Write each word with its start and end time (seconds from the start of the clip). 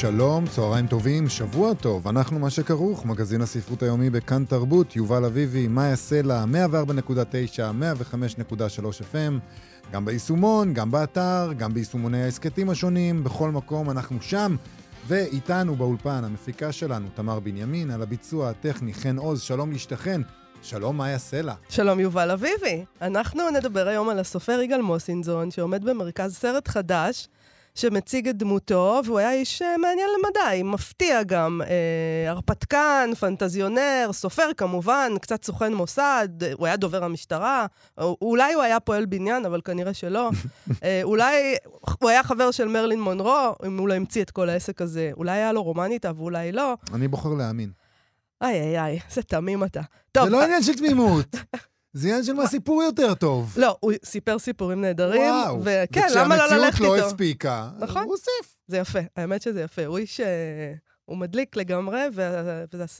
שלום, 0.00 0.46
צהריים 0.46 0.86
טובים, 0.86 1.28
שבוע 1.28 1.74
טוב, 1.74 2.08
אנחנו 2.08 2.38
מה 2.38 2.50
שכרוך, 2.50 3.06
מגזין 3.06 3.40
הספרות 3.40 3.82
היומי 3.82 4.10
בכאן 4.10 4.44
תרבות, 4.44 4.96
יובל 4.96 5.24
אביבי, 5.24 5.68
מאיה 5.68 5.96
סלע, 5.96 6.44
104.9, 6.44 7.58
105.3 7.58 8.84
FM, 9.12 9.32
גם 9.92 10.04
ביישומון, 10.04 10.74
גם 10.74 10.90
באתר, 10.90 11.52
גם 11.56 11.74
ביישומוני 11.74 12.22
ההסכתים 12.22 12.70
השונים, 12.70 13.24
בכל 13.24 13.50
מקום 13.50 13.90
אנחנו 13.90 14.22
שם, 14.22 14.56
ואיתנו 15.06 15.76
באולפן 15.76 16.24
המפיקה 16.24 16.72
שלנו, 16.72 17.08
תמר 17.14 17.40
בנימין, 17.40 17.90
על 17.90 18.02
הביצוע 18.02 18.50
הטכני, 18.50 18.94
חן 18.94 19.16
עוז, 19.16 19.40
שלום 19.40 19.72
לשתכן. 19.72 20.20
שלום, 20.62 20.96
מאיה 20.96 21.18
סלע. 21.18 21.54
שלום, 21.68 22.00
יובל 22.00 22.30
אביבי. 22.30 22.84
אנחנו 23.02 23.50
נדבר 23.50 23.88
היום 23.88 24.08
על 24.08 24.18
הסופר 24.18 24.60
יגאל 24.60 24.82
מוסינזון, 24.82 25.50
שעומד 25.50 25.84
במרכז 25.84 26.36
סרט 26.36 26.68
חדש, 26.68 27.28
שמציג 27.78 28.28
את 28.28 28.36
דמותו, 28.36 29.00
והוא 29.04 29.18
היה 29.18 29.32
איש 29.32 29.62
אה, 29.62 29.78
מעניין 29.78 30.08
למדי, 30.18 30.62
מפתיע 30.62 31.22
גם. 31.22 31.60
אה, 31.62 32.30
הרפתקן, 32.30 33.10
פנטזיונר, 33.20 34.10
סופר 34.12 34.50
כמובן, 34.56 35.12
קצת 35.20 35.44
סוכן 35.44 35.74
מוסד, 35.74 36.28
הוא 36.52 36.66
היה 36.66 36.76
דובר 36.76 37.04
המשטרה, 37.04 37.66
או, 37.98 38.16
אולי 38.22 38.52
הוא 38.52 38.62
היה 38.62 38.80
פועל 38.80 39.06
בניין, 39.06 39.44
אבל 39.44 39.60
כנראה 39.64 39.94
שלא. 39.94 40.30
אה, 40.84 41.00
אולי 41.02 41.56
הוא 42.00 42.10
היה 42.10 42.22
חבר 42.22 42.50
של 42.50 42.68
מרלין 42.68 43.00
מונרו, 43.00 43.54
אם 43.66 43.78
הוא 43.78 43.88
לא 43.88 43.94
המציא 43.94 44.22
את 44.22 44.30
כל 44.30 44.48
העסק 44.48 44.82
הזה. 44.82 45.10
אולי 45.16 45.32
היה 45.32 45.52
לו 45.52 45.62
רומן 45.62 45.90
איתה 45.90 46.12
ואולי 46.16 46.52
לא. 46.52 46.74
אני 46.94 47.08
בוחר 47.08 47.28
להאמין. 47.28 47.70
איי 48.42 48.60
איי 48.60 48.80
איי, 48.80 48.98
איזה 49.10 49.22
תמים 49.22 49.64
אתה. 49.64 49.80
טוב, 50.12 50.24
זה 50.24 50.30
לא 50.30 50.42
עניין 50.42 50.62
של 50.62 50.74
תמימות, 50.74 51.26
זה 51.98 52.08
עניין 52.08 52.24
של 52.24 52.32
מה 52.32 52.46
סיפור 52.46 52.82
יותר 52.82 53.14
טוב. 53.14 53.54
לא, 53.56 53.76
הוא 53.80 53.92
סיפר 54.04 54.38
סיפורים 54.38 54.80
נהדרים. 54.80 55.22
וואו. 55.22 55.60
וכן, 55.64 56.06
למה 56.16 56.36
לא 56.36 56.44
ללכת 56.44 56.56
לא 56.56 56.56
איתו? 56.56 56.68
וכשהמציאות 56.68 56.98
לא 56.98 57.06
הספיקה, 57.06 57.70
נכון? 57.78 58.02
הוא 58.02 58.10
הוסיף. 58.10 58.56
זה 58.68 58.76
יפה, 58.76 58.98
האמת 59.16 59.42
שזה 59.42 59.62
יפה. 59.62 59.84
הוא 59.86 59.98
איש... 59.98 60.20
אה, 60.20 60.72
הוא 61.04 61.16
מדליק 61.16 61.56
לגמרי, 61.56 62.00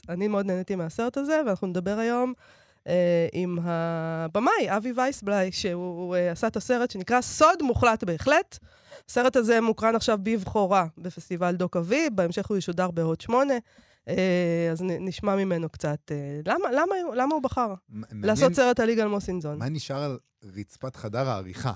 ואני 0.07 0.27
מאוד 0.27 0.45
נהניתי 0.45 0.75
מהסרט 0.75 1.17
הזה, 1.17 1.41
ואנחנו 1.45 1.67
נדבר 1.67 1.99
היום 1.99 2.33
אה, 2.87 3.27
עם 3.33 3.59
הבמאי, 3.63 4.67
אבי 4.77 4.91
וייסבליי, 4.95 5.51
שהוא 5.51 6.15
אה, 6.15 6.31
עשה 6.31 6.47
את 6.47 6.57
הסרט 6.57 6.91
שנקרא 6.91 7.21
סוד 7.21 7.63
מוחלט 7.63 8.03
בהחלט. 8.03 8.57
הסרט 9.09 9.35
הזה 9.35 9.61
מוקרן 9.61 9.95
עכשיו 9.95 10.19
בבחורה 10.23 10.85
בפסטיבל 10.97 11.55
דוק 11.55 11.77
אבי, 11.77 12.09
בהמשך 12.09 12.47
הוא 12.47 12.57
ישודר 12.57 12.91
בהוד 12.91 13.21
שמונה. 13.21 13.53
אז 14.71 14.81
נ- 14.81 15.05
נשמע 15.07 15.35
ממנו 15.35 15.69
קצת. 15.69 16.11
אה, 16.11 16.15
למה, 16.45 16.71
למה, 16.71 16.95
למה 17.15 17.35
הוא 17.35 17.43
בחר 17.43 17.73
מ- 17.89 18.01
לעשות 18.25 18.41
מעניין 18.41 18.53
סרט 18.53 18.79
על 18.79 18.89
יגאל 18.89 19.07
מוסינזון? 19.07 19.57
מה 19.59 19.69
נשאר 19.69 20.03
על 20.03 20.17
רצפת 20.57 20.95
חדר 20.95 21.29
העריכה? 21.29 21.73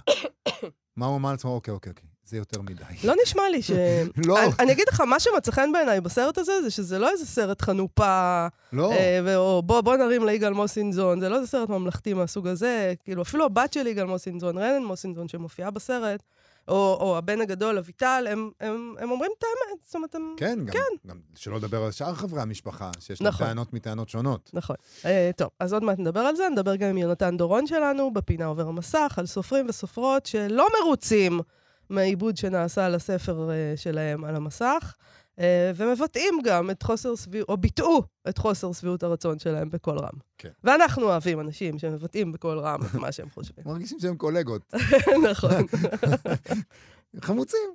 מה 0.98 1.06
הוא 1.06 1.16
אמר 1.18 1.32
לעצמו? 1.32 1.52
אוקיי, 1.54 1.74
אוקיי, 1.74 1.90
אוקיי, 1.90 2.06
זה 2.26 2.38
יותר 2.38 2.62
מדי. 2.62 2.84
לא 3.04 3.14
נשמע 3.24 3.44
לי 3.52 3.62
ש... 3.62 3.72
לא. 4.28 4.40
אני, 4.44 4.52
אני 4.60 4.72
אגיד 4.72 4.86
לך, 4.88 5.02
מה 5.02 5.20
שמצא 5.20 5.52
חן 5.52 5.70
בעיניי 5.74 6.02
בסרט 6.02 6.38
הזה, 6.38 6.62
זה 6.64 6.72
שזה 6.72 7.00
לא 7.00 7.10
איזה 7.12 7.26
סרט 7.26 7.62
חנופה, 7.62 8.48
לא. 8.74 8.92
אה, 8.92 9.20
ואו 9.26 9.62
בוא, 9.62 9.82
בוא 9.82 9.96
נרים 9.96 10.26
ליגאל 10.26 10.54
מוסינזון, 10.54 11.20
זה 11.20 11.30
לא 11.30 11.36
איזה 11.36 11.48
סרט 11.48 11.70
ממלכתי 11.70 12.14
מהסוג 12.14 12.48
הזה, 12.48 12.94
כאילו 13.04 13.22
אפילו 13.22 13.46
הבת 13.46 13.74
של 13.74 13.88
יגאל 13.88 14.06
מוסינזון, 14.06 14.58
רנן 14.58 14.84
מוסינזון, 14.84 15.28
שמופיעה 15.28 15.72
בסרט, 15.72 16.24
או, 16.68 16.98
או 17.00 17.18
הבן 17.18 17.42
הגדול, 17.42 17.78
אביטל, 17.78 18.26
הם, 18.30 18.52
הם, 18.60 18.96
הם 19.00 19.12
אומרים 19.12 19.32
את 19.38 19.44
האמת, 19.44 19.86
זאת 19.86 19.96
אומרת, 19.96 20.16
הם... 20.16 20.34
כן, 20.38 20.60
גם, 20.66 20.82
גם 21.08 21.18
שלא 21.36 21.58
לדבר 21.58 21.84
על 21.84 21.92
שאר 21.92 22.14
חברי 22.14 22.42
המשפחה, 22.42 22.92
שיש 23.00 23.22
להם 23.22 23.30
נכון. 23.30 23.48
טענות 23.48 23.74
מטענות 23.74 24.10
שונות. 24.10 24.50
נכון. 24.54 24.76
אה, 25.06 25.32
טוב, 25.38 25.50
אז 25.60 25.74
עוד 25.74 25.84
מעט 25.84 26.00
נדבר 26.00 26.20
על 26.20 26.36
זה, 26.36 26.50
נדבר 26.50 26.76
גם 26.76 26.90
עם 26.90 26.98
יונתן 26.98 27.38
דורון 27.38 27.68
שלנו, 27.68 28.14
בפינה 28.14 28.46
עובר 28.46 28.68
המסך, 28.68 29.16
על 29.18 29.26
סופרים 29.26 29.66
וסופרות 29.70 30.26
שלא 30.26 30.68
מרוצים 30.82 31.40
מהעיבוד 31.90 32.38
שנעשה 32.38 32.90
לספר 32.90 33.50
אה, 33.52 33.74
שלהם 33.76 34.24
על 34.24 34.36
המסך, 34.36 34.96
ומבטאים 35.76 36.34
גם 36.44 36.70
את 36.70 36.84
חוסר 36.84 37.16
שביעות, 37.16 37.50
או 37.50 37.58
ביטאו 37.58 38.04
את 38.30 38.38
חוסר 38.38 38.74
שביעות 38.74 39.04
הרצון 39.04 39.40
שלהם 39.40 39.70
בקול 39.70 40.00
רם. 40.00 40.20
כן. 40.38 40.50
ואנחנו 40.64 41.04
אוהבים 41.04 41.40
אנשים 41.40 41.80
שמבטאים 41.80 42.32
בקול 42.32 42.60
רם 42.60 42.80
את 42.86 42.96
מה 42.96 43.12
שהם 43.12 43.30
חושבים. 43.30 43.66
מרגישים 43.66 44.00
שהם 44.00 44.16
קולגות. 44.16 44.74
נכון, 45.32 45.66
חמוצים. 47.26 47.70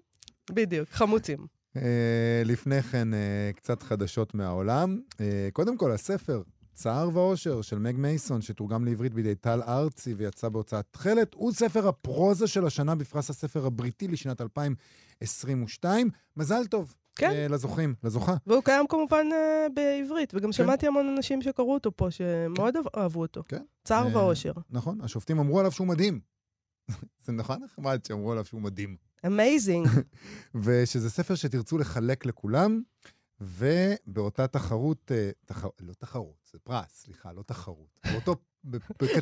בדיוק, 0.51 0.89
חמוצים. 0.89 1.47
אה, 1.77 2.43
לפני 2.45 2.83
כן, 2.83 3.15
אה, 3.15 3.51
קצת 3.57 3.83
חדשות 3.83 4.35
מהעולם. 4.35 5.01
אה, 5.21 5.49
קודם 5.53 5.77
כל, 5.77 5.93
הספר, 5.93 6.43
צער 6.75 7.11
ואושר, 7.13 7.63
של 7.63 7.79
מג 7.79 7.95
מייסון, 7.97 8.43
שתורגם 8.43 8.85
לעברית 8.85 9.15
בידי 9.15 9.35
טל 9.35 9.63
ארצי 9.63 10.15
ויצא 10.15 10.49
בהוצאת 10.49 10.85
תכלת, 10.91 11.35
הוא 11.35 11.53
ספר 11.53 11.89
הפרוזה 11.89 12.47
של 12.47 12.67
השנה 12.67 12.95
בפרס 12.95 13.31
הספר 13.31 13.67
הבריטי 13.67 14.09
לשנת 14.09 14.41
2022. 14.41 16.11
מזל 16.37 16.67
טוב. 16.67 16.95
כן. 17.19 17.31
אה, 17.31 17.49
לזוכים, 17.49 17.95
לזוכה. 18.05 18.35
והוא 18.47 18.63
קיים 18.63 18.87
כמובן 18.89 19.27
אה, 19.33 19.67
בעברית, 19.75 20.35
וגם 20.35 20.53
שמעתי 20.53 20.87
המון 20.87 21.09
אנשים 21.17 21.43
שקראו 21.43 21.75
אותו 21.75 21.91
פה, 21.97 22.11
שמאוד 22.11 22.77
אהב- 22.77 22.97
אהבו 22.97 23.21
אותו. 23.21 23.43
כן. 23.49 23.63
צער 23.85 24.07
אה, 24.07 24.17
ואושר. 24.17 24.53
נכון, 24.71 25.01
השופטים 25.01 25.39
אמרו 25.39 25.59
עליו 25.61 25.73
שהוא 25.73 25.87
מדהים. 25.87 26.21
זה 27.25 27.33
נכון 27.33 27.63
נחמד 27.65 28.01
שאמרו 28.09 28.33
עליו 28.33 28.45
שהוא 28.45 28.61
מדהים. 28.63 28.97
Amazing. 29.27 29.89
ושזה 30.65 31.11
ספר 31.11 31.35
שתרצו 31.35 31.79
לחלק 31.79 32.27
לכולם, 32.27 32.81
ובאותה 33.41 34.47
תחרות, 34.47 35.13
אה, 35.15 35.31
תח... 35.47 35.65
לא 35.81 35.93
תחרות, 35.99 36.37
זה 36.53 36.59
פרס, 36.65 36.89
סליחה, 37.05 37.33
לא 37.33 37.43
תחרות. 37.47 38.01
באותו... 38.13 38.35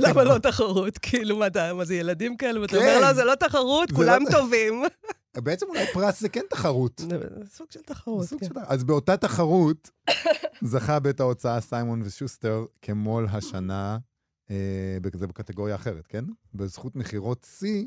למה 0.08 0.24
לא 0.24 0.38
תחרות? 0.38 0.98
כאילו, 0.98 1.36
מה, 1.36 1.46
זה 1.84 1.94
ילדים 1.94 2.36
כאלה? 2.36 2.60
ואתה 2.60 2.72
כן. 2.72 2.78
אומר, 2.78 3.00
לא, 3.00 3.12
זה 3.12 3.24
לא 3.24 3.34
תחרות, 3.34 3.88
זה 3.88 3.94
כולם 3.94 4.22
לא- 4.22 4.30
טובים. 4.30 4.82
בעצם 5.40 5.66
אולי 5.68 5.86
פרס 5.92 6.20
זה 6.20 6.28
כן 6.28 6.40
תחרות. 6.50 7.00
סוג 7.54 7.66
של 7.70 7.80
תחרות, 7.82 8.26
סוג 8.26 8.40
כן. 8.40 8.46
של- 8.46 8.54
אז 8.66 8.84
באותה 8.84 9.16
תחרות 9.16 9.90
זכה 10.62 10.98
בית 11.00 11.20
ההוצאה 11.20 11.60
סיימון 11.60 12.02
ושוסטר 12.04 12.64
כמו"ל 12.82 13.26
השנה, 13.30 13.98
אה, 14.50 14.56
זה 15.14 15.26
בקטגוריה 15.26 15.74
אחרת, 15.74 16.06
כן? 16.06 16.24
בזכות 16.54 16.96
מכירות 16.96 17.46
שיא, 17.58 17.84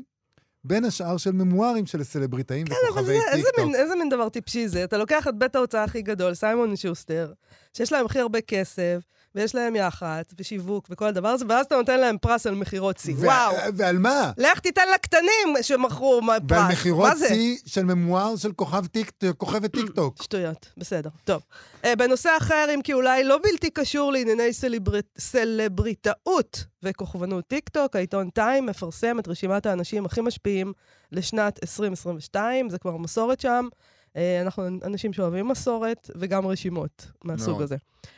בין 0.64 0.84
השאר 0.84 1.16
של 1.16 1.32
ממוארים 1.32 1.86
של 1.86 2.04
סלבריטאים 2.04 2.66
כן, 2.66 2.74
וכוכבי 2.90 3.18
טיקטוק. 3.34 3.74
איזה 3.74 3.94
מין 3.94 4.08
דבר 4.08 4.28
טיפשי 4.28 4.68
זה? 4.68 4.84
אתה 4.84 4.98
לוקח 4.98 5.28
את 5.28 5.38
בית 5.38 5.56
ההוצאה 5.56 5.84
הכי 5.84 6.02
גדול, 6.02 6.34
סיימון 6.34 6.76
שוסטר, 6.76 7.32
שיש 7.76 7.92
להם 7.92 8.06
הכי 8.06 8.18
הרבה 8.18 8.40
כסף, 8.40 8.98
ויש 9.34 9.54
להם 9.54 9.76
יח"צ, 9.76 10.34
ושיווק, 10.38 10.86
וכל 10.90 11.06
הדבר 11.06 11.28
הזה, 11.28 11.44
ואז 11.48 11.66
אתה 11.66 11.76
נותן 11.76 12.00
להם 12.00 12.18
פרס 12.18 12.46
על 12.46 12.54
מכירות 12.54 12.98
שיא. 12.98 13.14
ו- 13.16 13.20
וואו. 13.26 13.54
ועל 13.74 13.98
מה? 13.98 14.32
לך 14.38 14.58
תיתן 14.60 14.82
לקטנים 14.94 15.28
שמכרו 15.62 16.20
פרס. 16.26 16.60
ועל 16.60 16.72
מכירות? 16.72 17.12
שיא 17.28 17.56
של 17.66 17.84
ממואר 17.84 18.36
של 18.36 18.52
כוכב 18.52 18.86
טיק- 18.86 19.12
כוכבת 19.38 19.72
טיקטוק. 19.72 20.16
שטויות, 20.22 20.66
בסדר. 20.76 21.10
טוב. 21.24 21.42
אה, 21.82 21.86
בנושא 21.98 22.30
אחר, 22.38 22.66
אם 22.74 22.82
כי 22.82 22.92
אולי 22.92 23.24
לא 23.24 23.38
בלתי 23.42 23.70
קשור 23.70 24.12
לענייני 24.12 24.52
סלברית, 24.52 25.06
סלבריטאות 25.18 26.64
וכוכבנות 26.82 27.44
טיקטוק, 27.48 27.96
העיתון 27.96 28.30
טיים 28.30 28.66
מפרסם 28.66 29.18
את 29.18 29.28
רשימת 29.28 29.66
האנשים 29.66 30.04
הכי 30.06 30.20
משפיעים 30.20 30.72
לשנת 31.12 31.58
2022, 31.62 32.70
זה 32.70 32.78
כבר 32.78 32.96
מסורת 32.96 33.40
שם. 33.40 33.68
אה, 34.14 34.18
אנחנו 34.42 34.62
אנשים 34.84 35.12
שאוהבים 35.12 35.48
מסורת 35.48 36.10
וגם 36.14 36.46
רשימות 36.46 37.06
מהסוג 37.24 37.50
מאוד. 37.50 37.62
הזה. 37.62 37.76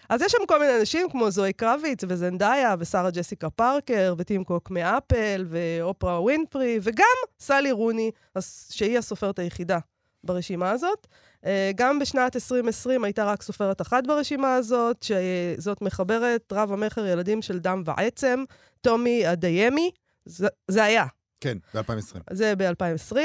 אז 0.08 0.22
יש 0.22 0.32
שם 0.32 0.46
כל 0.48 0.58
מיני 0.58 0.78
אנשים 0.80 1.10
כמו 1.10 1.30
זוהי 1.30 1.52
קרביץ 1.52 2.00
וזנדאיה 2.08 2.74
ושרה 2.78 3.10
ג'סיקה 3.10 3.50
פארקר 3.50 4.14
וטים 4.18 4.44
קוק 4.44 4.70
מאפל 4.70 5.46
ואופרה 5.48 6.20
ווינפרי 6.20 6.78
וגם 6.82 7.04
סלי 7.40 7.72
רוני, 7.72 8.10
שהיא 8.70 8.98
הסופרת 8.98 9.38
היחידה 9.38 9.78
ברשימה 10.24 10.70
הזאת. 10.70 11.06
אה, 11.46 11.70
גם 11.74 11.98
בשנת 11.98 12.36
2020 12.36 13.04
הייתה 13.04 13.24
רק 13.24 13.42
סופרת 13.42 13.80
אחת 13.80 14.06
ברשימה 14.06 14.54
הזאת, 14.54 15.02
שזאת 15.02 15.82
מחברת 15.82 16.52
רב 16.52 16.72
המכר 16.72 17.06
ילדים 17.06 17.42
של 17.42 17.58
דם 17.58 17.82
ועצם, 17.84 18.44
טומי 18.80 19.32
אדיימי. 19.32 19.90
זה, 20.24 20.48
זה 20.68 20.84
היה, 20.84 21.06
כן, 21.40 21.58
ב-2020. 21.74 22.20
זה 22.30 22.54
ב-2020. 22.56 23.16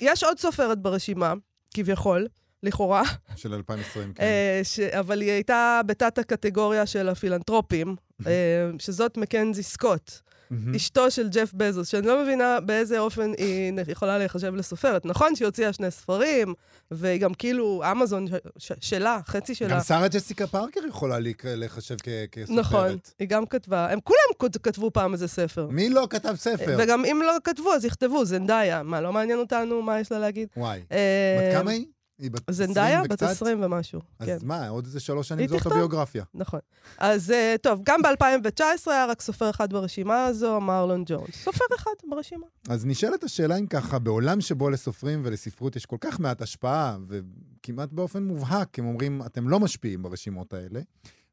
יש 0.00 0.24
עוד 0.24 0.38
סופרת 0.38 0.78
ברשימה, 0.78 1.34
כביכול, 1.74 2.26
לכאורה, 2.62 3.02
של 3.36 3.54
2020, 3.54 4.12
כן. 4.14 4.22
אה, 4.22 4.60
ש... 4.62 4.80
אבל 4.80 5.20
היא 5.20 5.30
הייתה 5.30 5.80
בתת 5.86 6.18
הקטגוריה 6.18 6.86
של 6.86 7.08
הפילנטרופים, 7.08 7.96
אה, 8.26 8.70
שזאת 8.78 9.16
מקנזי 9.16 9.62
סקוט. 9.62 10.20
מהמם. 10.50 10.74
אשתו 10.74 11.10
של 11.10 11.28
ג'ף 11.28 11.52
בזוס, 11.54 11.88
שאני 11.88 12.06
לא 12.06 12.22
מבינה 12.22 12.60
באיזה 12.60 12.98
אופן 12.98 13.32
היא 13.38 13.72
יכולה 13.88 14.18
להיחשב 14.18 14.54
לסופרת. 14.54 15.06
נכון 15.06 15.36
שהיא 15.36 15.46
הוציאה 15.46 15.72
שני 15.72 15.90
ספרים, 15.90 16.54
והיא 16.90 17.20
גם 17.20 17.34
כאילו, 17.34 17.82
אמזון 17.92 18.26
ש- 18.26 18.32
ש- 18.58 18.72
שלה, 18.80 19.18
חצי 19.26 19.54
שלה. 19.54 19.68
גם 19.68 19.80
שרה 19.80 20.08
ג'סיקה 20.08 20.46
פארקר 20.46 20.80
יכולה 20.88 21.16
להיחשב 21.44 21.96
כ- 22.02 22.08
כסופרת. 22.32 22.58
נכון, 22.58 22.96
היא 23.18 23.28
גם 23.28 23.46
כתבה, 23.46 23.92
הם 23.92 23.98
כולם 24.04 24.18
כת- 24.50 24.62
כתבו 24.62 24.90
פעם 24.90 25.12
איזה 25.12 25.28
ספר. 25.28 25.66
מי 25.70 25.90
לא 25.90 26.06
כתב 26.10 26.34
ספר? 26.38 26.76
וגם 26.78 27.04
אם 27.04 27.20
לא 27.26 27.32
כתבו, 27.44 27.72
אז 27.72 27.84
יכתבו, 27.84 28.24
זנדאיה. 28.24 28.82
מה, 28.82 29.00
לא 29.00 29.12
מעניין 29.12 29.38
אותנו 29.38 29.82
מה 29.82 30.00
יש 30.00 30.12
לה 30.12 30.18
להגיד? 30.18 30.48
וואי. 30.56 30.80
אה, 30.92 31.50
בת 31.52 31.60
כמה 31.60 31.70
היא? 31.70 31.86
היא 32.20 32.30
בת 32.30 32.48
20 32.48 32.68
זנדאיה? 32.68 33.02
בת 33.02 33.12
וקצת? 33.12 33.26
20 33.26 33.62
ומשהו, 33.62 34.00
כן. 34.22 34.34
אז 34.34 34.42
מה, 34.42 34.68
עוד 34.68 34.84
איזה 34.84 35.00
שלוש 35.00 35.28
שנים 35.28 35.48
זו. 35.48 35.54
אוטוביוגרפיה. 35.54 36.24
נכון. 36.34 36.60
אז 36.98 37.30
אה, 37.30 37.54
טוב, 37.62 37.80
גם 37.84 38.02
ב-2019 38.02 38.90
היה 38.90 39.06
רק 39.06 39.20
סופר 39.20 39.50
אחד 39.50 39.72
ברשימה 39.72 40.24
הזו, 40.24 40.60
מרלון 40.60 41.04
ג'ונס. 41.06 41.34
סופר 41.44 41.64
אחד 41.76 41.90
ברשימה. 42.08 42.46
אז 42.68 42.86
נשאלת 42.86 43.24
השאלה 43.24 43.56
אם 43.56 43.66
ככה, 43.66 43.98
בעולם 43.98 44.40
שבו 44.40 44.70
לסופרים 44.70 45.22
ולספרות 45.24 45.76
יש 45.76 45.86
כל 45.86 45.96
כך 46.00 46.20
מעט 46.20 46.42
השפעה, 46.42 46.98
וכמעט 47.08 47.92
באופן 47.92 48.22
מובהק, 48.22 48.78
הם 48.78 48.86
אומרים, 48.86 49.22
אתם 49.26 49.48
לא 49.48 49.60
משפיעים 49.60 50.02
ברשימות 50.02 50.52
האלה, 50.52 50.80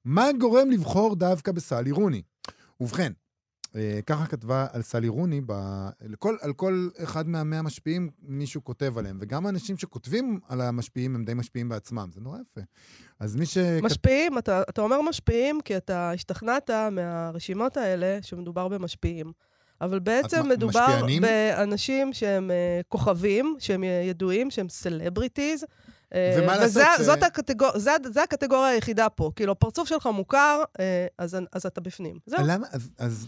מה 0.05 0.27
גורם 0.39 0.71
לבחור 0.71 1.15
דווקא 1.15 1.51
בסלי 1.51 1.91
רוני? 1.91 2.21
ובכן, 2.81 3.13
ככה 4.05 4.25
כתבה 4.25 4.67
על 4.71 4.81
סלי 4.81 5.07
רוני, 5.07 5.41
ב... 5.45 5.53
לכל, 6.01 6.35
על 6.41 6.53
כל 6.53 6.89
אחד 7.03 7.27
מהמאה 7.27 7.61
משפיעים 7.61 8.09
מישהו 8.21 8.63
כותב 8.63 8.97
עליהם, 8.97 9.17
וגם 9.21 9.45
האנשים 9.45 9.77
שכותבים 9.77 10.39
על 10.47 10.61
המשפיעים 10.61 11.15
הם 11.15 11.25
די 11.25 11.33
משפיעים 11.33 11.69
בעצמם, 11.69 12.09
זה 12.13 12.21
נורא 12.21 12.37
יפה. 12.39 12.61
אז 13.19 13.35
מי 13.35 13.45
ש... 13.45 13.57
משפיעים, 13.57 14.37
אתה, 14.37 14.61
אתה 14.69 14.81
אומר 14.81 15.01
משפיעים 15.01 15.61
כי 15.61 15.77
אתה 15.77 16.11
השתכנעת 16.11 16.69
מהרשימות 16.91 17.77
האלה 17.77 18.17
שמדובר 18.21 18.67
במשפיעים. 18.67 19.31
אבל 19.81 19.99
בעצם 19.99 20.49
מדובר 20.49 20.87
משפיענים? 20.87 21.21
באנשים 21.21 22.13
שהם 22.13 22.51
אה, 22.51 22.81
כוכבים, 22.89 23.55
שהם 23.59 23.83
ידועים, 23.83 24.51
שהם 24.51 24.69
סלבריטיז. 24.69 25.65
ומה 26.13 26.57
לעשות 26.57 26.65
וזה, 26.65 26.83
ש- 26.97 27.01
זאת 27.01 27.23
הקטגור... 27.23 27.79
זה, 27.79 27.91
זה 28.13 28.23
הקטגוריה 28.23 28.67
היחידה 28.67 29.09
פה. 29.09 29.31
כאילו, 29.35 29.51
הפרצוף 29.51 29.87
שלך 29.87 30.05
מוכר, 30.05 30.63
אה, 30.79 31.07
אז, 31.17 31.37
אז 31.53 31.65
אתה 31.65 31.81
בפנים. 31.81 32.19
זהו. 32.25 32.39
למה? 32.43 32.67
אז, 32.71 32.89
אז 32.97 33.27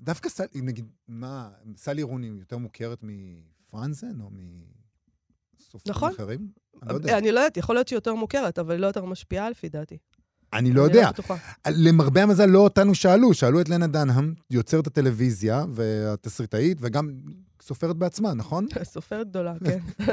דווקא 0.00 0.28
סלי, 0.28 0.46
נגיד, 0.54 0.86
מה, 1.08 1.50
סלי 1.76 2.02
רוני 2.02 2.26
יותר 2.26 2.58
מוכרת 2.58 2.98
מפרנזן 3.02 4.20
או 4.20 4.30
מסופרים 4.30 5.96
נכון. 5.96 6.12
אחרים? 6.12 6.48
אני 6.82 6.88
לא 6.88 6.94
יודע. 6.94 7.18
אני 7.18 7.32
לא 7.32 7.40
יודעת, 7.40 7.56
יכול 7.56 7.74
להיות 7.74 7.88
שהיא 7.88 7.96
יותר 7.96 8.14
מוכרת, 8.14 8.58
אבל 8.58 8.72
היא 8.72 8.80
לא 8.80 8.86
יותר 8.86 9.04
משפיעה 9.04 9.50
לפי 9.50 9.68
דעתי. 9.68 9.98
אני 10.52 10.72
לא 10.72 10.86
אני 10.86 10.96
יודע. 10.96 11.10
בטוחה. 11.10 11.36
למרבה 11.68 12.22
המזל 12.22 12.46
לא 12.46 12.58
אותנו 12.58 12.94
שאלו, 12.94 13.34
שאלו 13.34 13.60
את 13.60 13.68
לנה 13.68 13.86
דנהאם, 13.86 14.34
יוצרת 14.50 14.86
הטלוויזיה 14.86 15.64
והתסריטאית, 15.72 16.78
וגם 16.80 17.10
סופרת 17.62 17.96
בעצמה, 17.96 18.34
נכון? 18.34 18.66
סופרת 18.82 19.28
גדולה, 19.28 19.54
כן. 19.64 19.78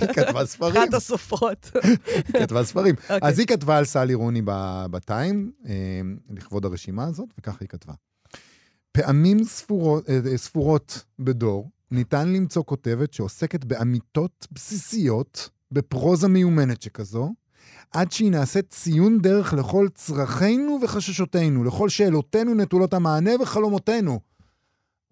היא 0.00 0.08
כתבה 0.14 0.46
ספרים. 0.46 0.82
אחת 0.82 0.94
הסופרות. 0.94 1.70
היא 2.34 2.42
כתבה 2.42 2.64
ספרים. 2.64 2.94
אוקיי. 2.94 3.18
אז 3.22 3.38
היא 3.38 3.46
כתבה 3.46 3.78
על 3.78 3.84
סלי 3.84 4.14
רוני 4.14 4.42
בטיים, 4.90 5.52
אה, 5.66 5.72
לכבוד 6.30 6.64
הרשימה 6.64 7.04
הזאת, 7.04 7.28
וככה 7.38 7.58
היא 7.60 7.68
כתבה. 7.68 7.92
פעמים 8.96 9.44
ספורות, 9.44 10.08
אה, 10.08 10.20
אה, 10.32 10.36
ספורות 10.36 11.04
בדור 11.18 11.70
ניתן 11.90 12.28
למצוא 12.28 12.62
כותבת 12.64 13.12
שעוסקת 13.12 13.64
באמיתות 13.64 14.46
בסיסיות, 14.52 15.50
בפרוזה 15.72 16.28
מיומנת 16.28 16.82
שכזו, 16.82 17.34
עד 17.90 18.12
שהיא 18.12 18.30
נעשית 18.30 18.70
ציון 18.70 19.18
דרך 19.18 19.52
לכל 19.52 19.88
צרכינו 19.94 20.78
וחששותינו, 20.82 21.64
לכל 21.64 21.88
שאלותינו 21.88 22.54
נטולות 22.54 22.94
המענה 22.94 23.30
וחלומותינו. 23.42 24.20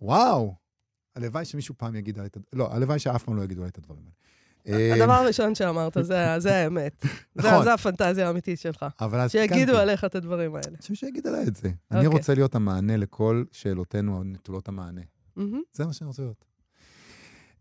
וואו, 0.00 0.54
הלוואי 1.16 1.44
שמישהו 1.44 1.74
פעם 1.78 1.94
יגיד 1.94 2.18
עליי 2.18 2.26
את 2.28 2.36
הדברים, 2.36 2.58
לא, 2.58 2.74
הלוואי 2.74 2.98
שאף 2.98 3.24
פעם 3.24 3.36
לא 3.36 3.42
יגידו 3.42 3.60
עליי 3.60 3.70
את 3.70 3.78
הדברים 3.78 4.02
האלה. 4.02 4.12
הדבר 4.66 5.10
אה, 5.10 5.20
הראשון 5.20 5.54
שאמרת, 5.54 5.96
זה 6.02 6.54
האמת. 6.56 7.04
זה- 7.34 7.48
נכון. 7.48 7.64
זה 7.64 7.74
הפנטזיה 7.74 8.26
האמיתית 8.28 8.60
שלך. 8.60 8.86
אבל 9.00 9.20
אז 9.20 9.30
שיגידו. 9.30 9.76
עליך 9.76 10.04
את 10.04 10.14
הדברים 10.14 10.54
האלה. 10.54 10.76
שמישהו 10.80 11.08
יגיד 11.08 11.26
עליי 11.26 11.46
את 11.48 11.56
זה. 11.56 11.68
אני 11.90 12.06
אוקיי. 12.06 12.18
רוצה 12.18 12.34
להיות 12.34 12.54
המענה 12.54 12.96
לכל 12.96 13.44
שאלותינו 13.52 14.20
הנטולות 14.20 14.68
המענה. 14.68 15.00
זה 15.72 15.86
מה 15.86 15.92
שאני 15.92 16.08
רוצה 16.08 16.22
להיות. 16.22 16.44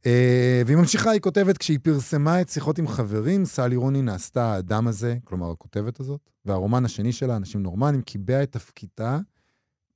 אה, 0.06 0.62
והיא 0.66 0.78
ממשיכה, 0.78 1.10
היא 1.12 1.22
כותבת, 1.22 1.58
כשהיא 1.58 1.80
פרסמה 1.84 2.42
את 2.42 2.50
שיחות 2.50 2.80
עם 2.80 2.88
חברים, 2.88 3.46
סלי 3.46 3.76
רוני 3.76 4.02
נעשתה 4.02 4.54
האדם 4.54 4.88
הזה, 4.88 5.18
כלומר 5.24 5.52
הכותבת 5.52 6.00
הזאת, 6.00 6.30
והרומן 6.46 6.86
השני 6.86 7.12
שלה, 7.12 7.36
אנשים 7.36 7.64
נורמליים, 7.64 8.02
קיבע 8.02 8.44
את 8.44 8.52
תפקידה 8.52 9.20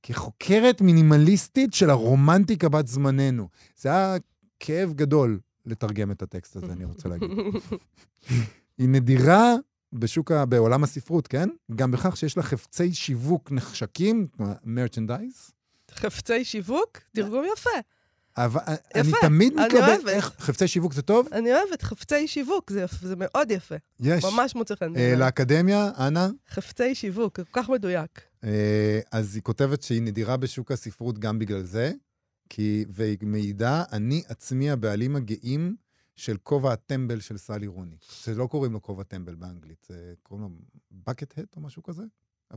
כחוקרת 0.02 0.80
מינימליסטית 0.80 1.74
של 1.74 1.90
הרומנטיקה 1.90 2.68
בת 2.68 2.86
זמננו. 2.86 3.48
זה 3.76 3.88
היה 3.88 4.16
כאב 4.60 4.92
גדול 4.92 5.38
לתרגם 5.66 6.10
את 6.10 6.22
הטקסט 6.22 6.56
הזה, 6.56 6.72
אני 6.72 6.84
רוצה 6.84 7.08
להגיד. 7.08 7.30
היא 8.78 8.88
נדירה 8.88 9.54
בשוק, 9.92 10.30
ה- 10.32 10.44
בעולם 10.44 10.84
הספרות, 10.84 11.26
כן? 11.28 11.48
גם 11.76 11.90
בכך 11.90 12.16
שיש 12.16 12.36
לה 12.36 12.42
חפצי 12.42 12.94
שיווק 12.94 13.52
נחשקים, 13.52 14.26
מרצ'נדייז. 14.64 15.50
חפצי 15.90 16.44
שיווק? 16.44 16.98
תרגום 17.14 17.44
יפה. 17.52 17.70
אבל 18.36 18.60
אני 18.94 19.08
יפה, 19.08 19.16
תמיד 19.20 19.52
אני 19.58 19.66
מתלבט, 19.66 19.88
אוהבת. 19.88 20.08
איך, 20.08 20.32
חפצי 20.38 20.68
שיווק 20.68 20.92
זה 20.92 21.02
טוב? 21.02 21.28
אני 21.32 21.52
אוהבת 21.52 21.82
חפצי 21.82 22.28
שיווק, 22.28 22.72
זה 22.72 22.84
זה 23.02 23.14
מאוד 23.18 23.50
יפה. 23.50 23.74
יש. 24.00 24.24
ממש 24.24 24.54
מוצא 24.54 24.74
חן 24.74 24.96
אה. 24.96 25.14
לאקדמיה, 25.16 25.90
אנה, 25.98 26.28
חפצי 26.50 26.94
שיווק, 26.94 27.40
כל 27.40 27.62
כך 27.62 27.68
מדויק. 27.68 28.20
אה, 28.44 29.00
אז 29.12 29.34
היא 29.34 29.42
כותבת 29.42 29.82
שהיא 29.82 30.02
נדירה 30.02 30.36
בשוק 30.36 30.72
הספרות 30.72 31.18
גם 31.18 31.38
בגלל 31.38 31.62
זה, 31.62 31.92
כי, 32.48 32.84
והיא 32.88 33.18
מעידה, 33.22 33.84
אני 33.92 34.22
עצמי 34.28 34.70
הבעלים 34.70 35.16
הגאים 35.16 35.76
של 36.16 36.36
כובע 36.36 36.72
הטמבל 36.72 37.20
של 37.20 37.36
סלי 37.36 37.66
רוני. 37.66 37.96
שלא 38.00 38.46
קוראים 38.46 38.72
לו 38.72 38.82
כובע 38.82 39.02
טמבל 39.02 39.34
באנגלית, 39.34 39.86
זה 39.88 40.14
קוראים 40.22 40.46
לו 40.46 40.50
bucket 41.08 41.38
head 41.38 41.46
או 41.56 41.60
משהו 41.60 41.82
כזה? 41.82 42.02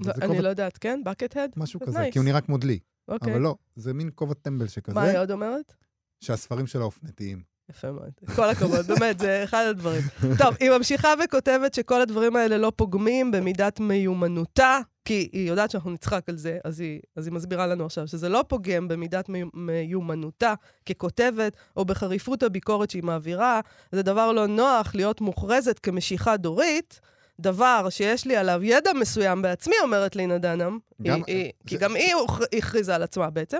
לא, 0.05 0.11
אני 0.11 0.27
כובע, 0.27 0.41
לא 0.41 0.49
יודעת, 0.49 0.77
כן? 0.77 1.01
bucket 1.05 1.33
head? 1.33 1.49
משהו 1.55 1.79
זה 1.79 1.85
כזה, 1.85 2.07
nice. 2.07 2.11
כי 2.11 2.19
הוא 2.19 2.25
נראה 2.25 2.41
כמו 2.41 2.57
דלי. 2.57 2.79
אוקיי. 3.07 3.33
אבל 3.33 3.41
לא, 3.41 3.55
זה 3.75 3.93
מין 3.93 4.09
כובע 4.15 4.33
טמבל 4.33 4.65
מה 4.65 4.69
שכזה, 4.69 5.01
היא 5.01 5.19
עוד 5.19 5.31
אומרת? 5.31 5.73
שהספרים 6.19 6.67
שלה 6.67 6.83
אופנתיים. 6.83 7.43
יפה 7.69 7.91
מאוד. 7.91 8.11
כל 8.35 8.49
הכבוד, 8.49 8.85
באמת, 8.87 9.19
זה 9.19 9.43
אחד 9.43 9.65
הדברים. 9.69 10.01
טוב, 10.37 10.55
היא 10.59 10.69
ממשיכה 10.69 11.09
וכותבת 11.25 11.73
שכל 11.73 12.01
הדברים 12.01 12.35
האלה 12.35 12.57
לא 12.57 12.71
פוגמים 12.75 13.31
במידת 13.31 13.79
מיומנותה, 13.79 14.79
כי 15.09 15.29
היא 15.33 15.49
יודעת 15.49 15.71
שאנחנו 15.71 15.91
נצחק 15.91 16.29
על 16.29 16.37
זה, 16.37 16.57
אז 16.63 16.79
היא, 16.79 16.99
אז 17.15 17.27
היא 17.27 17.33
מסבירה 17.33 17.67
לנו 17.67 17.85
עכשיו 17.85 18.07
שזה 18.07 18.29
לא 18.29 18.43
פוגם 18.47 18.87
במידת 18.87 19.29
מי- 19.29 19.43
מיומנותה 19.53 20.53
ככותבת, 20.89 21.53
או 21.77 21.85
בחריפות 21.85 22.43
הביקורת 22.43 22.89
שהיא 22.89 23.03
מעבירה. 23.03 23.59
זה 23.91 24.01
דבר 24.03 24.31
לא 24.31 24.47
נוח 24.47 24.95
להיות 24.95 25.21
מוכרזת 25.21 25.79
כמשיכה 25.79 26.37
דורית. 26.37 26.99
דבר 27.39 27.87
שיש 27.89 28.25
לי 28.25 28.35
עליו 28.37 28.63
ידע 28.63 28.91
מסוים 28.93 29.41
בעצמי, 29.41 29.75
אומרת 29.83 30.15
לינה 30.15 30.37
דנהאם, 30.37 30.79
גם- 31.01 31.21
היא- 31.27 31.35
היא- 31.35 31.51
כי 31.67 31.77
זה- 31.77 31.81
גם 31.83 31.95
היא 31.95 32.13
הכריזה 32.57 32.95
על 32.95 33.03
עצמה 33.03 33.29
בעצם, 33.29 33.57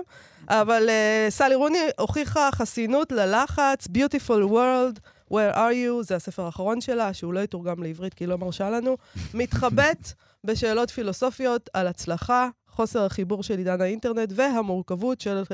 אבל 0.48 0.88
uh, 0.88 1.30
סלי 1.30 1.54
רוני 1.54 1.78
הוכיחה 1.98 2.48
חסינות 2.52 3.12
ללחץ, 3.12 3.86
Beautiful 3.86 4.50
World, 4.50 4.98
Where 5.32 5.54
are 5.56 5.72
you, 5.74 6.02
זה 6.02 6.16
הספר 6.16 6.42
האחרון 6.44 6.80
שלה, 6.80 7.12
שהוא 7.14 7.32
לא 7.34 7.40
יתורגם 7.40 7.82
לעברית 7.82 8.14
כי 8.14 8.24
היא 8.24 8.28
לא 8.28 8.38
מרשה 8.38 8.70
לנו, 8.70 8.96
מתחבט 9.34 10.12
בשאלות 10.44 10.90
פילוסופיות 10.90 11.70
על 11.72 11.86
הצלחה, 11.86 12.48
חוסר 12.68 13.04
החיבור 13.04 13.42
של 13.42 13.58
עידן 13.58 13.80
האינטרנט 13.80 14.32
והמורכבות 14.34 15.20
של 15.20 15.42
uh, 15.42 15.48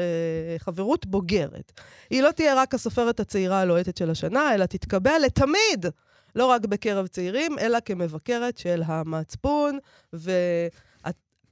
חברות 0.59 1.07
בוגרת. 1.07 1.73
היא 2.11 2.23
לא 2.23 2.31
תהיה 2.31 2.55
רק 2.55 2.75
הסופרת 2.75 3.21
הצעירה 3.21 3.61
הלוהטת 3.61 3.97
של 3.97 4.11
השנה, 4.11 4.55
אלא 4.55 4.67
תתקבל 4.67 5.19
לתמיד, 5.25 5.87
לא 6.35 6.47
רק 6.47 6.65
בקרב 6.65 7.07
צעירים, 7.07 7.59
אלא 7.59 7.79
כמבקרת 7.85 8.59
של 8.59 8.83
המצפון, 8.87 9.79
ו... 10.15 10.31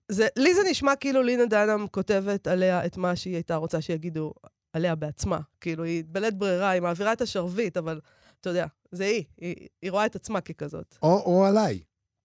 זה, 0.09 0.27
לי 0.37 0.55
זה 0.55 0.61
נשמע 0.71 0.97
כאילו 0.97 1.23
לינה 1.23 1.47
דנהאם 1.47 1.87
כותבת 1.87 2.47
עליה 2.47 2.87
את 2.87 2.97
מה 2.97 3.17
שהיא 3.17 3.35
הייתה 3.35 3.57
רוצה 3.57 3.81
שיגידו 3.81 4.33
עליה 4.73 4.95
בעצמה. 4.95 5.39
כאילו, 5.61 5.85
היא 5.85 6.05
בלית 6.07 6.35
ברירה, 6.35 6.71
היא 6.71 6.83
מעבירה 6.83 7.13
את 7.13 7.21
השרביט, 7.21 7.77
אבל 7.77 8.01
אתה 8.41 8.51
יודע, 8.51 8.67
זה 8.93 9.05
היא. 9.05 9.25
היא, 9.39 9.69
היא 9.83 9.91
רואה 9.91 10.07
את 10.07 10.17
עצמה 10.17 10.41
ככזאת. 10.41 10.97
או, 11.03 11.23
או 11.27 11.45
עליי, 11.45 11.81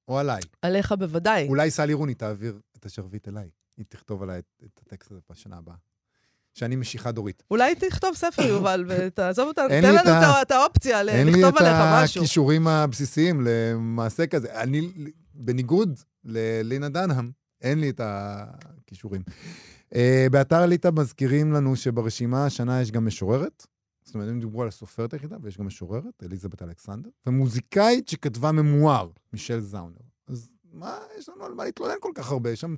או 0.10 0.20
עליי. 0.20 0.42
עליך 0.62 0.92
בוודאי. 0.92 1.48
אולי 1.48 1.72
סלי 1.72 1.94
רוני 1.94 2.14
תעביר 2.14 2.60
את 2.78 2.86
השרביט 2.86 3.28
אליי. 3.28 3.50
היא 3.78 3.86
תכתוב 3.90 4.24
עליי 4.24 4.40
את, 4.40 4.46
את 4.66 4.80
הטקסט 4.86 5.12
הזה 5.12 5.20
בשנה 5.32 5.58
הבאה. 5.58 5.76
שאני 6.54 6.76
משיכה 6.76 7.12
דורית. 7.12 7.44
אולי 7.52 7.76
תכתוב 7.76 8.16
ספר, 8.16 8.42
יובל, 8.42 8.86
ותעזוב 8.88 9.48
אותנו, 9.48 9.68
תן 9.68 9.84
לנו 9.84 10.00
את 10.02 10.06
ה- 10.08 10.20
את 10.20 10.24
ה- 10.24 10.42
את 10.42 10.52
האופציה 10.52 11.04
ל- 11.04 11.10
אין 11.10 11.28
לי 11.28 11.34
לכתוב 11.34 11.56
את 11.56 11.62
עליך 11.62 11.78
משהו. 12.04 12.22
הכישורים 12.22 12.68
הבסיסיים 12.68 13.42
למעשה 13.44 14.28
כזה. 14.28 14.62
אני, 14.62 14.92
בניגוד 15.34 16.00
ללינה 16.24 16.90
דנהאם, 16.90 17.32
אין 17.62 17.80
לי 17.80 17.90
את 17.90 18.02
הכישורים. 18.04 19.22
Uh, 19.94 19.98
באתר 20.32 20.66
ליטא 20.66 20.90
מזכירים 20.96 21.52
לנו 21.54 21.76
שברשימה 21.76 22.46
השנה 22.46 22.82
יש 22.82 22.92
גם 22.92 23.06
משוררת. 23.06 23.68
זאת 24.10 24.16
אומרת, 24.16 24.30
הם 24.30 24.40
דיברו 24.40 24.62
על 24.62 24.68
הסופרת 24.68 25.14
היחידה, 25.14 25.38
ויש 25.42 25.58
גם 25.58 25.68
משוררת, 25.68 26.24
אליזבת 26.24 26.62
אלכסנדר, 26.62 27.10
ומוזיקאית 27.26 28.08
שכתבה 28.08 28.52
ממואר, 28.52 29.10
מישל 29.34 29.60
זאונר. 29.60 29.98
אז 30.28 30.50
מה, 30.74 30.98
יש 31.18 31.30
לנו 31.30 31.46
על 31.46 31.54
מה 31.54 31.64
להתלונן 31.64 31.94
כל 32.00 32.12
כך 32.16 32.32
הרבה? 32.32 32.50
יש 32.50 32.62
שם 32.62 32.76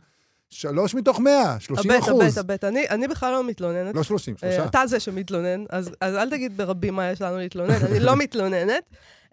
שלוש 0.50 0.96
מתוך 0.96 1.20
מאה, 1.20 1.60
30 1.60 1.92
הבט, 1.92 2.04
אחוז. 2.04 2.22
הבט, 2.22 2.38
הבט. 2.38 2.64
אני, 2.64 2.90
אני 2.90 3.08
בכלל 3.08 3.32
לא 3.32 3.44
מתלוננת. 3.44 3.96
לא 3.96 4.04
30, 4.04 4.34
אה, 4.34 4.40
שלושה. 4.40 4.66
אתה 4.66 4.88
זה 4.88 5.00
שמתלונן, 5.00 5.64
אז, 5.70 5.92
אז 6.02 6.16
אל 6.16 6.30
תגיד 6.30 6.58
ברבים 6.58 6.94
מה 6.94 7.12
יש 7.12 7.22
לנו 7.22 7.38
להתלונן, 7.38 7.86
אני 7.86 8.00
לא 8.00 8.16
מתלוננת. 8.24 8.84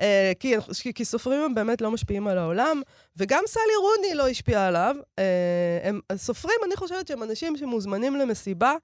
אה, 0.00 0.32
כי, 0.40 0.54
כי, 0.82 0.94
כי 0.94 1.04
סופרים 1.04 1.40
הם 1.40 1.54
באמת 1.54 1.80
לא 1.80 1.90
משפיעים 1.90 2.26
על 2.28 2.38
העולם, 2.38 2.82
וגם 3.16 3.42
סלי 3.46 3.62
רוני 3.80 4.14
לא 4.14 4.28
השפיעה 4.28 4.66
עליו. 4.66 4.96
אה, 5.18 5.24
הם, 5.82 6.00
סופרים, 6.16 6.56
אני 6.66 6.76
חושבת 6.76 7.06
שהם 7.06 7.22
אנשים 7.22 7.56
שמוזמנים 7.56 8.16
למסיבה, 8.16 8.74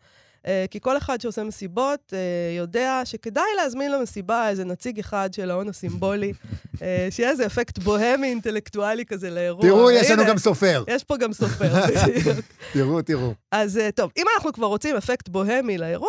כי 0.71 0.81
כל 0.81 0.97
אחד 0.97 1.21
שעושה 1.21 1.45
מסיבות 1.45 2.13
אה, 2.13 2.19
יודע 2.57 3.01
שכדאי 3.05 3.45
להזמין 3.57 3.93
למסיבה 3.93 4.49
איזה 4.49 4.65
נציג 4.65 4.99
אחד 4.99 5.35
של 5.35 5.51
ההון 5.51 5.69
הסימבולי, 5.69 6.33
אה, 6.83 7.09
שיהיה 7.11 7.31
איזה 7.31 7.47
אפקט 7.47 7.79
בוהמי 7.79 8.29
אינטלקטואלי 8.29 9.05
כזה 9.05 9.31
לאירוע. 9.31 9.63
תראו, 9.63 9.91
יש 9.91 10.11
לנו 10.11 10.25
גם 10.27 10.39
סופר. 10.39 10.85
יש 10.89 11.05
פה 11.05 11.17
גם 11.17 11.33
סופר, 11.33 11.73
בדיוק. 11.87 12.37
תראו, 12.73 13.03
תראו. 13.03 13.33
אז 13.53 13.79
אה, 13.79 13.91
טוב, 13.93 14.11
אם 14.17 14.25
אנחנו 14.37 14.53
כבר 14.53 14.67
רוצים 14.67 14.97
אפקט 14.97 15.29
בוהמי 15.29 15.79
לאירוע, 15.79 16.09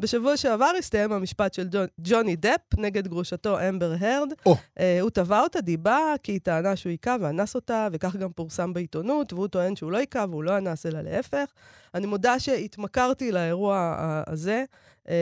בשבוע 0.00 0.36
שעבר 0.36 0.70
הסתיים 0.78 1.12
המשפט 1.12 1.54
של 1.54 1.68
ג'ון, 1.70 1.86
ג'וני 2.00 2.36
דפ 2.36 2.60
נגד 2.78 3.08
גרושתו 3.08 3.68
אמבר 3.68 3.94
הרד. 4.00 4.32
אה, 4.78 5.00
הוא 5.00 5.10
תבע 5.10 5.40
אותה 5.40 5.60
דיבה 5.60 6.14
כי 6.22 6.32
היא 6.32 6.40
טענה 6.40 6.76
שהוא 6.76 6.90
היכה 6.90 7.16
ואנס 7.20 7.54
אותה, 7.54 7.88
וכך 7.92 8.16
גם 8.16 8.32
פורסם 8.32 8.72
בעיתונות, 8.72 9.32
והוא 9.32 9.48
טוען 9.48 9.76
שהוא 9.76 9.92
לא 9.92 9.96
היכה 9.96 10.24
והוא 10.30 10.42
לא 10.44 10.58
אנס, 10.58 10.86
אלא 10.86 11.00
להפך. 11.00 11.52
אני 11.94 12.06
מודה 12.06 12.38
שהתמכרתי 12.38 13.32
לאירוע 13.32 13.94
הזה, 14.26 14.64
אה, 15.08 15.14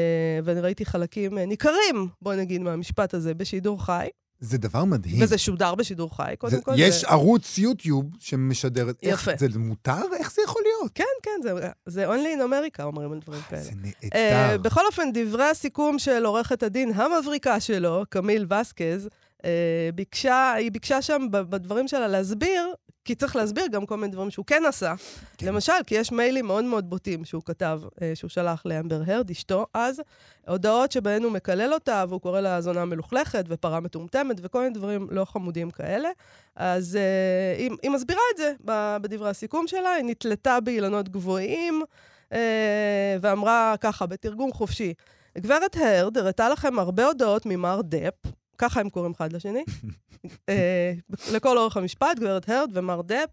ואני 0.45 0.61
ראיתי 0.61 0.85
חלקים 0.85 1.38
אה, 1.38 1.47
ניכרים, 1.47 2.09
בוא 2.23 2.35
נגיד, 2.35 2.62
מהמשפט 2.62 3.14
הזה 3.14 3.35
בשידור 3.35 3.85
חי, 3.85 4.09
זה 4.40 4.58
דבר 4.58 4.84
מדהים. 4.84 5.22
וזה 5.22 5.38
שודר 5.38 5.74
בשידור 5.74 6.16
חי, 6.16 6.34
קודם 6.38 6.56
זה- 6.56 6.62
כל. 6.62 6.72
יש 6.76 7.00
זה... 7.00 7.06
ערוץ 7.08 7.58
יוטיוב 7.58 8.04
שמשדר 8.20 8.90
את... 8.90 8.96
איך- 9.02 9.22
יפה. 9.28 9.36
זה 9.38 9.58
מותר? 9.58 10.02
איך 10.18 10.32
זה 10.32 10.42
יכול 10.44 10.62
להיות? 10.64 10.92
כן, 10.94 11.04
כן, 11.22 11.30
זה, 11.42 11.52
זה 11.86 12.06
only 12.08 12.38
in 12.38 12.50
America 12.50 12.82
אומרים 12.82 13.12
על 13.12 13.18
דברים 13.26 13.40
כאלה. 13.48 13.62
זה 13.62 13.70
נהדר. 13.82 14.58
בכל 14.62 14.80
אופן, 14.86 15.02
דברי 15.14 15.44
הסיכום 15.44 15.98
של 15.98 16.24
עורכת 16.24 16.62
הדין 16.62 16.92
המבריקה 16.94 17.60
שלו, 17.60 18.02
קמיל 18.08 18.46
וסקז, 18.60 19.08
אה, 19.44 19.50
ביקשה, 19.94 20.52
היא 20.52 20.72
ביקשה 20.72 21.02
שם 21.02 21.22
בדברים 21.30 21.88
שלה 21.88 22.08
להסביר, 22.08 22.74
כי 23.06 23.14
צריך 23.14 23.36
להסביר 23.36 23.66
גם 23.66 23.86
כל 23.86 23.96
מיני 23.96 24.12
דברים 24.12 24.30
שהוא 24.30 24.46
כן 24.46 24.62
עשה. 24.68 24.94
כן. 25.38 25.46
למשל, 25.46 25.72
כי 25.86 25.94
יש 25.94 26.12
מיילים 26.12 26.46
מאוד 26.46 26.64
מאוד 26.64 26.90
בוטים 26.90 27.25
שהוא 27.25 27.42
כתב, 27.44 27.80
אה, 28.02 28.12
שהוא 28.14 28.28
שלח 28.28 28.62
לאמבר 28.64 29.02
הרד, 29.06 29.30
אשתו, 29.30 29.66
אז, 29.75 30.02
הודעות 30.48 30.92
שבהן 30.92 31.22
הוא 31.22 31.32
מקלל 31.32 31.75
אותה, 31.75 32.04
והוא 32.08 32.20
קורא 32.20 32.40
לה 32.40 32.60
זונה 32.60 32.84
מלוכלכת 32.84 33.44
ופרה 33.48 33.80
מטומטמת 33.80 34.36
וכל 34.42 34.60
מיני 34.60 34.75
דברים 34.75 35.08
לא 35.10 35.25
חמודים 35.25 35.70
כאלה. 35.70 36.08
אז 36.56 36.96
אה, 36.96 37.54
היא, 37.58 37.70
היא 37.82 37.90
מסבירה 37.90 38.20
את 38.32 38.36
זה 38.36 38.52
בדברי 39.02 39.30
הסיכום 39.30 39.66
שלה, 39.66 39.90
היא 39.90 40.04
נתלתה 40.04 40.60
באילנות 40.60 41.08
גבוהים, 41.08 41.82
אה, 42.32 43.16
ואמרה 43.20 43.75
ככה, 43.80 44.06
בתרגום 44.06 44.52
חופשי, 44.52 44.94
גברת 45.38 45.76
הרד 45.76 46.18
הראתה 46.18 46.48
לכם 46.48 46.78
הרבה 46.78 47.06
הודעות 47.06 47.46
ממר 47.46 47.80
דפ, 47.84 48.32
ככה 48.58 48.80
הם 48.80 48.90
קוראים 48.90 49.12
אחד 49.12 49.32
לשני, 49.32 49.64
אה, 50.48 50.92
לכל 51.32 51.58
אורך 51.58 51.76
המשפט, 51.76 52.18
גברת 52.18 52.48
הרד 52.48 52.70
ומר 52.72 53.02
דפ, 53.02 53.28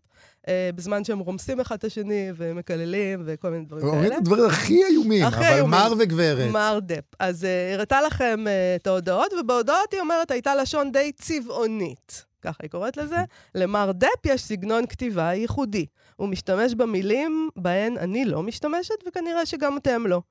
אה, 0.48 0.70
בזמן 0.75 1.03
שהם 1.03 1.20
רומסים 1.20 1.60
אחד 1.60 1.75
את 1.75 1.84
השני 1.84 2.30
ומקללים 2.36 3.24
וכל 3.25 3.50
מיני 3.50 3.65
דברים 3.65 3.86
אומרים 3.88 4.03
כאלה. 4.03 4.15
את 4.15 4.20
הדברים 4.22 4.46
הכי 4.46 4.84
איומים, 4.86 5.25
אבל 5.25 5.44
איומים. 5.44 5.72
מר 5.72 5.94
וגברת. 6.00 6.51
מר 6.51 6.80
דפ. 6.82 7.03
אז 7.20 7.46
אה, 7.46 7.74
הראתה 7.74 8.01
לכם 8.01 8.46
את 8.75 8.88
ההודעות, 8.88 9.34
ובהודעות 9.39 9.94
היא 9.94 10.01
אומרת, 10.01 10.32
הייתה 10.32 10.56
לשון 10.56 10.92
די 10.92 11.12
צבעונית. 11.12 12.25
ככה 12.42 12.58
היא 12.62 12.70
קוראת 12.70 12.98
לזה. 12.98 13.15
למר 13.56 13.92
דפ 13.92 14.25
יש 14.25 14.42
סגנון 14.44 14.86
כתיבה 14.88 15.34
ייחודי. 15.34 15.86
הוא 16.15 16.27
משתמש 16.30 16.74
במילים 16.74 17.50
בהן 17.56 17.98
אני 17.98 18.25
לא 18.25 18.44
משתמשת, 18.44 18.96
וכנראה 19.08 19.46
שגם 19.46 19.77
אתם 19.77 20.08
לא. 20.08 20.22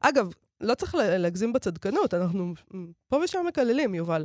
אגב, 0.00 0.28
לא 0.60 0.74
צריך 0.74 0.94
לה- 0.94 1.18
להגזים 1.18 1.52
בצדקנות, 1.52 2.14
אנחנו 2.14 2.54
פה 3.08 3.20
ושם 3.24 3.38
מקללים, 3.48 3.94
יובל. 3.94 4.24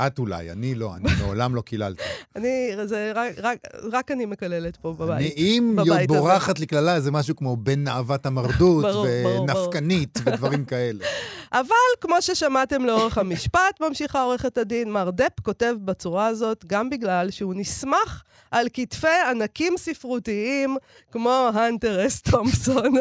את 0.00 0.18
אולי, 0.18 0.50
אני 0.50 0.74
לא, 0.74 0.94
אני 0.96 1.08
מעולם 1.22 1.54
לא 1.54 1.60
קיללתי. 1.60 2.02
אני, 2.36 2.70
זה 2.84 3.12
רק, 3.14 3.32
רק, 3.42 3.58
רק 3.92 4.10
אני 4.10 4.26
מקללת 4.26 4.76
פה 4.76 4.88
אני, 4.88 5.06
בבית. 5.06 5.34
אם 5.36 5.74
בבית. 5.76 6.08
בורחת 6.08 6.58
לי 6.58 6.66
קללה, 6.66 7.00
זה 7.00 7.10
משהו 7.10 7.36
כמו 7.36 7.56
בן 7.56 7.84
נאוות 7.84 8.26
המרדות. 8.26 8.84
ונפקנית, 9.24 10.18
ודברים 10.24 10.64
כאלה. 10.64 11.04
אבל 11.52 11.74
כמו 12.00 12.22
ששמעתם 12.22 12.84
לאורך 12.84 13.18
המשפט, 13.18 13.80
ממשיכה 13.80 14.22
עורכת 14.22 14.58
הדין, 14.58 14.92
מר 14.92 15.10
דפ 15.10 15.40
כותב 15.42 15.74
בצורה 15.84 16.26
הזאת 16.26 16.64
גם 16.66 16.90
בגלל 16.90 17.30
שהוא 17.30 17.54
נסמך 17.56 18.22
על 18.50 18.68
כתפי 18.72 19.06
ענקים 19.30 19.74
ספרותיים 19.76 20.76
כמו 21.12 21.50
הנטר 21.54 22.06
אס 22.06 22.22
תומפסון. 22.22 22.94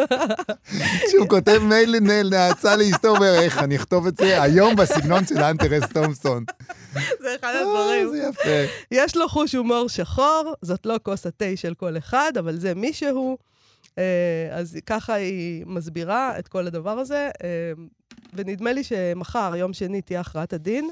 כשהוא 1.08 1.30
כותב 1.30 1.62
מייל 1.64 2.00
נאצה 2.30 2.76
לאשתו, 2.76 3.08
אומר, 3.08 3.34
איך 3.42 3.58
אני 3.58 3.76
אכתוב 3.76 4.08
את 4.08 4.18
זה 4.18 4.42
היום 4.42 4.76
בסגנון 4.76 5.26
של 5.26 5.38
אנטרס 5.38 5.84
תומפסון. 5.94 6.46
זה 6.94 7.36
אחד 7.40 7.54
אה, 7.56 7.60
הדברים. 7.60 8.10
זה 8.10 8.28
יפה. 8.30 8.74
יש 8.92 9.16
לו 9.18 9.30
חוש 9.30 9.56
הומור 9.56 9.90
שחור, 9.90 10.54
זאת 10.62 10.86
לא 10.86 11.00
כוס 11.04 11.26
התה 11.26 11.46
של 11.56 11.74
כל 11.74 11.98
אחד, 11.98 12.32
אבל 12.40 12.56
זה 12.56 12.76
מישהו. 12.76 13.38
אה, 13.98 14.04
אז 14.52 14.78
ככה 14.86 15.13
היא 15.13 15.66
מסבירה 15.68 16.40
את 16.40 16.48
כל 16.48 16.68
הדבר 16.68 17.00
הזה, 17.00 17.30
אה, 17.44 17.50
ונדמה 18.34 18.74
לי 18.74 18.84
שמחר, 18.84 19.54
יום 19.56 19.74
שני, 19.74 20.02
תהיה 20.02 20.20
הכרעת 20.20 20.54
הדין. 20.54 20.90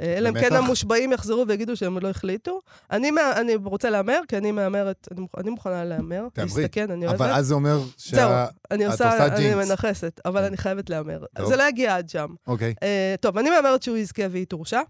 אה, 0.00 0.14
אלא 0.18 0.28
אם 0.28 0.40
כן? 0.40 0.52
המושבעים 0.56 1.12
יחזרו 1.12 1.44
ויגידו 1.48 1.76
שהם 1.76 1.94
עוד 1.94 2.02
לא 2.02 2.10
החליטו. 2.10 2.60
אני, 2.90 3.10
אני 3.36 3.54
רוצה 3.54 3.90
להמר, 3.90 4.20
כי 4.28 4.36
אני 4.36 4.52
מהמרת, 4.52 5.08
אני, 5.12 5.20
מוכ- 5.20 5.40
אני 5.40 5.50
מוכנה 5.50 5.84
להמר. 5.84 6.26
תהמרי. 6.32 6.62
להסתכן, 6.62 6.90
אני 6.90 7.06
אוהבת. 7.06 7.20
אבל 7.20 7.30
אז 7.30 7.46
זה 7.46 7.54
אומר 7.54 7.78
זהו, 7.78 7.88
שה... 7.98 8.46
אני 8.70 8.86
את 8.86 8.90
עושה, 8.90 9.12
עושה 9.12 9.26
אני 9.26 9.36
ג'ינקס. 9.36 9.68
מנכסת, 9.70 10.20
אבל 10.24 10.44
אני 10.44 10.56
חייבת 10.56 10.90
להמר. 10.90 11.24
טוב. 11.36 11.48
זה 11.48 11.56
לא 11.56 11.62
יגיע 11.68 11.96
עד 11.96 12.08
שם. 12.08 12.26
אוקיי. 12.46 12.74
אה, 12.82 13.14
טוב, 13.20 13.38
אני 13.38 13.50
מהמרת 13.50 13.82
שהוא 13.82 13.96
יזכה 13.96 14.22
והיא 14.30 14.46
תורשע. 14.46 14.80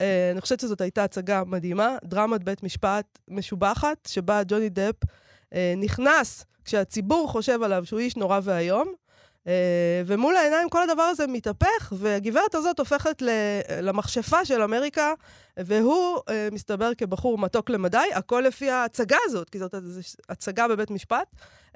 אה, 0.00 0.30
אני 0.32 0.40
חושבת 0.40 0.60
שזאת 0.60 0.80
הייתה 0.80 1.04
הצגה 1.04 1.42
מדהימה, 1.46 1.96
דרמת 2.04 2.44
בית 2.44 2.62
משפט 2.62 3.18
משובחת, 3.28 4.08
שבה 4.08 4.42
ג'וני 4.48 4.68
דפ 4.68 4.94
נכנס 5.76 6.44
כשהציבור 6.64 7.28
חושב 7.28 7.62
עליו 7.62 7.86
שהוא 7.86 8.00
איש 8.00 8.16
נורא 8.16 8.40
ואיום, 8.42 8.92
אה, 9.46 10.02
ומול 10.06 10.36
העיניים 10.36 10.68
כל 10.68 10.82
הדבר 10.82 11.02
הזה 11.02 11.26
מתהפך, 11.26 11.92
והגברת 11.92 12.54
הזאת 12.54 12.78
הופכת 12.78 13.22
למכשפה 13.80 14.44
של 14.44 14.62
אמריקה, 14.62 15.12
והוא 15.56 16.18
אה, 16.28 16.48
מסתבר 16.52 16.90
כבחור 16.98 17.38
מתוק 17.38 17.70
למדי, 17.70 17.98
הכל 18.14 18.44
לפי 18.46 18.70
ההצגה 18.70 19.16
הזאת, 19.24 19.50
כי 19.50 19.58
זאת 19.58 19.74
הצגה 20.28 20.68
בבית 20.68 20.90
משפט, 20.90 21.26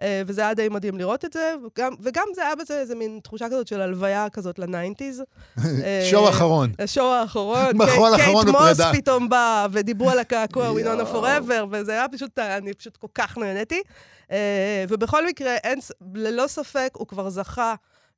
אה, 0.02 0.22
וזה 0.26 0.40
היה 0.40 0.54
די 0.54 0.68
מדהים 0.68 0.98
לראות 0.98 1.24
את 1.24 1.32
זה, 1.32 1.54
וגם, 1.66 1.92
וגם 2.00 2.24
זה 2.34 2.46
היה 2.46 2.56
בזה 2.56 2.80
איזה 2.80 2.94
מין 2.94 3.20
תחושה 3.22 3.46
כזאת 3.46 3.68
של 3.68 3.80
הלוויה 3.80 4.28
כזאת 4.30 4.58
ל 4.58 4.65
nineties. 4.65 5.22
אה, 5.58 6.06
show 6.10 6.28
אחרון. 6.28 6.72
ה 6.78 6.85
show 6.85 7.12
האחרון, 7.12 7.76
מחול 7.76 8.14
אחרון 8.14 8.44
קייט 8.44 8.56
ופרידה. 8.56 8.88
מוס 8.88 8.96
פתאום 8.96 9.28
בא, 9.28 9.66
ודיברו 9.72 10.10
על 10.10 10.18
הקעקוע 10.18 10.64
ווינונה 10.72 11.02
יואו. 11.02 11.12
Forever, 11.12 11.66
וזה 11.70 11.92
היה 11.92 12.08
פשוט, 12.08 12.38
אני 12.38 12.74
פשוט 12.74 12.96
כל 12.96 13.06
כך 13.14 13.38
נהניתי. 13.38 13.82
אה, 14.30 14.84
ובכל 14.88 15.26
מקרה, 15.26 15.54
אין, 15.54 15.78
ללא 16.14 16.46
ספק, 16.46 16.90
הוא 16.92 17.06
כבר 17.06 17.30
זכה 17.30 17.74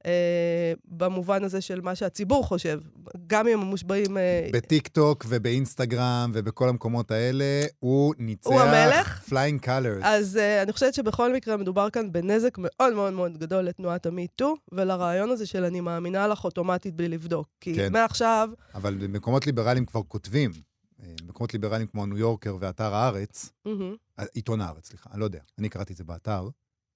אה, 0.07 0.73
במובן 0.85 1.45
הזה 1.45 1.61
של 1.61 1.81
מה 1.81 1.95
שהציבור 1.95 2.45
חושב. 2.45 2.81
גם 3.27 3.49
אם 3.49 3.61
המושבעים... 3.61 4.17
אה, 4.19 4.49
בטיק 4.53 4.89
טוק 4.89 5.25
ובאינסטגרם 5.29 6.31
ובכל 6.35 6.69
המקומות 6.69 7.11
האלה, 7.11 7.63
הוא 7.79 8.15
ניצח... 8.19 8.51
הוא 8.51 8.61
המלך? 8.61 9.23
Flying 9.29 9.61
colors. 9.61 10.03
אז 10.03 10.37
אה, 10.37 10.63
אני 10.63 10.73
חושבת 10.73 10.95
שבכל 10.95 11.35
מקרה 11.35 11.57
מדובר 11.57 11.91
כאן 11.91 12.13
בנזק 12.13 12.59
מאוד 12.59 12.95
מאוד 12.95 13.13
מאוד 13.13 13.39
גדול 13.39 13.65
לתנועת 13.65 14.07
המיטו, 14.07 14.55
ולרעיון 14.73 15.31
הזה 15.31 15.47
של 15.47 15.65
אני 15.65 15.81
מאמינה 15.81 16.29
לך 16.29 16.45
אוטומטית 16.45 16.95
בלי 16.95 17.09
לבדוק. 17.09 17.49
כי 17.61 17.75
כן. 17.75 17.93
מעכשיו, 17.93 18.49
אבל 18.75 18.95
במקומות 18.95 19.47
ליברליים 19.47 19.87
כבר 19.87 20.03
כותבים. 20.09 20.51
אה, 21.03 21.15
במקומות 21.23 21.53
ליברליים 21.53 21.87
כמו 21.87 22.03
הניו 22.03 22.19
יורקר 22.19 22.57
ואתר 22.61 22.95
הארץ. 22.95 23.51
אה, 23.67 24.25
עיתון 24.35 24.61
הארץ, 24.61 24.89
סליחה, 24.89 25.11
אני 25.13 25.21
לא 25.21 25.25
יודע. 25.25 25.41
אני 25.59 25.69
קראתי 25.69 25.93
את 25.93 25.99
זה 25.99 26.05
באתר, 26.05 26.49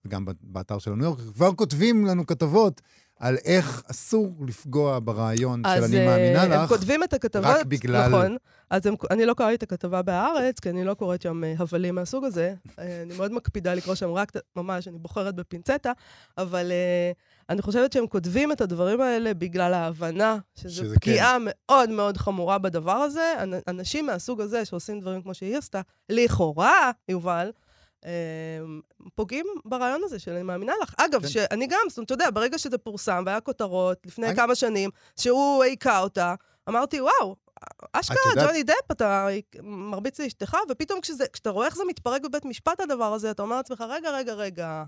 וגם 0.05 0.25
באתר 0.43 0.79
של 0.79 0.93
הניו 0.93 1.05
יורקר, 1.05 1.23
כבר 1.35 1.53
כותבים 1.53 2.07
לנו 2.07 2.27
כתבות 2.27 2.81
על 3.19 3.37
איך 3.45 3.83
אסור 3.91 4.33
לפגוע 4.47 4.99
ברעיון 5.05 5.63
של 5.67 5.71
אז 5.71 5.85
אני 5.85 5.99
אה, 6.01 6.07
מאמינה 6.07 6.43
הם 6.43 6.65
לך. 6.65 6.69
כותבים 6.69 7.03
את 7.05 7.13
הכתבות, 7.13 7.45
רק 7.47 7.67
בגלל- 7.67 8.09
נכון. 8.09 8.37
אז 8.71 8.87
הם, 8.87 8.95
אני 9.11 9.27
לא 9.27 9.35
קראתי 9.35 9.55
את 9.55 9.63
הכתבה 9.63 10.03
בהארץ, 10.03 10.61
כי 10.61 10.71
אני 10.71 10.85
לא 10.85 10.95
קוראת 10.95 11.23
שם 11.23 11.45
אה, 11.45 11.55
הבלים 11.59 11.95
מהסוג 11.95 12.25
הזה. 12.25 12.55
אה, 12.79 13.03
אני 13.03 13.17
מאוד 13.17 13.33
מקפידה 13.33 13.75
לקרוא 13.75 13.95
שם 13.95 14.11
רק, 14.11 14.33
ממש, 14.57 14.89
אני 14.89 14.99
בוחרת 14.99 15.35
בפינצטה, 15.35 15.93
אבל 16.39 16.71
אה, 16.73 17.13
אני 17.51 17.63
חושבת 17.63 17.93
שהם 17.93 18.07
כותבים 18.07 18.53
את 18.53 18.61
הדברים 18.61 19.01
האלה 19.01 19.35
בגלל 19.35 19.75
ההבנה 19.75 20.37
שזו 20.55 20.75
שזה 20.75 20.95
כן. 20.95 21.01
פגיעה 21.01 21.37
מאוד 21.41 21.91
מאוד 21.91 22.17
חמורה 22.17 22.59
בדבר 22.59 22.93
הזה. 22.93 23.33
אנ- 23.43 23.61
אנשים 23.69 24.07
מהסוג 24.07 24.41
הזה 24.41 24.65
שעושים 24.65 25.01
דברים 25.01 25.23
כמו 25.23 25.35
שהיא 25.35 25.57
עשתה, 25.57 25.81
לכאורה, 26.09 26.91
יובל, 27.09 27.51
אה, 28.07 28.11
פוגעים 29.15 29.47
ברעיון 29.65 30.01
הזה 30.05 30.19
של 30.19 30.33
אני 30.33 30.43
מאמינה 30.43 30.73
לך. 30.83 30.95
אגב, 30.99 31.23
כן. 31.23 31.29
שאני 31.29 31.67
גם, 31.67 31.79
זאת 31.89 31.99
אומרת, 31.99 32.07
אתה 32.07 32.15
יודע, 32.15 32.31
ברגע 32.31 32.59
שזה 32.59 32.79
פורסם 32.79 33.23
והיה 33.27 33.41
כותרות 33.41 34.07
לפני 34.07 34.27
אגב- 34.29 34.37
כמה 34.37 34.55
שנים, 34.55 34.91
שהוא 35.21 35.63
היכה 35.63 35.99
אותה, 36.01 36.35
אמרתי, 36.69 37.01
וואו, 37.01 37.37
אשכרה, 37.93 38.17
יודעת- 38.31 38.47
ג'וני 38.49 38.63
דפ, 38.63 38.91
אתה 38.93 39.29
מרביץ 39.63 40.21
לאשתך, 40.21 40.57
ופתאום 40.71 41.01
כשזה, 41.01 41.25
כשאתה 41.33 41.51
רואה 41.51 41.67
איך 41.67 41.77
זה 41.77 41.83
מתפרק 41.89 42.23
בבית 42.23 42.45
משפט, 42.45 42.81
הדבר 42.81 43.13
הזה, 43.15 43.31
אתה 43.31 43.43
אומר 43.43 43.57
לעצמך, 43.57 43.85
רגע, 43.89 44.11
רגע, 44.11 44.35
רגע. 44.35 44.85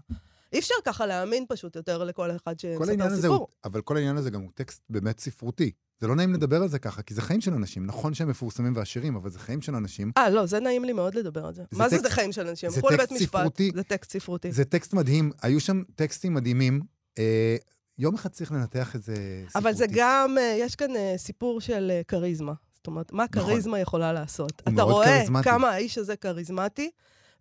אי 0.52 0.58
אפשר 0.58 0.74
ככה 0.84 1.06
להאמין 1.06 1.44
פשוט 1.48 1.76
יותר 1.76 2.04
לכל 2.04 2.30
אחד 2.30 2.58
שמספר 2.60 2.84
סיפור. 3.16 3.36
הוא, 3.36 3.46
אבל 3.64 3.80
כל 3.82 3.96
העניין 3.96 4.16
הזה 4.16 4.30
גם 4.30 4.40
הוא 4.40 4.50
טקסט 4.54 4.82
באמת 4.90 5.20
ספרותי. 5.20 5.70
זה 6.00 6.06
לא 6.06 6.16
נעים 6.16 6.32
לדבר 6.34 6.62
על 6.62 6.68
זה 6.68 6.78
ככה, 6.78 7.02
כי 7.02 7.14
זה 7.14 7.22
חיים 7.22 7.40
של 7.40 7.54
אנשים. 7.54 7.86
נכון 7.86 8.14
שהם 8.14 8.28
מפורסמים 8.28 8.76
ועשירים, 8.76 9.16
אבל 9.16 9.30
זה 9.30 9.38
חיים 9.38 9.62
של 9.62 9.74
אנשים. 9.74 10.12
אה, 10.18 10.30
לא, 10.30 10.46
זה 10.46 10.60
נעים 10.60 10.84
לי 10.84 10.92
מאוד 10.92 11.14
לדבר 11.14 11.46
על 11.46 11.54
זה. 11.54 11.62
זה 11.70 11.78
מה 11.78 11.88
זה 11.88 11.96
טקסט- 11.96 12.02
זה 12.08 12.14
חיים 12.14 12.32
של 12.32 12.46
אנשים? 12.48 12.70
זה 12.70 12.80
טקסט. 12.82 13.16
ספרותי. 13.16 13.70
זה 13.74 13.82
טקסט 13.82 14.12
ספרותי. 14.12 14.52
זה 14.52 14.64
טקסט 14.64 14.94
מדהים, 14.94 15.30
היו 15.42 15.60
שם 15.60 15.82
טקסטים 15.96 16.34
מדהימים. 16.34 16.80
אה, 17.18 17.56
יום 17.98 18.14
אחד 18.14 18.28
צריך 18.30 18.52
לנתח 18.52 18.96
את 18.96 19.02
זה 19.02 19.14
ספרותית. 19.14 19.56
אבל 19.56 19.72
זה 19.72 19.84
גם, 19.90 20.36
אה, 20.40 20.56
יש 20.60 20.76
כאן 20.76 20.96
אה, 20.96 21.14
סיפור 21.16 21.60
של 21.60 21.90
אה, 21.90 22.00
כריזמה. 22.08 22.52
זאת 22.74 22.86
אומרת, 22.86 23.12
מה 23.12 23.24
נכון. 23.36 23.42
כריזמה 23.52 23.78
יכולה 23.80 24.12
לעשות? 24.12 24.62
אתה 24.68 24.82
רואה 24.82 25.06
כריזמטי. 25.06 25.44
כמה 25.44 25.70
האיש 25.70 25.98
הזה 25.98 26.16
כריזמטי, 26.16 26.90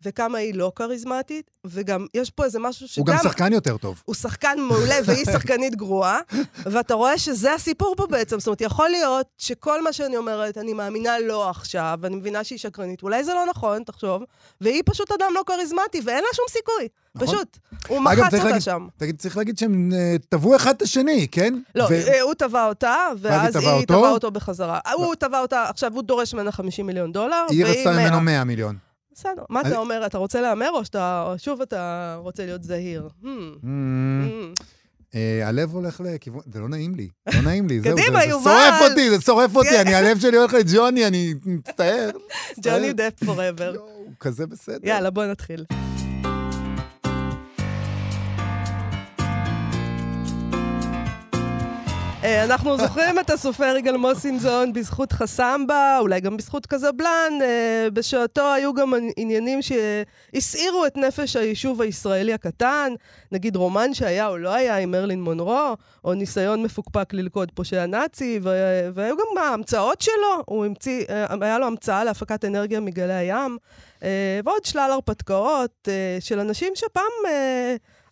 וכמה 0.05 0.37
היא 0.37 0.55
לא 0.55 0.71
כריזמטית, 0.75 1.51
וגם 1.65 2.05
יש 2.13 2.29
פה 2.29 2.45
איזה 2.45 2.59
משהו 2.59 2.87
שגם... 2.87 3.03
הוא 3.07 3.23
גם 3.23 3.23
שחקן 3.23 3.53
יותר 3.53 3.77
טוב. 3.77 4.01
הוא 4.05 4.15
שחקן 4.15 4.57
מעולה 4.59 4.95
והיא 5.05 5.25
שחקנית 5.33 5.75
גרועה, 5.75 6.19
ואתה 6.65 6.93
רואה 6.93 7.17
שזה 7.17 7.53
הסיפור 7.53 7.93
פה 7.97 8.07
בעצם. 8.07 8.39
זאת 8.39 8.47
אומרת, 8.47 8.61
יכול 8.61 8.89
להיות 8.89 9.27
שכל 9.37 9.83
מה 9.83 9.93
שאני 9.93 10.17
אומרת, 10.17 10.57
אני 10.57 10.73
מאמינה 10.73 11.19
לו 11.19 11.49
עכשיו, 11.49 11.97
ואני 12.01 12.15
מבינה 12.15 12.43
שהיא 12.43 12.59
שקרנית. 12.59 13.03
אולי 13.03 13.23
זה 13.23 13.33
לא 13.33 13.45
נכון, 13.49 13.83
תחשוב, 13.83 14.23
והיא 14.61 14.81
פשוט 14.85 15.11
אדם 15.11 15.31
לא 15.35 15.41
כריזמטי, 15.45 16.01
ואין 16.05 16.23
לה 16.23 16.29
שום 16.33 16.45
סיכוי. 16.49 16.87
נכון. 17.15 17.27
פשוט. 17.27 17.57
הוא 17.87 17.97
אגב, 17.99 18.23
מחץ 18.23 18.33
אותה 18.33 18.45
להגיד- 18.45 18.61
שם. 18.61 18.87
תגיד, 18.97 19.19
צריך 19.19 19.37
להגיד 19.37 19.57
שהם 19.57 19.89
אה, 19.93 20.15
תבעו 20.29 20.55
אחד 20.55 20.73
את 20.75 20.81
השני, 20.81 21.27
כן? 21.31 21.53
לא, 21.75 21.83
ו- 21.89 21.93
אה, 22.07 22.21
הוא 22.21 22.33
תבע 22.33 22.65
אותה, 22.67 22.95
ואז 23.19 23.55
היא 23.55 23.67
אותו? 23.69 23.85
תבעה 23.85 24.11
אותו 24.11 24.31
בחזרה. 24.31 24.79
הוא 24.93 25.15
תבע 25.15 25.39
אותה, 25.39 25.63
עכשיו 25.69 25.93
הוא 25.93 26.03
דורש 26.03 26.33
ממנה 26.33 26.51
50 26.51 26.87
מיליון 26.87 27.11
דולר, 27.11 27.45
היא 27.49 27.65
והיא 27.65 27.77
רצתה 27.77 27.91
100. 27.91 28.01
ממנו 28.09 28.21
100 28.21 28.43
מיליון. 28.43 28.75
בסדר. 29.15 29.43
מה 29.49 29.61
אתה 29.61 29.77
אומר? 29.77 30.05
אתה 30.05 30.17
רוצה 30.17 30.41
להמר, 30.41 30.69
או 30.69 30.85
שאתה, 30.85 31.33
שוב 31.37 31.61
אתה 31.61 32.15
רוצה 32.19 32.45
להיות 32.45 32.63
זהיר? 32.63 33.09
Hmm, 33.21 33.25
Mm, 33.25 33.63
hmm. 33.63 34.63
אה, 35.15 35.47
הלב 35.47 35.73
הולך 35.73 36.01
לכיוון, 36.05 36.41
זה 36.53 36.59
לא 36.59 36.69
נעים 36.69 36.95
לי, 36.95 37.07
לא 37.35 37.41
נעים 37.41 37.67
לי, 37.67 37.79
זהו, 37.81 37.97
קדימה, 37.97 38.19
זה- 38.19 38.25
זה 38.25 38.29
יובל. 38.31 38.51
שורף 38.51 38.89
אותי, 38.91 39.09
זה 39.09 39.21
שורף 39.21 39.55
אותי, 39.55 39.69
כן. 39.69 39.79
אני, 39.87 39.95
הלב 39.95 40.19
שלי 40.19 40.37
הולך 40.37 40.53
לג'וני, 40.53 41.07
אני 41.07 41.33
מצטער. 41.45 42.09
ג'וני. 42.63 42.93
דפ 42.93 43.23
פוראבר. 43.25 43.75
הוא 43.79 44.13
כזה 44.19 44.47
בסדר. 44.47 44.87
יאללה, 44.87 45.09
בוא 45.09 45.25
נתחיל. 45.25 45.65
אנחנו 52.25 52.77
זוכרים 52.77 53.19
את 53.19 53.29
הסופר 53.29 53.75
יגאל 53.77 53.97
מוסינזון 53.97 54.73
בזכות 54.73 55.11
חסמבה, 55.11 55.97
אולי 55.99 56.19
גם 56.19 56.37
בזכות 56.37 56.65
קזבלן. 56.65 57.33
אה, 57.41 57.87
בשעתו 57.93 58.53
היו 58.53 58.73
גם 58.73 58.93
עניינים 59.17 59.59
שהסעירו 59.61 60.85
את 60.85 60.97
נפש 60.97 61.35
היישוב 61.35 61.81
הישראלי 61.81 62.33
הקטן, 62.33 62.91
נגיד 63.31 63.55
רומן 63.55 63.93
שהיה 63.93 64.27
או 64.27 64.37
לא 64.37 64.53
היה 64.53 64.77
עם 64.77 64.91
מרלין 64.91 65.21
מונרו, 65.21 65.75
או 66.05 66.13
ניסיון 66.13 66.63
מפוקפק 66.63 67.13
ללכוד 67.13 67.51
פושע 67.51 67.85
נאצי, 67.85 68.39
והיו 68.93 69.15
גם 69.17 69.43
ההמצאות 69.43 70.01
שלו, 70.01 70.43
הוא 70.45 70.65
המציא, 70.65 71.05
אה, 71.09 71.25
היה 71.41 71.59
לו 71.59 71.67
המצאה 71.67 72.03
להפקת 72.03 72.45
אנרגיה 72.45 72.79
מגלי 72.79 73.13
הים, 73.13 73.57
אה, 74.03 74.39
ועוד 74.45 74.65
שלל 74.65 74.89
הרפתקאות 74.93 75.87
אה, 75.87 76.17
של 76.19 76.39
אנשים 76.39 76.73
שפעם... 76.75 77.13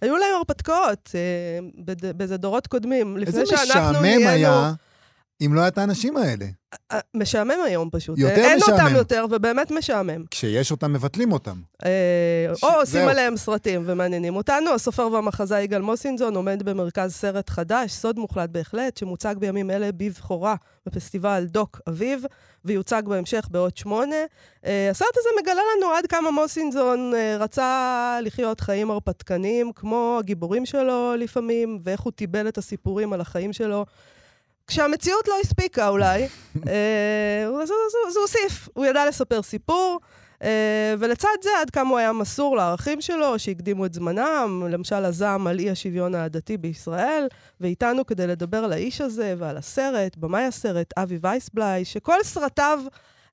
אה, 0.03 0.07
היו 0.07 0.17
להם 0.17 0.29
הרפתקאות 0.37 1.11
אה, 1.15 1.59
באיזה 2.15 2.37
דורות 2.37 2.67
קודמים, 2.67 3.17
איזה 3.27 3.41
לפני 3.43 3.57
שאנחנו 3.57 3.89
משעמם 3.89 4.01
נהיינו... 4.01 4.27
היה 4.29 4.73
אם 5.45 5.53
לא 5.53 5.59
היה 5.59 5.67
את 5.67 5.77
האנשים 5.77 6.17
האלה. 6.17 6.45
אה, 6.91 6.99
משעמם 7.13 7.51
היום 7.65 7.89
פשוט. 7.91 8.17
יותר 8.17 8.35
אין 8.35 8.59
אותם 8.61 8.73
משעמם. 8.75 8.95
יותר, 8.95 9.25
ובאמת 9.31 9.71
משעמם. 9.71 10.23
כשיש 10.31 10.71
אותם, 10.71 10.93
מבטלים 10.93 11.31
אותם. 11.31 11.61
אה, 11.85 11.89
ש- 12.55 12.63
או 12.63 12.69
עושים 12.69 12.99
זהו. 13.01 13.09
עליהם 13.09 13.37
סרטים 13.37 13.83
ומעניינים 13.85 14.35
אותנו. 14.35 14.73
הסופר 14.73 15.07
והמחזאי 15.11 15.61
יגאל 15.63 15.81
מוסינזון 15.81 16.35
עומד 16.35 16.63
במרכז 16.63 17.13
סרט 17.13 17.49
חדש, 17.49 17.91
סוד 17.91 18.19
מוחלט 18.19 18.49
בהחלט, 18.49 18.97
שמוצג 18.97 19.35
בימים 19.39 19.71
אלה 19.71 19.89
בבכורה 19.97 20.55
בפסטיבל 20.85 21.45
דוק 21.49 21.79
אביב, 21.89 22.23
ויוצג 22.65 23.01
בהמשך 23.05 23.47
בעוד 23.51 23.77
שמונה. 23.77 24.15
אה, 24.65 24.87
הסרט 24.91 25.17
הזה 25.17 25.29
מגלה 25.41 25.61
לנו 25.77 25.91
עד 25.91 26.05
כמה 26.07 26.31
מוסינזון 26.31 27.13
אה, 27.15 27.37
רצה 27.39 27.79
לחיות 28.21 28.59
חיים 28.61 28.91
הרפתקניים, 28.91 29.71
כמו 29.75 30.15
הגיבורים 30.19 30.65
שלו 30.65 31.13
לפעמים, 31.17 31.79
ואיך 31.83 32.01
הוא 32.01 32.11
טיבל 32.11 32.47
את 32.47 32.57
הסיפורים 32.57 33.13
על 33.13 33.21
החיים 33.21 33.53
שלו. 33.53 33.85
כשהמציאות 34.67 35.27
לא 35.27 35.35
הספיקה 35.43 35.87
אולי, 35.87 36.21
אה, 36.67 37.45
אז 37.63 37.71
הוא- 37.71 38.21
הוסיף, 38.21 38.69
הוא 38.73 38.85
ידע 38.85 39.05
לספר 39.05 39.41
סיפור, 39.41 39.99
ולצד 40.99 41.27
זה 41.43 41.49
עד 41.61 41.69
כמה 41.69 41.89
הוא 41.89 41.97
היה 41.97 42.13
מסור 42.13 42.57
לערכים 42.57 43.01
שלו, 43.01 43.39
שהקדימו 43.39 43.85
את 43.85 43.93
זמנם, 43.93 44.63
למשל 44.69 45.05
הזעם 45.05 45.47
על 45.47 45.59
אי 45.59 45.69
השוויון 45.69 46.15
העדתי 46.15 46.57
בישראל, 46.57 47.27
ואיתנו 47.59 48.05
כדי 48.05 48.27
לדבר 48.27 48.57
על 48.57 48.73
האיש 48.73 49.01
הזה 49.01 49.35
ועל 49.37 49.57
הסרט, 49.57 50.17
במאי 50.17 50.43
הסרט, 50.43 50.93
אבי 50.97 51.17
וייסבלאי, 51.21 51.85
שכל 51.85 52.23
סרטיו, 52.23 52.79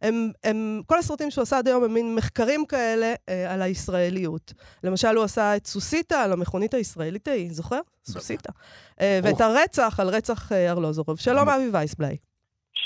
הם, 0.02 0.30
הם, 0.44 0.82
כל 0.86 0.98
הסרטים 0.98 1.30
שהוא 1.30 1.42
עשה 1.42 1.58
עד 1.58 1.68
היום 1.68 1.84
הם 1.84 1.94
מין 1.94 2.14
מחקרים 2.14 2.66
כאלה 2.66 3.14
אה, 3.28 3.52
על 3.52 3.62
הישראליות. 3.62 4.52
למשל, 4.84 5.16
הוא 5.16 5.24
עשה 5.24 5.56
את 5.56 5.66
סוסיתא 5.66 6.14
על 6.14 6.32
המכונית 6.32 6.74
הישראלית 6.74 7.28
ההיא, 7.28 7.52
זוכר? 7.52 7.80
סוסיתא. 8.06 8.52
אה, 9.00 9.20
ואת 9.22 9.40
הרצח 9.40 10.00
על 10.00 10.08
רצח 10.08 10.52
אה, 10.52 10.70
ארלוזורוב. 10.70 11.18
שלום, 11.18 11.48
אבי 11.48 11.70
וייסבלאי. 11.72 12.16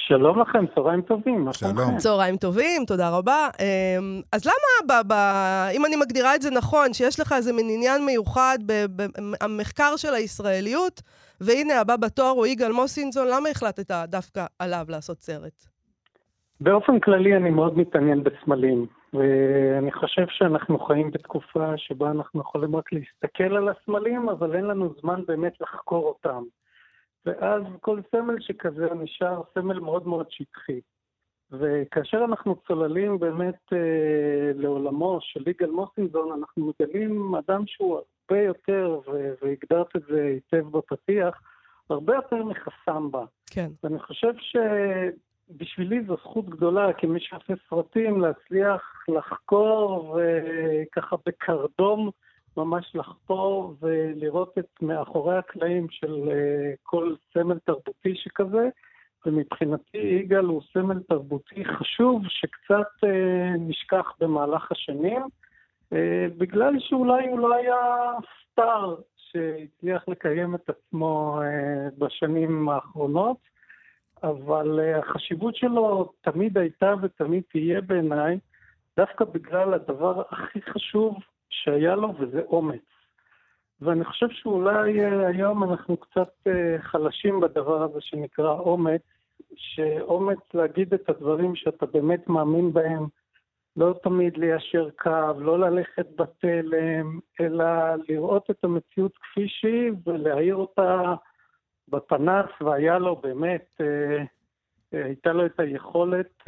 שלום 0.06 0.40
לכם, 0.40 0.64
צהריים 0.74 1.02
טובים, 1.02 1.44
מה 1.44 1.52
שלום. 1.52 1.76
שלומכם? 1.76 1.96
צהריים 1.96 2.36
טובים, 2.36 2.84
תודה 2.86 3.10
רבה. 3.10 3.48
אמ, 3.60 4.20
אז 4.32 4.46
למה, 4.46 4.88
ב, 4.88 5.12
ב, 5.12 5.14
אם 5.76 5.86
אני 5.86 5.96
מגדירה 5.96 6.34
את 6.34 6.42
זה 6.42 6.50
נכון, 6.50 6.92
שיש 6.92 7.20
לך 7.20 7.32
איזה 7.32 7.52
מין 7.52 7.66
עניין 7.74 8.06
מיוחד 8.06 8.58
במחקר 8.66 9.96
של 9.96 10.14
הישראליות, 10.14 11.02
והנה 11.40 11.80
הבא 11.80 11.96
בתור 11.96 12.30
הוא 12.30 12.46
יגאל 12.46 12.72
מוסינזון, 12.72 13.28
למה 13.28 13.48
החלטת 13.48 13.90
דווקא 14.04 14.44
עליו 14.58 14.84
לעשות 14.88 15.16
סרט? 15.20 15.66
באופן 16.60 17.00
כללי 17.00 17.36
אני 17.36 17.50
מאוד 17.50 17.78
מתעניין 17.78 18.22
בסמלים, 18.24 18.86
ואני 19.14 19.92
חושב 19.92 20.26
שאנחנו 20.28 20.78
חיים 20.78 21.10
בתקופה 21.10 21.72
שבה 21.76 22.10
אנחנו 22.10 22.40
יכולים 22.40 22.76
רק 22.76 22.92
להסתכל 22.92 23.56
על 23.56 23.68
הסמלים, 23.68 24.28
אבל 24.28 24.56
אין 24.56 24.64
לנו 24.64 24.94
זמן 25.00 25.20
באמת 25.26 25.60
לחקור 25.60 26.04
אותם. 26.04 26.42
ואז 27.26 27.62
כל 27.80 28.00
סמל 28.10 28.40
שכזה 28.40 28.86
נשאר 28.94 29.42
סמל 29.54 29.80
מאוד 29.80 30.06
מאוד 30.06 30.26
שטחי. 30.30 30.80
וכאשר 31.52 32.24
אנחנו 32.24 32.56
צוללים 32.66 33.18
באמת 33.18 33.72
אה, 33.72 34.52
לעולמו 34.54 35.18
של 35.22 35.48
יגאל 35.48 35.70
מוסינזון, 35.70 36.38
אנחנו 36.38 36.72
מגלים 36.80 37.34
אדם 37.34 37.62
שהוא 37.66 37.94
הרבה 37.98 38.42
יותר, 38.42 39.00
ו- 39.06 39.32
והגדרת 39.42 39.96
את 39.96 40.02
זה 40.08 40.22
היטב 40.22 40.68
בפתיח, 40.68 41.40
הרבה 41.90 42.14
יותר 42.14 42.44
מחסמבה. 42.44 43.24
כן. 43.46 43.70
ואני 43.82 43.98
חושב 43.98 44.32
שבשבילי 44.38 46.04
זו 46.04 46.16
זכות 46.16 46.48
גדולה, 46.48 46.92
כמי 46.92 47.20
שעושה 47.20 47.54
סרטים, 47.68 48.20
להצליח 48.20 49.04
לחקור 49.08 50.18
וככה 50.18 51.16
בקרדום 51.26 52.10
ממש 52.56 52.92
לחפור 52.94 53.74
ולראות 53.80 54.58
את 54.58 54.82
מאחורי 54.82 55.38
הקלעים 55.38 55.86
של 55.90 56.28
אה, 56.30 56.72
כל 56.82 57.14
סמל 57.34 57.58
תרבותי 57.58 58.14
שכזה. 58.14 58.68
ומבחינתי 59.26 59.98
יגאל 59.98 60.44
הוא 60.44 60.62
סמל 60.72 61.02
תרבותי 61.08 61.64
חשוב 61.64 62.22
שקצת 62.28 63.04
אה, 63.04 63.54
נשכח 63.58 64.12
במהלך 64.20 64.72
השנים, 64.72 65.22
אה, 65.92 66.26
בגלל 66.38 66.74
שאולי 66.78 67.28
הוא 67.28 67.38
לא 67.38 67.54
היה 67.54 67.76
סטאר 68.52 68.96
שהצליח 69.16 70.08
לקיים 70.08 70.54
את 70.54 70.70
עצמו 70.70 71.40
בשנים 71.98 72.68
האחרונות, 72.68 73.36
אבל 74.22 74.80
החשיבות 74.98 75.56
שלו 75.56 76.12
תמיד 76.20 76.58
הייתה 76.58 76.94
ותמיד 77.02 77.42
תהיה 77.52 77.80
בעיניי, 77.80 78.38
דווקא 78.96 79.24
בגלל 79.24 79.74
הדבר 79.74 80.22
הכי 80.30 80.62
חשוב 80.62 81.16
שהיה 81.52 81.94
לו, 81.94 82.14
וזה 82.18 82.42
אומץ. 82.46 82.82
ואני 83.82 84.04
חושב 84.04 84.26
שאולי 84.30 85.04
אה, 85.04 85.26
היום 85.26 85.64
אנחנו 85.64 85.96
קצת 85.96 86.32
אה, 86.46 86.76
חלשים 86.80 87.40
בדבר 87.40 87.82
הזה 87.82 88.00
שנקרא 88.00 88.52
אומץ, 88.52 89.02
שאומץ 89.54 90.38
להגיד 90.54 90.94
את 90.94 91.08
הדברים 91.08 91.56
שאתה 91.56 91.86
באמת 91.86 92.28
מאמין 92.28 92.72
בהם, 92.72 93.06
לא 93.76 93.94
תמיד 94.02 94.36
ליישר 94.36 94.88
קו, 94.98 95.40
לא 95.40 95.58
ללכת 95.58 96.06
בתלם, 96.16 97.18
אלא 97.40 97.64
לראות 98.08 98.50
את 98.50 98.64
המציאות 98.64 99.12
כפי 99.16 99.48
שהיא 99.48 99.92
ולהאיר 100.06 100.56
אותה 100.56 101.14
בפנס, 101.88 102.50
והיה 102.60 102.98
לו 102.98 103.16
באמת, 103.16 103.74
אה, 103.80 104.24
הייתה 104.92 105.32
לו 105.32 105.46
את 105.46 105.60
היכולת 105.60 106.42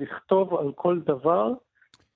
לכתוב 0.00 0.54
על 0.54 0.72
כל 0.72 0.98
דבר. 1.00 1.52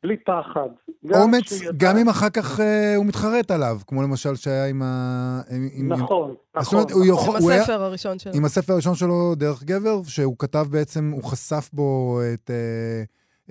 בלי 0.03 0.17
פחד. 0.17 0.69
גם 1.07 1.21
אומץ, 1.21 1.45
גם 1.77 1.97
אם 1.97 2.09
אחר 2.09 2.31
כך 2.31 2.61
אה, 2.61 2.97
הוא 2.97 3.07
מתחרט 3.07 3.51
עליו, 3.51 3.79
כמו 3.87 4.03
למשל 4.03 4.37
שהיה 4.37 4.67
עם 4.67 4.83
ה... 4.83 5.41
עם- 5.51 5.69
עם- 5.73 5.93
נכון, 5.93 6.29
זאת 6.31 6.39
נכון. 6.63 6.79
אומרת, 6.79 6.91
הוא 6.91 7.05
נכון. 7.07 7.15
יכול- 7.23 7.37
עם 7.37 7.43
הוא 7.43 7.51
היה- 7.51 7.63
הספר 7.63 7.83
הראשון 7.83 8.19
שלו. 8.19 8.33
עם 8.35 8.45
הספר 8.45 8.73
הראשון 8.73 8.95
שלו, 8.95 9.35
דרך 9.35 9.63
גבר, 9.65 10.03
שהוא 10.05 10.37
כתב 10.39 10.67
בעצם, 10.71 11.11
הוא 11.15 11.25
חשף 11.25 11.71
בו 11.73 12.21
את 12.35 12.51
אה, 12.51 13.03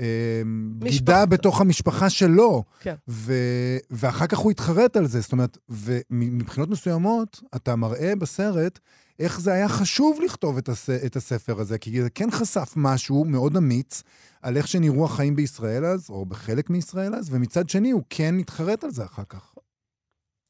אה, 0.03 0.41
בגידה. 0.79 1.25
בתוך 1.25 1.61
המשפחה 1.61 2.09
שלו. 2.09 2.63
כן. 2.79 2.95
ו, 3.09 3.33
ואחר 3.91 4.27
כך 4.27 4.37
הוא 4.37 4.51
התחרט 4.51 4.97
על 4.97 5.05
זה. 5.05 5.19
זאת 5.19 5.31
אומרת, 5.31 5.57
ומבחינות 5.69 6.69
מסוימות, 6.69 7.41
אתה 7.55 7.75
מראה 7.75 8.13
בסרט 8.15 8.79
איך 9.19 9.39
זה 9.39 9.51
היה 9.53 9.67
חשוב 9.67 10.19
לכתוב 10.25 10.57
את, 10.57 10.67
הס, 10.67 10.89
את 11.07 11.15
הספר 11.15 11.53
הזה, 11.59 11.77
כי 11.79 12.01
זה 12.01 12.09
כן 12.09 12.31
חשף 12.31 12.73
משהו 12.77 13.25
מאוד 13.25 13.53
אמיץ 13.57 14.03
על 14.43 14.57
איך 14.57 14.67
שנראו 14.67 15.05
החיים 15.05 15.35
בישראל 15.35 15.85
אז, 15.85 16.09
או 16.09 16.25
בחלק 16.25 16.69
מישראל 16.69 17.15
אז, 17.15 17.35
ומצד 17.35 17.69
שני 17.69 17.91
הוא 17.91 18.03
כן 18.09 18.33
התחרט 18.39 18.83
על 18.83 18.89
זה 18.89 19.03
אחר 19.03 19.23
כך. 19.29 19.55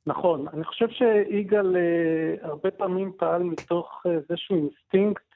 נכון, 0.08 0.48
אני 0.54 0.64
חושב 0.64 0.88
שיגאל 0.90 1.76
אה, 1.78 2.48
הרבה 2.48 2.72
פעמים 2.72 3.12
פעל 3.18 3.44
מתוך 3.44 4.04
אה, 4.06 4.12
איזשהו 4.12 4.56
אינסטינקט 4.56 5.30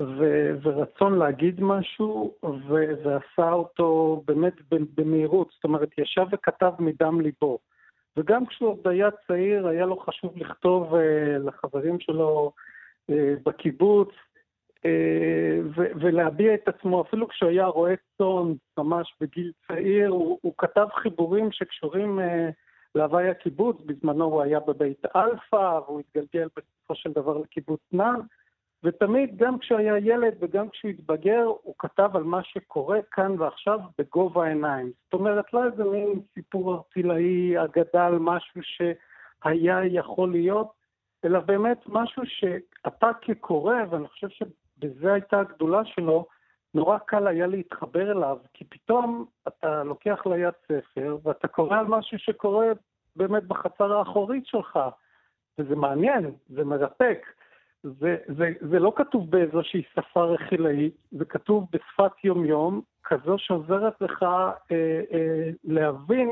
ו- 0.00 0.58
ורצון 0.62 1.18
להגיד 1.18 1.60
משהו, 1.60 2.34
ו- 2.44 2.92
ועשה 3.04 3.52
אותו 3.52 4.22
באמת 4.26 4.54
במהירות, 4.70 5.48
זאת 5.54 5.64
אומרת, 5.64 5.88
ישב 5.98 6.26
וכתב 6.32 6.72
מדם 6.78 7.20
ליבו. 7.20 7.58
וגם 8.18 8.46
כשהוא 8.46 8.68
עוד 8.68 8.88
היה 8.88 9.08
צעיר, 9.26 9.68
היה 9.68 9.86
לו 9.86 9.98
חשוב 9.98 10.36
לכתוב 10.36 10.94
אה, 10.94 11.38
לחברים 11.38 12.00
שלו 12.00 12.52
אה, 13.10 13.34
בקיבוץ, 13.46 14.08
אה, 14.84 15.60
ו- 15.76 15.90
ולהביע 16.00 16.54
את 16.54 16.68
עצמו, 16.68 17.02
אפילו 17.02 17.28
כשהוא 17.28 17.50
היה 17.50 17.66
רועה 17.66 17.94
צאן, 18.18 18.52
ממש 18.78 19.14
בגיל 19.20 19.52
צעיר, 19.68 20.08
הוא, 20.08 20.38
הוא 20.42 20.54
כתב 20.58 20.86
חיבורים 21.02 21.52
שקשורים 21.52 22.20
אה, 22.20 22.48
להוואי 22.94 23.28
הקיבוץ, 23.28 23.76
בזמנו 23.86 24.24
הוא 24.24 24.42
היה 24.42 24.60
בבית 24.60 25.06
אלפא, 25.16 25.80
והוא 25.86 26.00
התגלגל 26.00 26.48
בסופו 26.56 26.94
של 26.94 27.12
דבר 27.12 27.38
לקיבוץ 27.38 27.80
נען, 27.92 28.20
ותמיד, 28.84 29.36
גם 29.36 29.58
כשהוא 29.58 29.78
היה 29.78 29.98
ילד 29.98 30.34
וגם 30.40 30.68
כשהוא 30.68 30.90
התבגר, 30.90 31.44
הוא 31.62 31.74
כתב 31.78 32.10
על 32.14 32.22
מה 32.22 32.42
שקורה 32.42 32.98
כאן 33.10 33.40
ועכשיו 33.40 33.80
בגובה 33.98 34.44
העיניים. 34.44 34.92
זאת 35.04 35.14
אומרת, 35.14 35.52
לא 35.52 35.64
איזה 35.64 35.84
מין 35.84 36.20
סיפור 36.34 36.74
ארטילאי, 36.74 37.64
אגדה 37.64 38.06
על 38.06 38.18
משהו 38.18 38.60
שהיה 38.62 39.80
יכול 39.84 40.30
להיות, 40.30 40.72
אלא 41.24 41.40
באמת 41.40 41.78
משהו 41.86 42.22
שאתה 42.26 43.10
כקורא, 43.20 43.76
ואני 43.90 44.08
חושב 44.08 44.28
שבזה 44.28 45.12
הייתה 45.12 45.40
הגדולה 45.40 45.84
שלו, 45.84 46.26
נורא 46.74 46.98
קל 46.98 47.26
היה 47.26 47.46
להתחבר 47.46 48.10
אליו, 48.10 48.38
כי 48.54 48.64
פתאום 48.64 49.26
אתה 49.48 49.84
לוקח 49.84 50.26
ליד 50.26 50.54
ספר 50.68 51.18
ואתה 51.22 51.48
קורא 51.48 51.78
על 51.78 51.86
משהו 51.86 52.18
שקורה 52.18 52.66
באמת 53.16 53.44
בחצר 53.44 53.92
האחורית 53.92 54.46
שלך, 54.46 54.78
וזה 55.58 55.76
מעניין, 55.76 56.30
זה 56.48 56.64
מרתק. 56.64 57.26
זה, 57.82 58.16
זה, 58.36 58.52
זה 58.60 58.78
לא 58.78 58.92
כתוב 58.96 59.30
באיזושהי 59.30 59.82
שפה 59.94 60.24
רכילאית, 60.24 60.94
זה 61.10 61.24
כתוב 61.24 61.66
בשפת 61.72 62.24
יומיום, 62.24 62.80
כזו 63.04 63.38
שעוזרת 63.38 64.00
לך 64.00 64.22
אה, 64.22 64.52
אה, 65.12 65.50
להבין 65.64 66.30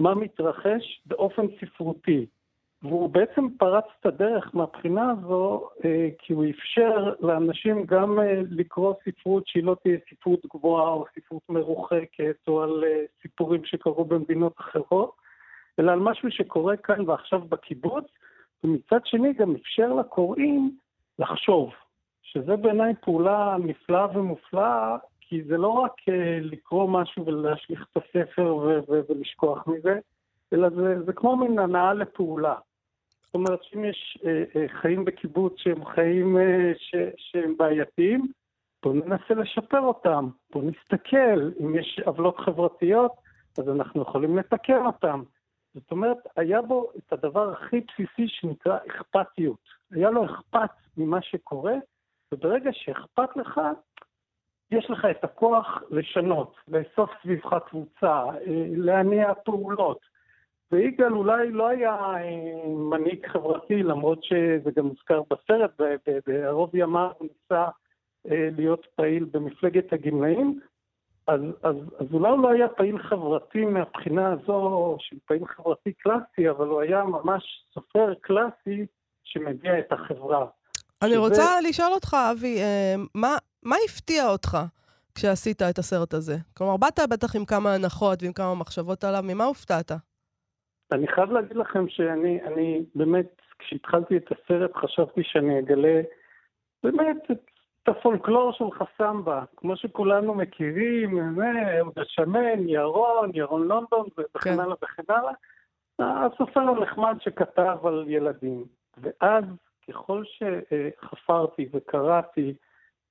מה 0.00 0.14
מתרחש 0.14 1.02
באופן 1.06 1.46
ספרותי. 1.60 2.26
והוא 2.82 3.10
בעצם 3.10 3.48
פרץ 3.58 3.84
את 4.00 4.06
הדרך 4.06 4.54
מהבחינה 4.54 5.10
הזו, 5.10 5.68
אה, 5.84 6.08
כי 6.18 6.32
הוא 6.32 6.44
אפשר 6.50 7.14
לאנשים 7.20 7.84
גם 7.86 8.20
אה, 8.20 8.40
לקרוא 8.50 8.94
ספרות 9.04 9.46
שהיא 9.46 9.64
לא 9.64 9.76
תהיה 9.82 9.98
ספרות 10.10 10.40
גבוהה 10.54 10.88
או 10.88 11.04
ספרות 11.14 11.42
מרוחקת, 11.48 12.36
או 12.48 12.62
על 12.62 12.84
אה, 12.84 13.04
סיפורים 13.22 13.64
שקרו 13.64 14.04
במדינות 14.04 14.52
אחרות, 14.60 15.12
אלא 15.78 15.92
על 15.92 15.98
משהו 15.98 16.30
שקורה 16.30 16.76
כאן 16.76 17.08
ועכשיו 17.08 17.40
בקיבוץ, 17.40 18.04
ומצד 18.64 19.00
שני 19.04 19.32
גם 19.32 19.54
אפשר 19.54 19.94
לקוראים 19.94 20.76
לחשוב, 21.22 21.70
שזה 22.22 22.56
בעיניי 22.56 22.94
פעולה 23.00 23.56
נפלאה 23.58 24.18
ומופלאה, 24.18 24.96
כי 25.20 25.42
זה 25.44 25.56
לא 25.56 25.68
רק 25.68 25.92
אה, 26.08 26.38
לקרוא 26.40 26.90
משהו 26.90 27.26
ולהשליך 27.26 27.86
את 27.92 28.02
הספר 28.02 28.56
ו- 28.56 28.80
ו- 28.88 29.00
ולשכוח 29.08 29.66
מזה, 29.66 29.98
אלא 30.52 30.70
זה, 30.70 31.02
זה 31.06 31.12
כמו 31.12 31.36
מין 31.36 31.58
הנאה 31.58 31.94
לפעולה. 31.94 32.54
זאת 33.24 33.34
אומרת 33.34 33.62
שאם 33.62 33.84
יש 33.84 34.18
אה, 34.24 34.44
אה, 34.56 34.68
חיים 34.68 35.04
בקיבוץ 35.04 35.54
שהם 35.56 35.84
חיים 35.84 36.38
אה, 36.38 36.72
ש, 36.76 36.94
שהם 37.16 37.56
בעייתיים, 37.56 38.26
בואו 38.82 38.94
ננסה 38.94 39.34
לשפר 39.34 39.80
אותם, 39.80 40.28
בואו 40.52 40.64
נסתכל, 40.64 41.50
אם 41.60 41.74
יש 41.74 42.00
עוולות 42.04 42.38
חברתיות, 42.38 43.12
אז 43.58 43.68
אנחנו 43.68 44.02
יכולים 44.02 44.38
לתקן 44.38 44.86
אותם. 44.86 45.22
זאת 45.74 45.90
אומרת, 45.90 46.16
היה 46.36 46.62
בו 46.62 46.90
את 46.98 47.12
הדבר 47.12 47.52
הכי 47.52 47.80
בסיסי 47.80 48.28
שנקרא 48.28 48.78
אכפתיות. 48.86 49.68
היה 49.90 50.10
לו 50.10 50.24
אכפת 50.24 50.70
ממה 50.96 51.22
שקורה, 51.22 51.74
וברגע 52.32 52.70
שאכפת 52.72 53.36
לך, 53.36 53.60
יש 54.70 54.90
לך 54.90 55.06
את 55.10 55.24
הכוח 55.24 55.82
לשנות, 55.90 56.56
לאסוף 56.68 57.10
סביבך 57.22 57.56
קבוצה, 57.68 58.24
אה, 58.24 58.64
להניע 58.76 59.34
פעולות. 59.44 59.98
ויגאל 60.72 61.12
אולי 61.12 61.50
לא 61.50 61.68
היה 61.68 61.94
אה, 61.94 62.68
מנהיג 62.68 63.26
חברתי, 63.26 63.82
למרות 63.82 64.24
שזה 64.24 64.70
גם 64.76 64.86
מוזכר 64.86 65.22
בסרט, 65.30 65.80
בערוב 66.26 66.74
ימיו 66.74 67.10
הוא 67.18 67.28
ניסה 67.28 67.68
אה, 68.30 68.48
להיות 68.56 68.86
פעיל 68.94 69.24
במפלגת 69.24 69.92
הגמלאים, 69.92 70.60
אז, 71.26 71.40
אז, 71.62 71.76
אז 71.98 72.06
אולי 72.12 72.30
הוא 72.30 72.42
לא 72.42 72.50
היה 72.50 72.68
פעיל 72.68 72.98
חברתי 73.02 73.64
מהבחינה 73.64 74.32
הזו 74.32 74.96
של 75.00 75.16
פעיל 75.26 75.46
חברתי 75.46 75.92
קלאסי, 75.92 76.50
אבל 76.50 76.66
הוא 76.68 76.80
היה 76.80 77.04
ממש 77.04 77.42
סופר 77.74 78.14
קלאסי 78.20 78.86
שמביע 79.24 79.78
את 79.78 79.92
החברה. 79.92 80.46
אני 81.02 81.10
שזה- 81.10 81.18
רוצה 81.18 81.60
לשאול 81.68 81.92
אותך, 81.92 82.16
אבי, 82.32 82.58
אה, 82.62 82.94
מה, 83.14 83.36
מה 83.62 83.76
הפתיע 83.84 84.28
אותך 84.28 84.58
כשעשית 85.14 85.62
את 85.62 85.78
הסרט 85.78 86.14
הזה? 86.14 86.36
כלומר, 86.56 86.76
באת 86.76 86.98
בטח 87.10 87.36
עם 87.36 87.44
כמה 87.44 87.74
הנחות 87.74 88.22
ועם 88.22 88.32
כמה 88.32 88.54
מחשבות 88.54 89.04
עליו, 89.04 89.20
ממה 89.24 89.44
הופתעת? 89.44 89.92
אני 90.92 91.06
חייב 91.08 91.32
להגיד 91.32 91.56
לכם 91.56 91.88
שאני 91.88 92.40
אני 92.44 92.82
באמת, 92.94 93.26
כשהתחלתי 93.58 94.16
את 94.16 94.24
הסרט 94.32 94.70
חשבתי 94.76 95.20
שאני 95.24 95.58
אגלה 95.58 96.00
באמת 96.84 97.16
את, 97.30 97.38
את 97.82 97.88
הפולקלור 97.88 98.52
של 98.52 98.64
חסמבה, 98.70 99.44
כמו 99.56 99.76
שכולנו 99.76 100.34
מכירים, 100.34 101.40
אהוד 101.78 101.98
השמן, 101.98 102.68
ירון, 102.68 103.30
ירון 103.34 103.68
לונדון 103.68 104.06
וכן 104.18 104.40
כן. 104.40 104.60
הלאה 104.60 104.74
וכן 104.82 105.02
הלאה. 105.08 105.32
הסופר 105.98 106.60
הנחמד 106.60 107.16
שכתב 107.20 107.76
על 107.84 108.04
ילדים. 108.08 108.64
ואז 108.98 109.44
ככל 109.88 110.22
שחפרתי 110.24 111.68
וקראתי 111.72 112.54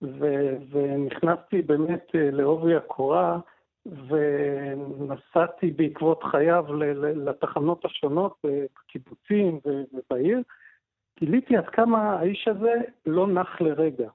ו- 0.01 0.57
ונכנסתי 0.71 1.61
באמת 1.61 2.05
אה, 2.15 2.31
לעובי 2.31 2.75
הקורה, 2.75 3.39
ונסעתי 3.85 5.71
בעקבות 5.71 6.23
חייו 6.23 6.65
לתחנות 7.15 7.85
השונות 7.85 8.37
אה, 8.45 8.65
בקיבוצים 8.79 9.59
ובעיר, 9.93 10.41
גיליתי 11.19 11.57
עד 11.57 11.67
כמה 11.67 12.13
האיש 12.13 12.47
הזה 12.47 12.73
לא 13.05 13.27
נח 13.27 13.61
לרגע. 13.61 14.09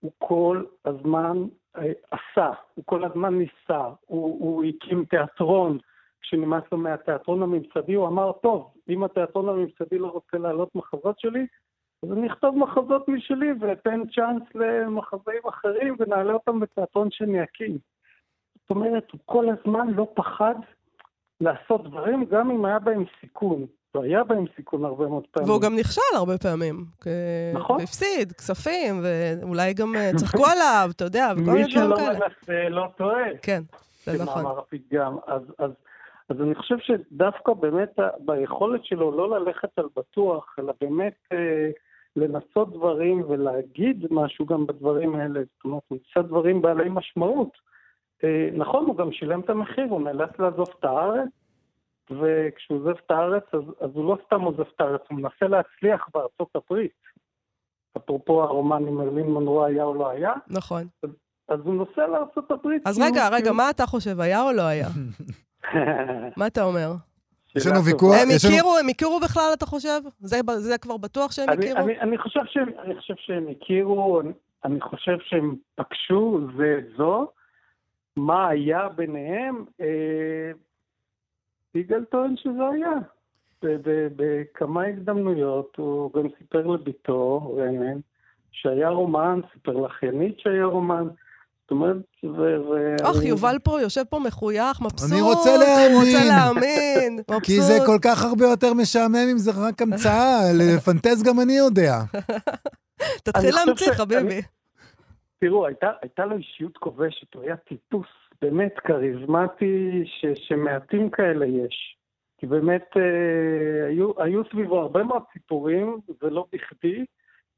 הוא 0.00 0.12
כל 0.18 0.64
הזמן 0.84 1.44
אה, 1.76 1.92
עשה, 2.10 2.50
הוא 2.74 2.84
כל 2.84 3.04
הזמן 3.04 3.38
ניסה, 3.38 3.84
הוא, 4.06 4.38
הוא 4.40 4.64
הקים 4.64 5.04
תיאטרון, 5.04 5.78
כשנמאס 6.20 6.62
לו 6.72 6.78
מהתיאטרון 6.78 7.42
הממסדי, 7.42 7.94
הוא 7.94 8.08
אמר, 8.08 8.32
טוב, 8.32 8.70
אם 8.88 9.04
התיאטרון 9.04 9.48
הממסדי 9.48 9.98
לא 9.98 10.06
רוצה 10.06 10.38
להעלות 10.38 10.74
מחזות 10.74 11.20
שלי, 11.20 11.46
אז 12.02 12.12
אני 12.12 12.26
אכתוב 12.26 12.58
מחזות 12.58 13.08
משלי 13.08 13.48
ואתן 13.60 14.00
צ'אנס 14.14 14.42
למחזאים 14.54 15.42
אחרים 15.48 15.96
ונעלה 15.98 16.32
אותם 16.32 16.60
בתיאטרון 16.60 17.10
שאני 17.10 17.42
אקים. 17.42 17.78
זאת 18.60 18.70
אומרת, 18.70 19.10
הוא 19.12 19.20
כל 19.24 19.46
הזמן 19.48 19.90
לא 19.90 20.08
פחד 20.14 20.54
לעשות 21.40 21.84
דברים, 21.84 22.24
גם 22.24 22.50
אם 22.50 22.64
היה 22.64 22.78
בהם 22.78 23.04
סיכון. 23.20 23.66
והיה 23.98 24.24
בהם 24.24 24.44
סיכון 24.56 24.84
הרבה 24.84 25.06
מאוד 25.08 25.26
פעמים. 25.30 25.50
והוא 25.50 25.62
גם 25.62 25.76
נכשל 25.76 26.00
הרבה 26.16 26.38
פעמים. 26.38 26.84
נכון. 27.54 27.80
והפסיד 27.80 28.32
כספים, 28.32 29.02
ואולי 29.02 29.74
גם 29.74 29.94
אה, 29.96 30.10
צחקו 30.16 30.46
עליו, 30.46 30.90
אתה 30.96 31.04
יודע, 31.04 31.28
וכל 31.32 31.50
מיני 31.50 31.64
מי 31.64 31.70
דברים 31.70 31.88
שלא 31.88 31.96
כאלה. 31.96 32.18
מנסה 32.18 32.68
לא 32.68 32.86
טועה. 32.96 33.38
כן, 33.42 33.62
זה 34.04 34.22
נכון. 34.22 34.42
כמאמר 34.42 34.58
הפתגם. 34.58 35.16
אז, 35.26 35.42
אז, 35.58 35.70
אז 36.28 36.40
אני 36.40 36.54
חושב 36.54 36.76
שדווקא 36.78 37.52
באמת 37.52 37.98
ביכולת 38.18 38.84
שלו 38.84 39.16
לא 39.16 39.38
ללכת 39.40 39.78
על 39.78 39.86
בטוח, 39.96 40.56
אלא 40.58 40.72
באמת 40.80 41.14
אה, 41.32 41.70
לנסות 42.16 42.72
דברים 42.72 43.22
ולהגיד 43.28 44.06
משהו 44.10 44.46
גם 44.46 44.66
בדברים 44.66 45.14
האלה, 45.14 45.40
זאת 45.40 45.64
אומרת, 45.64 45.82
הוא 45.88 45.98
ניסה 45.98 46.28
דברים 46.28 46.62
בעלי 46.62 46.88
משמעות. 46.88 47.50
אה, 48.24 48.48
נכון, 48.52 48.84
הוא 48.84 48.96
גם 48.96 49.12
שילם 49.12 49.40
את 49.40 49.50
המחיר, 49.50 49.86
הוא 49.90 50.00
נאלץ 50.00 50.30
לעזוב 50.38 50.68
את 50.78 50.84
הארץ, 50.84 51.28
וכשהוא 52.10 52.78
עוזב 52.78 52.98
את 53.06 53.10
הארץ, 53.10 53.44
אז, 53.52 53.62
אז 53.80 53.90
הוא 53.94 54.04
לא 54.04 54.18
סתם 54.26 54.40
עוזב 54.40 54.60
את 54.60 54.80
הארץ, 54.80 55.00
הוא 55.10 55.18
מנסה 55.18 55.48
להצליח 55.48 56.08
בארצות 56.14 56.48
הברית. 56.54 56.92
אפרופו 57.96 58.42
הרומן 58.42 58.86
אם 58.88 58.94
מרלין 58.94 59.26
מנרו 59.26 59.64
היה 59.64 59.84
או 59.84 59.94
לא 59.94 60.08
היה, 60.08 60.32
נכון. 60.48 60.86
אז 61.48 61.60
הוא 61.64 61.74
נוסע 61.74 62.06
לארה"ב. 62.06 62.68
אז 62.84 62.98
רגע, 62.98 63.28
רגע, 63.28 63.52
מה 63.52 63.70
אתה 63.70 63.86
חושב, 63.86 64.20
היה 64.20 64.42
או 64.42 64.52
לא 64.52 64.62
היה? 64.62 64.88
מה 66.36 66.46
אתה 66.46 66.64
אומר? 66.64 66.92
יש 67.56 67.66
לנו 67.66 67.84
ויכוח, 67.84 68.14
הם 68.22 68.28
הכירו, 68.36 68.76
הם 68.78 68.88
הכירו 68.88 69.20
בכלל, 69.20 69.50
אתה 69.54 69.66
חושב? 69.66 70.00
זה 70.20 70.40
זה 70.56 70.78
כבר 70.78 70.96
בטוח 70.96 71.32
שהם 71.32 71.48
אני, 71.48 71.58
הכירו? 71.58 71.78
אני, 71.78 72.00
אני, 72.00 72.18
חושב 72.18 72.40
שהם, 72.44 72.68
אני 72.78 72.94
חושב 73.00 73.14
שהם 73.16 73.46
הכירו, 73.50 74.20
אני, 74.20 74.32
אני 74.64 74.80
חושב 74.80 75.16
שהם 75.20 75.56
פגשו 75.74 76.40
זה 76.56 76.76
את 76.78 76.96
זו. 76.96 77.28
מה 78.16 78.48
היה 78.48 78.88
ביניהם? 78.88 79.64
אה, 79.80 80.50
יגאל 81.74 82.04
טוען 82.04 82.34
שזה 82.36 82.68
היה. 82.72 82.90
ב- 83.62 83.88
ב- 83.88 84.08
בכמה 84.16 84.86
הזדמנויות 84.86 85.72
הוא 85.76 86.10
גם 86.12 86.28
סיפר 86.38 86.66
לביתו, 86.66 87.54
רנן, 87.58 87.98
שהיה 88.52 88.88
רומן, 88.88 89.40
סיפר 89.52 89.72
לאחיינית 89.72 90.40
שהיה 90.40 90.64
רומן. 90.64 91.08
זאת 91.62 91.70
אומרת, 91.70 91.96
ו... 92.24 92.94
אוח, 93.04 93.22
יובל 93.22 93.58
פה 93.64 93.80
יושב 93.80 94.04
פה 94.10 94.18
מחויך, 94.18 94.80
מבסוט. 94.80 95.12
אני 95.12 95.20
רוצה 95.20 95.50
הוא 95.50 95.98
רוצה 95.98 96.24
להאמין. 96.28 96.28
להאמין. 96.28 97.16
מבסוט. 97.28 97.44
כי 97.44 97.60
זה 97.60 97.78
כל 97.86 97.98
כך 98.02 98.24
הרבה 98.24 98.44
יותר 98.44 98.74
משעמם 98.74 99.28
אם 99.32 99.38
זה 99.38 99.50
רק 99.68 99.82
המצאה, 99.82 100.38
לפנטז 100.58 101.22
גם 101.22 101.40
אני 101.40 101.52
יודע. 101.52 101.94
תתחיל 103.22 103.54
להמציא, 103.54 103.92
חביבי. 103.92 104.42
תראו, 105.40 105.66
הייתה, 105.66 105.86
הייתה 106.02 106.24
לו 106.26 106.36
אישיות 106.36 106.76
כובשת, 106.76 107.34
הוא 107.34 107.42
היה 107.42 107.56
טיפוס 107.56 108.06
באמת 108.42 108.74
כריזמטי 108.78 110.02
ש, 110.04 110.26
שמעטים 110.34 111.10
כאלה 111.10 111.46
יש. 111.46 111.98
כי 112.38 112.46
באמת 112.46 112.86
אה, 112.96 113.86
היו, 113.86 114.22
היו 114.22 114.42
סביבו 114.44 114.78
הרבה 114.78 115.04
מאוד 115.04 115.22
סיפורים, 115.32 115.98
ולא 116.22 116.46
בכדי, 116.52 117.04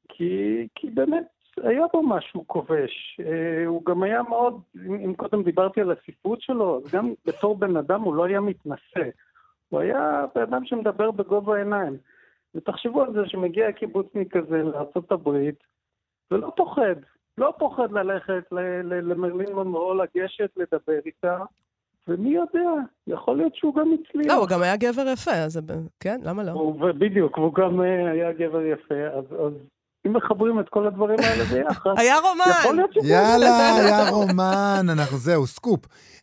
כי, 0.09 0.67
כי 0.75 0.89
באמת 0.89 1.25
היה 1.57 1.85
בו 1.93 2.03
משהו 2.03 2.47
כובש. 2.47 3.19
אה, 3.25 3.65
הוא 3.65 3.85
גם 3.85 4.03
היה 4.03 4.23
מאוד, 4.23 4.61
אם, 4.85 5.13
קודם 5.15 5.43
דיברתי 5.43 5.81
על 5.81 5.91
הספרות 5.91 6.41
שלו, 6.41 6.77
אז 6.77 6.91
גם 6.91 7.13
בתור 7.25 7.57
בן 7.57 7.77
אדם 7.77 8.01
הוא 8.01 8.15
לא 8.15 8.25
היה 8.25 8.41
מתנשא. 8.41 9.09
הוא 9.69 9.79
היה 9.79 10.25
בן 10.35 10.41
אדם 10.41 10.65
שמדבר 10.65 11.11
בגובה 11.11 11.55
העיניים. 11.55 11.97
ותחשבו 12.55 13.01
על 13.01 13.13
זה 13.13 13.19
שמגיע 13.25 13.71
קיבוצניק 13.71 14.37
כזה 14.37 14.63
לארה"ב, 14.63 15.29
ולא 16.31 16.51
פוחד, 16.57 16.95
לא 17.41 17.53
פוחד 17.59 17.91
ללכת 17.91 18.43
ל- 18.51 18.59
ל- 18.93 19.11
למרלין 19.11 19.53
מונרו, 19.55 19.93
לגשת, 19.93 20.49
לדבר 20.57 20.99
איתה, 21.05 21.37
ומי 22.07 22.29
יודע, 22.29 22.69
יכול 23.07 23.37
להיות 23.37 23.55
שהוא 23.55 23.75
גם 23.75 23.91
הצליח. 23.93 24.27
לא, 24.27 24.33
הוא 24.33 24.47
גם 24.47 24.61
היה 24.61 24.75
גבר 24.75 25.07
יפה, 25.07 25.31
אז 25.31 25.59
כן, 25.99 26.19
למה 26.23 26.43
לא? 26.43 26.51
הוא- 26.51 26.91
בדיוק, 26.99 27.37
והוא 27.37 27.53
גם 27.53 27.81
אה, 27.81 28.11
היה 28.11 28.31
גבר 28.33 28.61
יפה, 28.65 28.95
אז, 29.17 29.23
אז 29.45 29.53
אם 30.07 30.13
מחברים 30.13 30.59
את 30.59 30.69
כל 30.69 30.87
הדברים 30.87 31.17
האלה 31.19 31.43
ביחד, 31.43 31.89
היה 31.97 32.15
יכול 32.17 32.29
רומן! 32.29 32.75
להיות 32.75 32.93
שזה... 32.93 33.07
יאללה, 33.07 33.75
היה 33.75 34.09
רומן, 34.09 34.85
אנחנו, 34.89 35.17
זהו, 35.17 35.47
סקופ. 35.47 35.79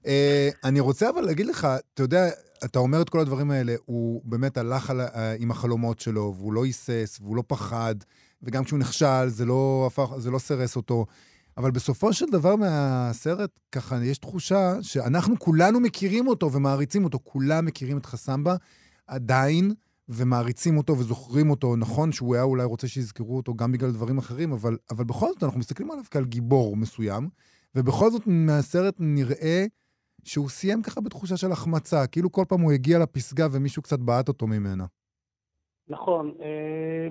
אה, 0.07 0.49
אני 0.65 0.81
רוצה 0.81 1.11
אבל 1.11 1.23
להגיד 1.23 1.47
לך, 1.47 1.67
אתה 1.95 2.03
יודע, 2.03 2.25
אתה 2.65 2.79
אומר 2.79 3.03
את 3.03 3.09
כל 3.11 3.21
הדברים 3.21 3.51
האלה, 3.51 3.73
הוא 3.87 4.21
באמת 4.25 4.57
הלך 4.57 4.91
על, 4.91 5.01
ה- 5.01 5.07
עם 5.39 5.51
החלומות 5.51 6.01
שלו, 6.01 6.35
והוא 6.39 6.53
לא 6.53 6.65
היסס, 6.65 7.21
והוא 7.23 7.37
לא 7.37 7.43
פחד, 7.47 7.95
וגם 8.43 8.65
כשהוא 8.65 8.79
נכשל, 8.79 9.29
זה 9.29 9.45
לא, 9.45 9.85
הפך, 9.87 10.11
זה 10.17 10.31
לא 10.31 10.39
סירס 10.39 10.77
אותו. 10.77 11.07
אבל 11.57 11.71
בסופו 11.71 12.13
של 12.13 12.27
דבר 12.27 12.57
מהסרט, 12.57 13.51
ככה, 13.73 14.05
יש 14.05 14.19
תחושה 14.19 14.83
שאנחנו 14.83 15.39
כולנו 15.39 15.81
מכירים 15.81 16.27
אותו 16.27 16.53
ומעריצים 16.53 17.05
אותו, 17.05 17.19
כולם 17.25 17.65
מכירים 17.65 17.99
את 17.99 18.07
חסמבה, 18.07 18.57
עדיין, 19.07 19.75
ומעריצים 20.09 20.77
אותו 20.77 20.99
וזוכרים 20.99 21.51
אותו. 21.51 21.77
נכון 21.77 22.13
שהוא 22.13 22.35
היה 22.35 22.45
אולי 22.45 22.65
רוצה 22.65 22.89
שיזכרו 22.89 23.37
אותו 23.37 23.55
גם 23.55 23.73
בגלל 23.73 23.93
דברים 23.93 24.19
אחרים, 24.19 24.53
אבל, 24.53 24.77
אבל 24.91 25.05
בכל 25.05 25.29
זאת 25.29 25.43
אנחנו 25.43 25.59
מסתכלים 25.59 25.91
עליו 25.91 26.05
כעל 26.11 26.25
גיבור 26.25 26.77
מסוים, 26.77 27.29
ובכל 27.75 28.11
זאת 28.11 28.23
מהסרט 28.27 28.95
נראה 28.99 29.67
שהוא 30.25 30.49
סיים 30.49 30.83
ככה 30.83 31.01
בתחושה 31.01 31.37
של 31.37 31.53
החמצה, 31.53 32.07
כאילו 32.07 32.33
כל 32.33 32.45
פעם 32.49 32.61
הוא 32.61 32.73
הגיע 32.73 32.99
לפסגה 32.99 33.47
ומישהו 33.53 33.83
קצת 33.83 33.99
בעט 33.99 34.29
אותו 34.29 34.47
ממנה. 34.47 34.85
נכון, 35.89 36.35
אה, 36.41 37.09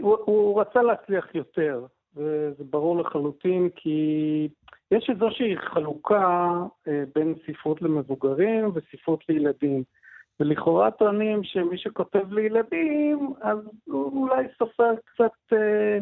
הוא, 0.00 0.16
הוא 0.24 0.60
רצה 0.60 0.82
להצליח 0.82 1.34
יותר, 1.34 1.86
וזה 2.16 2.64
ברור 2.70 2.98
לחלוטין, 2.98 3.68
כי 3.76 4.48
יש 4.90 5.10
איזושהי 5.10 5.56
חלוקה 5.56 6.52
אה, 6.88 7.04
בין 7.14 7.34
ספרות 7.46 7.82
למבוגרים 7.82 8.70
וספרות 8.74 9.28
לילדים. 9.28 9.82
ולכאורה 10.40 10.90
טוענים 10.90 11.44
שמי 11.44 11.78
שכותב 11.78 12.32
לילדים, 12.32 13.34
אז 13.40 13.58
הוא 13.84 14.22
אולי 14.22 14.46
סופר 14.58 14.94
קצת... 15.04 15.52
אה, 15.52 15.98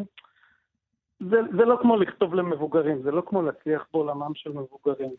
זה, 1.19 1.37
זה 1.57 1.65
לא 1.65 1.77
כמו 1.81 1.97
לכתוב 1.97 2.35
למבוגרים, 2.35 3.01
זה 3.01 3.11
לא 3.11 3.21
כמו 3.21 3.41
להצליח 3.41 3.87
בעולמם 3.93 4.35
של 4.35 4.49
מבוגרים. 4.49 5.09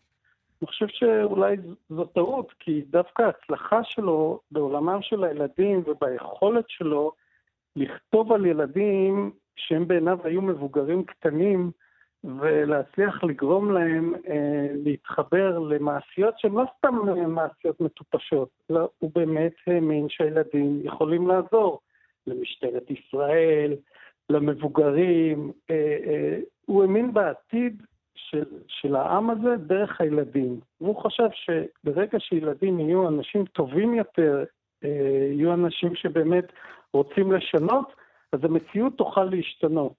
אני 0.61 0.67
חושב 0.67 0.87
שאולי 0.87 1.57
זו 1.89 2.05
טעות, 2.05 2.53
כי 2.59 2.81
דווקא 2.89 3.21
ההצלחה 3.21 3.83
שלו 3.83 4.39
בעולמם 4.51 5.01
של 5.01 5.23
הילדים 5.23 5.83
וביכולת 5.85 6.65
שלו 6.67 7.11
לכתוב 7.75 8.31
על 8.31 8.45
ילדים 8.45 9.31
שהם 9.55 9.87
בעיניו 9.87 10.19
היו 10.23 10.41
מבוגרים 10.41 11.03
קטנים, 11.03 11.71
ולהצליח 12.23 13.23
לגרום 13.23 13.71
להם 13.71 14.13
אה, 14.27 14.67
להתחבר 14.83 15.59
למעשיות 15.59 16.39
שהן 16.39 16.51
לא 16.51 16.63
סתם 16.77 16.95
אה, 17.09 17.27
מעשיות 17.27 17.81
מטופשות, 17.81 18.49
אלא 18.71 18.89
הוא 18.99 19.11
באמת 19.15 19.53
האמין 19.67 20.09
שהילדים 20.09 20.79
יכולים 20.83 21.27
לעזור 21.27 21.79
למשטרת 22.27 22.91
ישראל, 22.91 23.75
למבוגרים, 24.29 25.51
אה, 25.69 25.97
אה, 26.05 26.39
הוא 26.65 26.81
האמין 26.81 27.13
בעתיד 27.13 27.83
של, 28.15 28.45
של 28.67 28.95
העם 28.95 29.29
הזה 29.29 29.55
דרך 29.57 30.01
הילדים. 30.01 30.59
והוא 30.81 31.03
חשב 31.03 31.29
שברגע 31.33 32.19
שילדים 32.19 32.79
יהיו 32.79 33.07
אנשים 33.07 33.45
טובים 33.45 33.93
יותר, 33.93 34.43
אה, 34.83 35.29
יהיו 35.31 35.53
אנשים 35.53 35.95
שבאמת 35.95 36.45
רוצים 36.93 37.31
לשנות, 37.31 37.93
אז 38.31 38.39
המציאות 38.43 38.97
תוכל 38.97 39.23
להשתנות. 39.23 39.95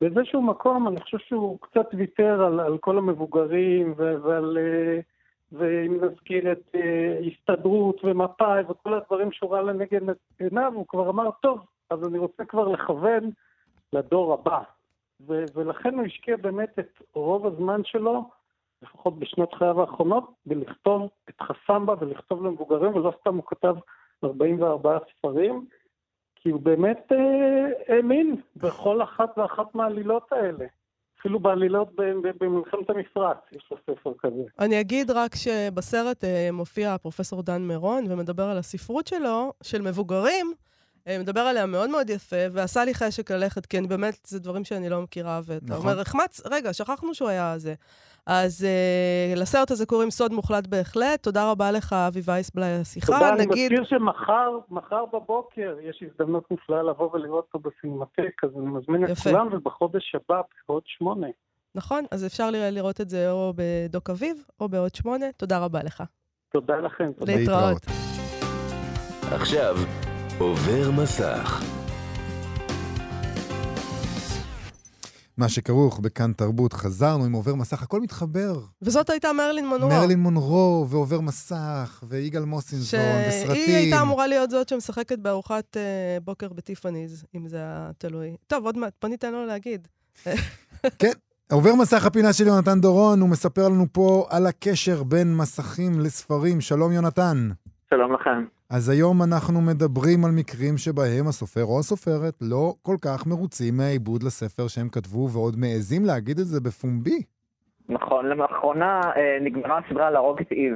באיזשהו 0.00 0.42
מקום 0.42 0.88
אני 0.88 1.00
חושב 1.00 1.18
שהוא 1.18 1.58
קצת 1.60 1.86
ויתר 1.92 2.42
על, 2.44 2.60
על 2.60 2.78
כל 2.78 2.98
המבוגרים 2.98 3.94
ו- 3.96 4.22
ועל... 4.22 4.58
אה, 4.60 5.00
ואם 5.52 6.04
נזכיר 6.04 6.52
את 6.52 6.74
אה, 6.74 7.18
הסתדרות 7.26 8.04
ומפא"י 8.04 8.62
וכל 8.68 8.94
הדברים 8.94 9.32
שהוא 9.32 9.50
ראה 9.50 9.62
לנגד 9.62 10.00
עיניו, 10.38 10.72
הוא 10.74 10.86
כבר 10.86 11.10
אמר, 11.10 11.30
טוב, 11.42 11.60
אז 11.90 11.98
אני 12.08 12.18
רוצה 12.18 12.44
כבר 12.44 12.68
לכוון 12.68 13.30
לדור 13.92 14.32
הבא. 14.32 14.62
ו- 15.26 15.44
ולכן 15.54 15.94
הוא 15.94 16.06
השקיע 16.06 16.36
באמת 16.36 16.78
את 16.78 17.02
רוב 17.12 17.46
הזמן 17.46 17.84
שלו, 17.84 18.30
לפחות 18.82 19.18
בשנות 19.18 19.54
חייו 19.54 19.80
האחרונות, 19.80 20.30
בלכתוב 20.46 21.08
את 21.28 21.40
חסמבה 21.42 21.94
ולכתוב 22.00 22.46
למבוגרים, 22.46 22.94
ולא 22.94 23.12
סתם 23.20 23.36
הוא 23.36 23.44
כתב 23.46 23.74
44 24.24 24.98
ספרים, 25.18 25.66
כי 26.44 26.50
הוא 26.50 26.60
באמת 26.60 27.12
אה, 27.12 27.94
האמין 27.94 28.36
בכל 28.56 29.02
אחת 29.02 29.38
ואחת 29.38 29.74
מהעלילות 29.74 30.32
האלה. 30.32 30.64
אפילו 31.20 31.40
בעלילות 31.40 31.88
במלחמת 32.40 32.90
המפרץ, 32.90 33.36
יש 33.52 33.68
לו 33.70 33.76
ספר 33.86 34.12
כזה. 34.18 34.42
אני 34.58 34.80
אגיד 34.80 35.10
רק 35.10 35.34
שבסרט 35.34 36.24
אה, 36.24 36.48
מופיע 36.52 36.98
פרופסור 36.98 37.42
דן 37.42 37.62
מירון 37.62 38.04
ומדבר 38.08 38.42
על 38.42 38.58
הספרות 38.58 39.06
שלו, 39.06 39.52
של 39.62 39.82
מבוגרים, 39.82 40.46
אה, 40.46 40.73
מדבר 41.08 41.40
עליה 41.40 41.66
מאוד 41.66 41.90
מאוד 41.90 42.10
יפה, 42.10 42.36
ועשה 42.52 42.84
לי 42.84 42.94
חשק 42.94 43.30
ללכת, 43.30 43.66
כי 43.66 43.78
אני 43.78 43.86
באמת, 43.86 44.18
זה 44.24 44.40
דברים 44.40 44.64
שאני 44.64 44.88
לא 44.88 45.02
מכירה, 45.02 45.40
ואתה 45.44 45.64
נכון. 45.66 45.76
אומר, 45.76 46.00
החמץ, 46.00 46.40
רגע, 46.50 46.72
שכחנו 46.72 47.14
שהוא 47.14 47.28
היה 47.28 47.58
זה. 47.58 47.74
אז 48.26 48.64
אה, 48.64 49.34
לסרט 49.36 49.70
הזה 49.70 49.86
קוראים 49.86 50.10
סוד 50.10 50.32
מוחלט 50.32 50.66
בהחלט. 50.66 51.22
תודה 51.22 51.50
רבה 51.50 51.70
לך, 51.70 51.92
אבי 51.92 52.20
וייסבלאי, 52.24 52.74
על 52.74 52.80
השיחה. 52.80 53.12
תודה, 53.12 53.28
אני 53.28 53.46
נגיד, 53.46 53.72
מזכיר 53.72 53.84
שמחר 53.84 54.58
מחר 54.70 55.04
בבוקר 55.12 55.76
יש 55.82 56.02
הזדמנות 56.10 56.44
נפלאה 56.50 56.82
לבוא 56.82 57.10
ולראות 57.12 57.48
אותו 57.54 57.68
בסינמטק, 57.68 58.44
אז 58.44 58.50
אני 58.56 58.66
מזמין 58.66 59.04
את 59.04 59.08
יפה. 59.08 59.30
כולם, 59.30 59.48
ובחודש 59.52 60.14
הבא, 60.14 60.40
בעוד 60.68 60.82
שמונה. 60.86 61.26
נכון, 61.74 62.04
אז 62.10 62.26
אפשר 62.26 62.50
לראות 62.50 63.00
את 63.00 63.08
זה 63.08 63.30
או 63.30 63.52
בדוק 63.56 64.10
אביב 64.10 64.44
או 64.60 64.68
בעוד 64.68 64.94
שמונה. 64.94 65.26
תודה 65.36 65.58
רבה 65.58 65.82
לך. 65.82 66.02
תודה 66.52 66.76
לכם. 66.76 67.12
תודה. 67.12 67.36
להתראות. 67.36 67.86
עכשיו 69.32 69.76
עובר 70.38 70.90
מסך. 70.90 71.64
מה 75.36 75.48
שכרוך 75.48 76.00
בכאן 76.00 76.32
תרבות, 76.32 76.72
חזרנו 76.72 77.24
עם 77.24 77.32
עובר 77.32 77.54
מסך, 77.54 77.82
הכל 77.82 78.00
מתחבר. 78.00 78.54
וזאת 78.82 79.10
הייתה 79.10 79.32
מרלין 79.32 79.68
מונרו. 79.68 79.88
מרלין 79.88 80.18
מונרו, 80.18 80.86
ועובר 80.90 81.20
מסך, 81.20 82.04
ויגאל 82.08 82.44
מוסינזון, 82.44 83.00
וסרטים. 83.28 83.64
שהיא 83.64 83.76
הייתה 83.76 84.02
אמורה 84.02 84.26
להיות 84.26 84.50
זאת 84.50 84.68
שמשחקת 84.68 85.18
בארוחת 85.18 85.76
אה, 85.76 86.18
בוקר 86.24 86.48
בטיפאניז, 86.48 87.24
אם 87.34 87.48
זה 87.48 87.56
היה 87.56 87.90
תלוי. 87.98 88.36
טוב, 88.46 88.64
עוד 88.64 88.78
מעט, 88.78 88.92
בוא 89.02 89.10
ניתן 89.10 89.32
לו 89.32 89.46
להגיד. 89.46 89.88
עובר 91.52 91.74
מסך 91.74 92.06
הפינה 92.06 92.32
של 92.32 92.46
יונתן 92.46 92.80
דורון, 92.80 93.20
הוא 93.20 93.28
מספר 93.28 93.68
לנו 93.68 93.86
פה 93.92 94.26
על 94.30 94.46
הקשר 94.46 95.02
בין 95.02 95.36
מסכים 95.36 96.00
לספרים. 96.00 96.60
שלום 96.60 96.92
יונתן. 96.92 97.50
שלום 97.90 98.12
לכם. 98.12 98.53
אז 98.70 98.88
היום 98.88 99.22
אנחנו 99.22 99.60
מדברים 99.60 100.24
על 100.24 100.30
מקרים 100.30 100.76
שבהם 100.76 101.26
הסופר 101.28 101.64
או 101.64 101.78
הסופרת 101.78 102.34
לא 102.40 102.74
כל 102.82 102.96
כך 103.04 103.26
מרוצים 103.26 103.76
מהעיבוד 103.76 104.22
לספר 104.22 104.68
שהם 104.68 104.88
כתבו, 104.88 105.28
ועוד 105.30 105.54
מעזים 105.58 106.04
להגיד 106.04 106.38
את 106.38 106.46
זה 106.46 106.60
בפומבי. 106.60 107.22
נכון, 107.88 108.26
לאחרונה 108.26 109.00
אה, 109.16 109.38
נגמרה 109.40 109.78
הסדרה 109.78 110.10
להרוג 110.10 110.40
את 110.40 110.52
איב. 110.52 110.74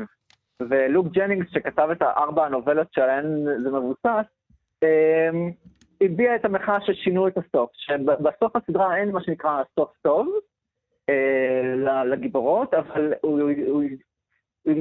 ולוק 0.60 1.06
ג'נינגס, 1.12 1.46
שכתב 1.50 1.88
את 1.92 2.02
הארבע 2.02 2.46
הנובלות 2.46 2.86
שעליהן 2.92 3.24
זה 3.62 3.70
מבוסס, 3.70 4.28
אה, 4.82 5.30
הביע 6.00 6.36
את 6.36 6.44
המחאה 6.44 6.78
ששינו 6.80 7.28
את 7.28 7.38
הסוף. 7.38 7.70
שבסוף 7.72 8.56
הסדרה 8.56 8.96
אין 8.96 9.10
מה 9.10 9.22
שנקרא 9.22 9.62
סוף 9.74 9.90
טוב 10.02 10.26
אה, 11.08 12.04
לגיבורות, 12.04 12.74
אבל 12.74 13.12
הוא, 13.20 13.40
הוא 13.66 13.82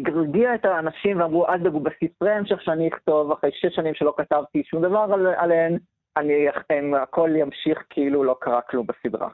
הרגיע 0.06 0.56
את 0.56 0.66
האנשים 0.66 1.20
ואמרו, 1.20 1.48
אל 1.48 1.60
תדאגו, 1.60 1.80
בספרי 1.80 2.32
המשך 2.32 2.62
שאני 2.62 2.90
אכתוב, 2.90 3.32
אחרי 3.32 3.50
שש 3.54 3.76
שנים 3.76 3.94
שלא 3.94 4.14
כתבתי 4.18 4.64
שום 4.64 4.82
דבר 4.82 5.06
על, 5.14 5.28
עליהן, 5.28 5.78
אני, 6.18 6.34
הם, 6.70 6.94
הכל 6.94 7.30
ימשיך 7.36 7.84
כאילו 7.90 8.24
לא 8.24 8.36
קרה 8.42 8.62
כלום 8.62 8.88
בסדרה. 8.88 9.30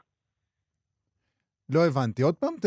לא 1.70 1.86
הבנתי. 1.86 2.22
עוד 2.22 2.34
פעם, 2.34 2.54
ת... 2.60 2.64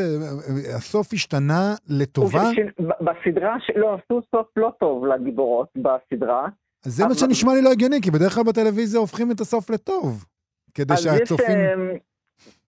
הסוף 0.78 1.14
השתנה 1.14 1.76
לטובה? 1.90 2.44
ב- 2.80 3.04
בסדרה, 3.04 3.56
ש... 3.60 3.72
לא, 3.76 3.94
עשו 3.94 4.22
סוף 4.32 4.48
לא 4.56 4.72
טוב 4.80 5.06
לגיבורות 5.06 5.70
בסדרה. 5.76 6.48
אז 6.86 6.92
זה 6.92 7.08
מה 7.08 7.14
שנשמע 7.14 7.54
לי 7.54 7.62
לא 7.62 7.72
הגיוני, 7.72 8.02
כי 8.02 8.12
בדרך 8.12 8.34
כלל 8.34 8.44
בטלוויזיה 8.44 9.00
הופכים 9.00 9.32
את 9.32 9.40
הסוף 9.40 9.70
לטוב. 9.70 10.26
כדי 10.74 10.94
אז 10.94 11.04
שהצופים... 11.04 11.60
יש, 11.60 11.74
אמ, 11.74 11.98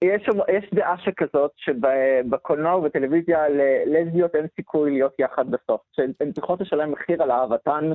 יש, 0.04 0.30
יש 0.58 0.70
דעה 0.74 0.96
שכזאת 0.98 1.52
שבקולנוע 1.58 2.76
ובטלוויזיה 2.76 3.40
ללסביות 3.86 4.36
אין 4.36 4.46
סיכוי 4.56 4.92
להיות 4.92 5.14
יחד 5.20 5.46
בסוף. 5.52 5.82
שהן 5.92 6.32
צריכות 6.36 6.62
לשלם 6.62 6.92
מחיר 6.92 7.24
על 7.24 7.32
אהבתן, 7.32 7.92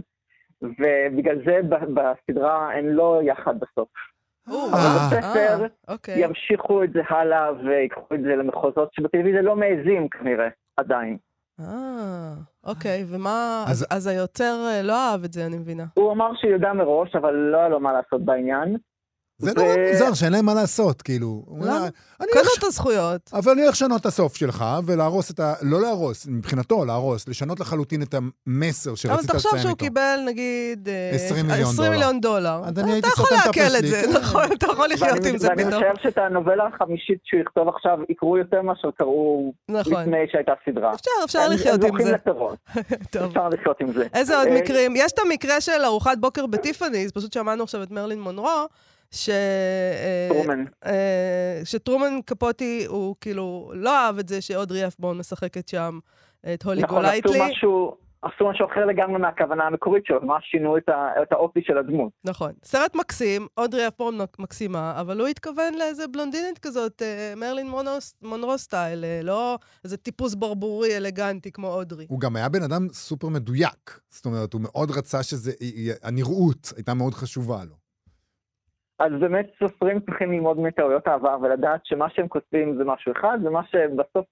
ובגלל 0.62 1.38
זה 1.46 1.60
בסדרה 1.94 2.72
הן 2.72 2.84
לא 2.87 3.20
יחד 3.22 3.54
בסוף. 3.60 3.88
אה, 4.48 4.54
בספר 4.72 5.66
אוקיי. 5.88 6.24
ימשיכו 6.24 6.84
את 6.84 6.92
זה 6.92 7.00
הלאה 7.08 7.52
ויקחו 7.52 8.14
את 8.14 8.20
זה 8.22 8.37
למחוזות 8.37 8.94
שבטלוויזיה 8.94 9.42
לא 9.42 9.56
מעזים 9.56 10.08
כנראה, 10.08 10.48
עדיין. 10.76 11.16
אה, 11.60 12.34
אוקיי, 12.64 13.04
ומה... 13.08 13.64
אז- 13.68 13.82
אז- 13.82 13.87
אז 13.90 14.06
היוצר 14.06 14.54
אה, 14.66 14.82
לא 14.82 14.92
אהב 15.10 15.24
את 15.24 15.32
זה, 15.32 15.46
אני 15.46 15.56
מבינה. 15.58 15.84
הוא 15.94 16.12
אמר 16.12 16.30
שהוא 16.34 16.50
יודע 16.50 16.72
מראש, 16.72 17.16
אבל 17.16 17.34
לא 17.34 17.56
היה 17.58 17.68
לו 17.68 17.80
מה 17.80 17.92
לעשות 17.92 18.24
בעניין. 18.24 18.76
זה 19.38 19.50
ו- 19.50 19.54
נורא 19.54 19.74
מוזר 19.92 20.14
שאין 20.14 20.32
להם 20.32 20.46
מה 20.46 20.54
לעשות, 20.54 21.02
כאילו. 21.02 21.42
למה? 21.60 21.88
קנו 22.18 22.50
את 22.58 22.64
הזכויות. 22.64 23.30
אבל 23.32 23.52
אני 23.52 23.62
הולך 23.62 23.74
לשנות 23.74 24.00
את 24.00 24.06
הסוף 24.06 24.36
שלך, 24.36 24.64
ולהרוס 24.86 25.30
את 25.30 25.40
ה... 25.40 25.54
לא 25.62 25.80
להרוס, 25.82 26.26
מבחינתו 26.26 26.84
להרוס, 26.84 27.28
לשנות 27.28 27.60
לחלוטין 27.60 28.02
את 28.02 28.14
המסר 28.14 28.90
אבל 28.90 28.96
שרצית 28.96 29.30
תחשוב 29.30 29.36
לסיים 29.46 29.62
שהוא 29.62 29.70
איתו. 29.70 29.84
קיבל 29.84 30.20
נגיד... 30.26 30.88
אה, 30.88 31.10
20 31.14 31.46
מיליון 31.46 31.62
20 31.68 31.76
דולר. 31.76 31.90
מיליון 31.90 32.20
דולר. 32.20 32.60
אז 32.64 32.72
אתה 32.72 32.80
אני 32.80 32.92
הייתי 32.92 33.08
אתה 33.08 33.22
יכול 33.22 33.26
סותם 33.26 33.40
את 33.48 33.48
הפה 33.54 33.66
לעכל 33.66 33.76
את 33.78 33.90
זה. 33.90 34.18
נכון? 34.20 34.52
אתה 34.58 34.66
יכול 34.66 34.88
לחיות 34.88 35.18
ואני, 35.18 35.30
עם 35.30 35.38
זה 35.38 35.48
ואני 35.48 35.64
פתאום. 35.64 35.82
חושב 35.82 36.02
שאת 36.02 36.18
הנובלה 36.18 36.64
החמישית 36.74 37.18
שהוא 37.24 37.40
יכתוב 37.40 37.68
עכשיו 37.68 37.98
יקראו 38.08 38.38
יותר 38.38 38.62
מאשר 38.62 38.90
קראו 38.98 39.52
נכון. 39.68 39.92
לפני 40.02 40.18
שהייתה 40.32 40.52
סדרה. 40.70 40.94
אפשר, 40.94 41.10
אפשר 41.24 41.48
לחיות 41.48 41.84
עם 41.84 42.02
זה. 42.04 42.14
אפשר 43.26 43.48
לחיות 43.48 43.80
עם 43.80 43.92
זה. 43.92 44.06
איזה 44.14 44.38
עוד 44.38 44.46
אה, 44.48 44.54
מקרים? 44.60 44.94
יש 44.96 45.12
את 45.12 45.18
המקרה 45.18 45.60
של 45.60 45.84
ארוחת 45.84 46.18
בוקר 46.18 46.46
בטיפאניז, 46.46 47.12
פשוט 47.12 47.32
שמענו 47.32 47.62
עכשיו 47.62 47.82
את 47.82 47.90
מרלין 47.90 48.20
מונרו, 48.20 48.66
ש... 49.14 49.29
אה, 49.29 50.29
טרומן. 50.29 50.64
אה, 50.87 51.61
שטרומן 51.64 52.20
קפוטי, 52.24 52.85
הוא 52.88 53.14
כאילו 53.20 53.72
לא 53.74 53.96
אהב 53.96 54.18
את 54.18 54.29
זה 54.29 54.40
שאודרי 54.40 54.87
הפבורן 54.87 55.18
משחקת 55.18 55.68
שם 55.68 55.98
את 56.55 56.62
הולי 56.62 56.83
נכון, 56.83 57.05
עשו 57.05 57.07
גולייטלי. 57.07 57.50
משהו, 57.50 57.96
עשו 58.22 58.50
משהו 58.50 58.66
אחר 58.66 58.85
לגמרי 58.85 59.18
מהכוונה 59.18 59.64
המקורית 59.64 60.07
שלו, 60.07 60.20
ממש 60.22 60.44
שינו 60.50 60.77
את, 60.77 60.88
ה, 60.88 61.09
את 61.22 61.33
האופי 61.33 61.61
של 61.62 61.79
הדמות. 61.79 62.12
נכון. 62.24 62.53
סרט 62.64 62.96
מקסים, 62.96 63.46
אודרי 63.57 63.88
הפבורן 63.88 64.18
מקסימה, 64.38 65.00
אבל 65.00 65.20
הוא 65.20 65.29
התכוון 65.29 65.74
לאיזה 65.74 66.09
בלונדינית 66.09 66.59
כזאת, 66.59 67.03
אה, 67.03 67.33
מרלין 67.37 67.70
מונרו- 67.70 67.98
מונרו 68.22 68.59
סטייל, 68.59 69.05
לא 69.22 69.59
איזה 69.85 69.96
טיפוס 69.96 70.35
ברבורי 70.35 70.96
אלגנטי 70.96 71.53
כמו 71.53 71.68
אודרי. 71.68 72.07
הוא 72.09 72.20
גם 72.20 72.37
היה 72.37 72.48
בן 72.48 72.62
אדם 72.62 72.88
סופר 72.92 73.29
מדויק. 73.29 74.00
זאת 74.11 74.24
אומרת, 74.27 74.53
הוא 74.53 74.61
מאוד 74.64 74.90
רצה 74.90 75.22
שזה... 75.22 75.53
הנראות 76.03 76.72
הייתה 76.77 76.94
מאוד 76.94 77.14
חשובה 77.14 77.64
לו. 77.64 77.83
אז 78.98 79.12
באמת 79.20 79.46
סופרים 79.59 80.00
צריכים 80.00 80.33
ללמוד 80.33 80.61
מטעויות 80.61 81.07
העבר 81.07 81.37
ולדעת 81.42 81.80
שמה 81.87 82.11
שהם 82.11 82.28
כותבים 82.28 82.76
זה 82.76 82.85
משהו 82.85 83.12
אחד, 83.12 83.38
ומה 83.44 83.61
שבסוף 83.64 84.26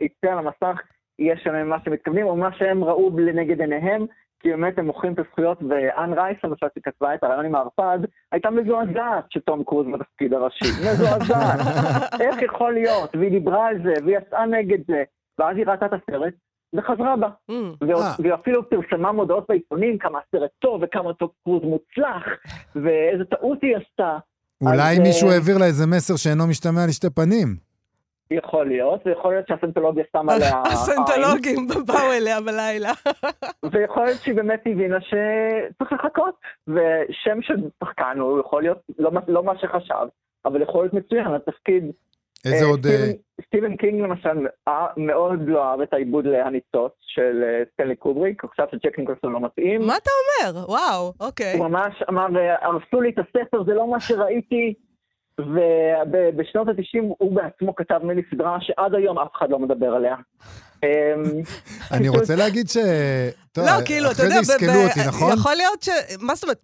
יצא 0.00 0.32
על 0.32 0.38
המסך 0.38 0.80
יהיה 1.18 1.36
שם 1.36 1.68
מה 1.68 1.76
שהם 1.84 1.92
מתכוונים, 1.92 2.26
או 2.26 2.36
מה 2.36 2.52
שהם 2.52 2.84
ראו 2.84 3.10
לנגד 3.18 3.60
עיניהם, 3.60 4.06
כי 4.40 4.50
באמת 4.50 4.78
הם 4.78 4.86
מוכרים 4.86 5.12
את 5.12 5.18
הזכויות, 5.18 5.58
ואן 5.68 6.12
רייס, 6.12 6.38
למשל, 6.44 6.66
שכתבה 6.78 7.14
את 7.14 7.24
הרעיון 7.24 7.44
עם 7.44 7.54
הערפד, 7.54 7.98
הייתה 8.32 8.50
מזועזעת 8.50 9.24
שתום 9.30 9.64
קרוז 9.64 9.86
בתפקיד 9.86 10.34
הראשי. 10.34 10.64
מזועזעת. 10.64 11.60
איך 12.22 12.42
יכול 12.42 12.72
להיות? 12.72 13.16
והיא 13.16 13.30
דיברה 13.30 13.66
על 13.66 13.82
זה, 13.82 13.92
והיא 14.04 14.18
יצאה 14.18 14.46
נגד 14.46 14.78
זה, 14.86 15.02
ואז 15.38 15.56
היא 15.56 15.66
ראתה 15.66 15.86
את 15.86 15.92
הסרט, 15.92 16.34
וחזרה 16.74 17.16
בה. 17.16 17.28
Mm. 17.50 17.54
והיא- 17.80 17.94
אה. 17.94 18.14
והיא 18.18 18.34
אפילו 18.34 18.68
פרסמה 18.68 19.12
מודעות 19.12 19.44
בעיתונים 19.48 19.98
כמה 19.98 20.18
הסרט 20.28 20.50
טוב 20.58 20.80
וכמה 20.82 21.12
טוב 21.14 21.30
קרוז 21.44 21.62
מוצלח, 21.62 22.22
ואיזה 22.76 23.24
טעות 23.24 23.58
היא 23.62 23.76
עשתה. 23.76 24.18
אולי 24.60 24.92
אז, 24.92 24.98
מישהו 24.98 25.28
אה, 25.28 25.34
העביר 25.34 25.58
לה 25.58 25.64
איזה 25.66 25.86
מסר 25.86 26.16
שאינו 26.16 26.46
משתמע 26.46 26.80
לשתי 26.88 27.10
פנים. 27.10 27.56
יכול 28.30 28.66
להיות, 28.66 29.00
ויכול 29.06 29.32
להיות 29.32 29.48
שהסנטולוגיה 29.48 30.04
שמה 30.12 30.32
עליה 30.34 30.48
עין, 30.48 30.72
הסנטולוגים 30.72 31.68
באו 31.86 32.12
אליה 32.12 32.40
בלילה. 32.40 32.92
ויכול 33.72 34.04
להיות 34.04 34.18
שהיא 34.20 34.34
באמת 34.34 34.60
הבינה 34.66 34.96
שצריך 35.00 35.92
לחכות, 35.92 36.34
ושם 36.68 37.42
של 37.42 37.54
שחקן 37.84 38.16
הוא 38.20 38.40
יכול 38.40 38.62
להיות 38.62 38.78
לא, 38.98 39.10
לא 39.28 39.42
מה 39.44 39.52
שחשב, 39.58 40.06
אבל 40.44 40.62
יכול 40.62 40.82
להיות 40.84 40.94
מצוין, 40.94 41.26
התפקיד. 41.26 41.84
איזה 42.44 42.64
אה, 42.64 42.70
עוד... 42.70 42.86
אה, 42.86 43.10
סטיבן- 43.46 43.76
קינג 43.76 44.00
למשל 44.00 44.46
אה, 44.68 44.86
מאוד 44.96 45.38
לא 45.46 45.64
אהב 45.70 45.80
את 45.80 45.92
העיבוד 45.92 46.26
להניצוץ 46.26 46.92
של 47.00 47.42
סטנלי 47.72 47.96
קובריק, 47.96 48.42
הוא 48.42 48.50
חשב 48.50 48.64
שג'ק 48.72 48.98
ניקולסון 48.98 49.32
לא 49.32 49.40
מתאים. 49.40 49.86
מה 49.86 49.94
אתה 49.96 50.10
אומר? 50.50 50.64
וואו, 50.68 51.12
אוקיי. 51.20 51.58
הוא 51.58 51.66
ממש 51.68 52.02
אמר, 52.08 52.26
הרסו 52.62 53.00
לי 53.00 53.10
את 53.10 53.18
הספר, 53.18 53.64
זה 53.66 53.74
לא 53.74 53.90
מה 53.90 54.00
שראיתי. 54.00 54.74
ובשנות 55.40 56.68
ה-90 56.68 57.02
הוא 57.18 57.36
בעצמו 57.36 57.74
כתב 57.74 58.00
מיני 58.02 58.22
סדרה 58.34 58.56
שעד 58.60 58.94
היום 58.94 59.18
אף 59.18 59.28
אחד 59.38 59.50
לא 59.50 59.58
מדבר 59.58 59.86
עליה. 59.86 60.14
אמ, 60.84 60.88
אני 61.92 62.08
רוצה 62.08 62.36
להגיד 62.36 62.68
ש... 62.68 62.76
לא, 63.56 63.62
כאילו, 63.84 64.06
אתה 64.06 64.12
אחרי 64.12 64.24
יודע, 64.24 64.42
זה 64.42 64.52
ב- 64.52 64.56
יסקלו 64.62 64.82
אותי, 64.88 65.00
נכון? 65.08 65.32
יכול 65.32 65.52
להיות 65.56 65.82
ש... 65.82 65.88
מה 66.20 66.34
זאת 66.34 66.44
אומרת? 66.44 66.60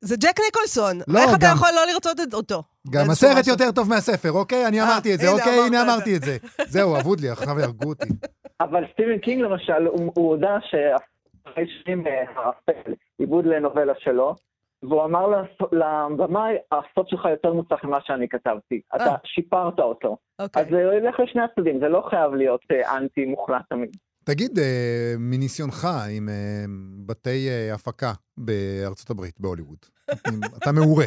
זה- 0.00 0.16
ג'ק 0.16 0.40
ניקולסון. 0.46 0.96
לא, 1.08 1.18
איך 1.20 1.30
אתה 1.30 1.46
גם- 1.46 1.56
יכול 1.56 1.68
לא 1.74 1.92
לרצות 1.92 2.20
את 2.20 2.34
אותו? 2.34 2.62
גם 2.90 3.10
הסרט. 3.10 3.46
יותר 3.46 3.70
טוב 3.74 3.88
מהספר, 3.88 4.32
אוקיי? 4.32 4.66
אני 4.66 4.80
אה, 4.80 4.84
אמרתי 4.86 5.14
את 5.14 5.18
זה, 5.18 5.28
הנה, 5.28 5.38
אוקיי? 5.38 5.58
אמרת 5.58 5.66
הנה 5.66 5.82
את 5.82 5.86
אמרתי 5.88 6.16
את 6.16 6.22
זה. 6.22 6.36
זהו, 6.66 6.96
אבוד 7.00 7.20
לי, 7.20 7.28
עכשיו 7.30 7.60
יהרגו 7.60 7.88
אותי. 7.88 8.08
אבל 8.64 8.84
סטיבן 8.92 9.18
קינג 9.18 9.42
למשל, 9.42 9.86
הוא 9.86 10.12
הוא 10.16 10.28
הודה 10.28 10.56
שאחרי 10.62 11.64
שנים 11.84 12.04
הערפל 12.06 12.92
עיבוד 13.18 13.46
לנובלה 13.46 13.92
שלו, 13.98 14.34
והוא 14.82 15.04
אמר 15.04 15.26
לבמאי, 15.72 16.54
הסוף 16.72 17.08
שלך 17.08 17.24
יותר 17.30 17.52
מוצלח 17.52 17.84
ממה 17.84 17.98
שאני 18.04 18.28
כתבתי. 18.28 18.80
אתה 18.96 19.04
אה. 19.06 19.14
שיפרת 19.24 19.78
אותו. 19.80 20.16
אוקיי. 20.38 20.62
אז 20.62 20.68
זה 20.70 20.76
ילך 20.96 21.20
לשני 21.20 21.42
הצדדים, 21.42 21.80
זה 21.80 21.88
לא 21.88 22.06
חייב 22.10 22.34
להיות 22.34 22.60
אה, 22.70 22.96
אנטי 22.96 23.24
מוחלט 23.24 23.62
תמיד. 23.68 23.90
תגיד, 24.30 24.58
אה, 24.58 25.14
מניסיונך 25.18 25.88
עם 26.10 26.28
אה, 26.28 26.64
בתי 27.06 27.48
אה, 27.48 27.74
הפקה 27.74 28.12
בארצות 28.38 29.10
הברית, 29.10 29.40
בהוליווד, 29.40 29.78
אתה 30.62 30.72
מעורה. 30.72 31.04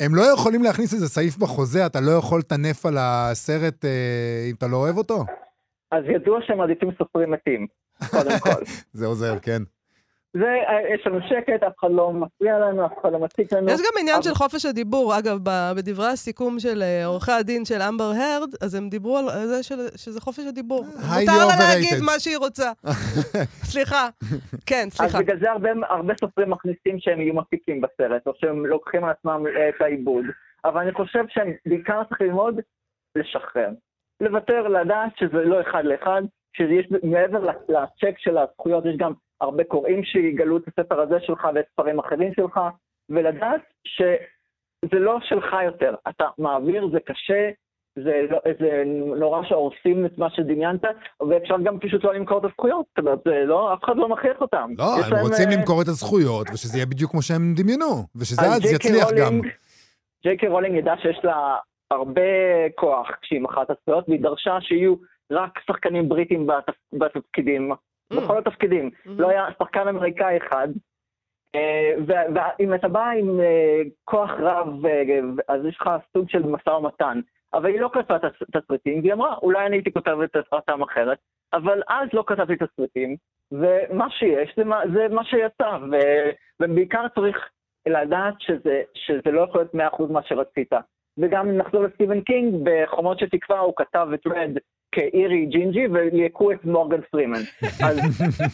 הם 0.00 0.14
לא 0.14 0.22
יכולים 0.34 0.62
להכניס 0.62 0.94
איזה 0.94 1.08
סעיף 1.08 1.36
בחוזה, 1.36 1.86
אתה 1.86 2.00
לא 2.00 2.10
יכול 2.10 2.38
לטנף 2.38 2.86
על 2.86 2.94
הסרט 2.98 3.84
אם 4.50 4.54
אתה 4.54 4.66
לא 4.66 4.76
אוהב 4.76 4.96
אותו? 4.96 5.24
אז 5.92 6.04
ידוע 6.14 6.38
שהם 6.46 6.58
מעדיפים 6.58 6.88
סופרים 6.98 7.30
מתים, 7.30 7.66
קודם 8.10 8.38
כל. 8.44 8.62
זה 8.92 9.06
עוזר, 9.06 9.38
כן. 9.42 9.62
זה, 10.36 10.46
אה, 10.68 10.94
יש 10.94 11.06
לנו 11.06 11.18
שקט, 11.28 11.62
אף 11.62 11.72
אחד 11.80 11.88
לא 11.90 12.12
מפריע 12.12 12.58
לנו, 12.58 12.86
אף 12.86 12.92
אחד 13.00 13.12
לא 13.12 13.18
מציק 13.18 13.52
לנו. 13.52 13.70
יש 13.70 13.80
גם 13.80 13.92
עניין 14.00 14.14
אבל- 14.14 14.22
של 14.24 14.34
חופש 14.34 14.64
הדיבור. 14.66 15.18
אגב, 15.18 15.38
ב- 15.42 15.72
בדברי 15.76 16.06
הסיכום 16.06 16.58
של 16.58 16.82
אה, 16.82 17.06
עורכי 17.06 17.32
הדין 17.32 17.64
של 17.64 17.82
אמבר 17.88 18.04
הרד, 18.04 18.50
אז 18.62 18.74
הם 18.74 18.88
דיברו 18.88 19.18
על 19.18 19.46
זה 19.46 19.62
של- 19.62 19.88
שזה 19.96 20.20
חופש 20.20 20.44
הדיבור. 20.48 20.84
מותר 20.84 21.46
לה. 21.48 21.74
להגיד 21.74 21.98
מה 22.06 22.12
שהיא 22.18 22.36
רוצה. 22.36 22.72
סליחה. 23.72 24.08
כן, 24.66 24.84
אז 24.86 24.92
סליחה. 24.92 25.18
בגלל 25.18 25.38
זה 25.40 25.50
הרבה, 25.50 25.68
הרבה 25.88 26.12
סופרים 26.20 26.50
מכניסים 26.50 26.96
שהם 27.00 27.20
יהיו 27.20 27.34
מפיקים 27.34 27.80
בסרט, 27.80 28.26
או 28.26 28.32
שהם 28.36 28.66
לוקחים 28.66 29.04
על 29.04 29.10
עצמם 29.10 29.44
אה, 29.56 29.68
את 29.68 29.80
העיבוד. 29.80 30.24
אבל 30.64 30.80
אני 30.80 30.92
חושב 30.92 31.24
שהם 31.28 31.52
בעיקר 31.66 32.02
צריכים 32.08 32.26
ללמוד 32.26 32.60
לשחרר. 33.18 33.68
לוותר, 34.20 34.68
לדעת 34.68 35.10
שזה 35.18 35.36
לא 35.44 35.60
אחד 35.60 35.84
לאחד, 35.84 36.22
שיש 36.56 36.86
מעבר 37.02 37.40
לצ'ק 37.68 38.14
של 38.18 38.38
הזכויות, 38.38 38.86
יש 38.86 38.96
גם 38.98 39.12
הרבה 39.40 39.64
קוראים 39.64 40.04
שיגלו 40.04 40.56
את 40.56 40.62
הספר 40.68 41.00
הזה 41.00 41.16
שלך 41.20 41.48
ואת 41.54 41.64
ספרים 41.72 41.98
אחרים 41.98 42.32
שלך, 42.36 42.60
ולדעת 43.08 43.60
שזה 43.86 44.98
לא 44.98 45.18
שלך 45.22 45.56
יותר. 45.64 45.94
אתה 46.08 46.24
מעביר, 46.38 46.88
זה 46.92 46.98
קשה, 47.00 47.50
זה, 47.98 48.22
לא, 48.30 48.38
זה 48.60 48.82
נורא 49.16 49.42
שהורסים 49.48 50.06
את 50.06 50.18
מה 50.18 50.30
שדמיינת, 50.30 50.80
ואפשר 51.30 51.54
גם 51.64 51.78
פשוט 51.80 52.04
לא 52.04 52.14
למכור 52.14 52.38
את 52.38 52.44
הזכויות. 52.44 52.86
זאת 52.88 52.98
אומרת, 52.98 53.18
זה 53.24 53.44
לא, 53.46 53.74
אף 53.74 53.84
אחד 53.84 53.96
לא 53.96 54.08
מכריח 54.08 54.40
אותם. 54.40 54.70
לא, 54.78 54.84
הם 55.06 55.12
להם, 55.12 55.22
רוצים 55.22 55.48
אה, 55.48 55.56
למכור 55.56 55.82
את 55.82 55.88
הזכויות, 55.88 56.46
ושזה 56.52 56.78
יהיה 56.78 56.86
בדיוק 56.86 57.10
כמו 57.10 57.22
שהם 57.22 57.54
דמיינו, 57.56 57.84
ושזה 58.16 58.42
אז 58.42 58.72
יצליח 58.72 59.08
גם. 59.18 59.34
רולינג- 59.34 59.46
ג'יי 60.24 60.36
קיי 60.36 60.48
רולינג 60.48 60.76
ידעה 60.76 60.98
שיש 60.98 61.18
לה 61.24 61.56
הרבה 61.90 62.22
כוח 62.74 63.10
כשהיא 63.22 63.40
מכרה 63.40 63.62
את 63.62 63.70
הזכויות, 63.70 64.08
והיא 64.08 64.20
דרשה 64.22 64.58
שיהיו 64.60 64.94
רק 65.32 65.58
שחקנים 65.66 66.08
בריטים 66.08 66.46
בתפ- 66.46 66.98
בתפקידים. 66.98 67.72
בכל 68.16 68.38
התפקידים. 68.38 68.90
Mhm. 69.06 69.10
לא 69.18 69.28
היה 69.28 69.46
שחקן 69.58 69.88
אמריקאי 69.88 70.36
אחד. 70.36 70.68
אה, 71.54 71.94
ואם 72.34 72.74
אתה 72.74 72.88
בא 72.88 73.10
עם 73.10 73.40
אה, 73.40 73.82
כוח 74.04 74.30
רב, 74.38 74.86
אה, 74.86 75.02
אז 75.48 75.64
יש 75.64 75.76
לך 75.80 75.90
סוג 76.12 76.28
של 76.28 76.42
משא 76.42 76.70
ומתן. 76.70 77.20
אבל 77.54 77.66
היא 77.66 77.80
לא 77.80 77.90
כתבה 77.92 78.18
תסריטים, 78.52 79.00
והיא 79.00 79.12
אמרה, 79.12 79.34
אולי 79.42 79.66
אני 79.66 79.76
הייתי 79.76 79.92
כותבת 79.92 80.30
אותם 80.52 80.82
אחרת, 80.82 81.18
אבל 81.52 81.82
אז 81.88 82.08
לא 82.12 82.24
כתבתי 82.26 82.56
תסריטים, 82.56 83.16
ומה 83.52 84.10
שיש 84.10 84.54
זה 84.56 84.64
מה, 84.64 84.80
זה 84.94 85.08
מה 85.08 85.24
שיצא, 85.24 85.78
ו, 85.90 85.96
ובעיקר 86.62 87.06
צריך 87.14 87.48
לדעת 87.86 88.34
שזה, 88.38 88.82
שזה 88.94 89.30
לא 89.30 89.40
יכול 89.40 89.60
להיות 89.60 89.94
100% 89.94 90.12
מה 90.12 90.22
שרצית. 90.22 90.72
וגם 91.18 91.50
נחזור 91.56 91.82
לסטיבן 91.82 92.20
קינג, 92.20 92.54
בחומות 92.64 93.18
של 93.18 93.28
תקווה 93.28 93.58
הוא 93.58 93.72
כתב 93.76 94.08
את 94.14 94.26
רד 94.26 94.50
כאירי 94.94 95.46
ג'ינג'י 95.46 95.86
וליהקו 95.86 96.52
את 96.52 96.64
מורגן 96.64 97.00
פרימן. 97.10 97.42
אז, 97.86 97.98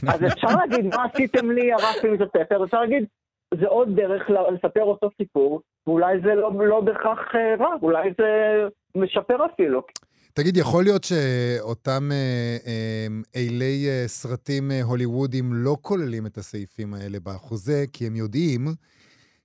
אז 0.08 0.24
אפשר 0.32 0.56
להגיד, 0.56 0.86
מה 0.86 1.04
עשיתם 1.12 1.50
לי 1.50 1.72
הרסתם 1.72 2.14
את 2.14 2.20
הספר? 2.20 2.64
אפשר 2.64 2.80
להגיד, 2.80 3.04
זה 3.54 3.66
עוד 3.66 3.96
דרך 3.96 4.30
לספר 4.30 4.82
אותו 4.82 5.10
סיפור, 5.16 5.60
ואולי 5.86 6.20
זה 6.20 6.34
לא, 6.34 6.52
לא 6.66 6.80
בהכרח 6.80 7.18
אה, 7.34 7.54
רע, 7.60 7.74
אולי 7.82 8.10
זה 8.18 8.28
משפר 8.94 9.46
אפילו. 9.46 9.82
תגיד, 10.34 10.56
יכול 10.56 10.84
להיות 10.84 11.04
שאותם 11.04 12.08
אה, 12.12 12.56
אה, 12.66 13.06
אילי 13.34 13.86
אה, 13.88 14.04
סרטים 14.06 14.70
אה, 14.70 14.82
הוליוודיים 14.82 15.52
לא 15.52 15.76
כוללים 15.80 16.26
את 16.26 16.38
הסעיפים 16.38 16.94
האלה 16.94 17.18
בחוזה, 17.24 17.84
כי 17.92 18.06
הם 18.06 18.16
יודעים 18.16 18.66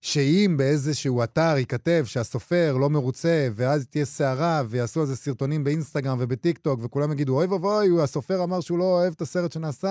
שאם 0.10 0.52
באיזשהו 0.58 1.24
אתר 1.24 1.54
ייכתב 1.58 2.04
שהסופר 2.06 2.74
לא 2.82 2.90
מרוצה, 2.90 3.36
ואז 3.58 3.88
תהיה 3.92 4.06
סערה, 4.06 4.62
ויעשו 4.70 5.00
על 5.00 5.06
זה 5.06 5.16
סרטונים 5.16 5.64
באינסטגרם 5.64 6.18
ובטיק 6.20 6.58
טוק, 6.58 6.80
וכולם 6.86 7.12
יגידו, 7.12 7.34
אוי 7.38 7.48
ואבוי, 7.52 8.04
הסופר 8.04 8.44
אמר 8.44 8.60
שהוא 8.62 8.80
לא 8.80 8.84
אוהב 8.84 9.14
את 9.16 9.22
הסרט 9.22 9.52
שנעשה 9.52 9.88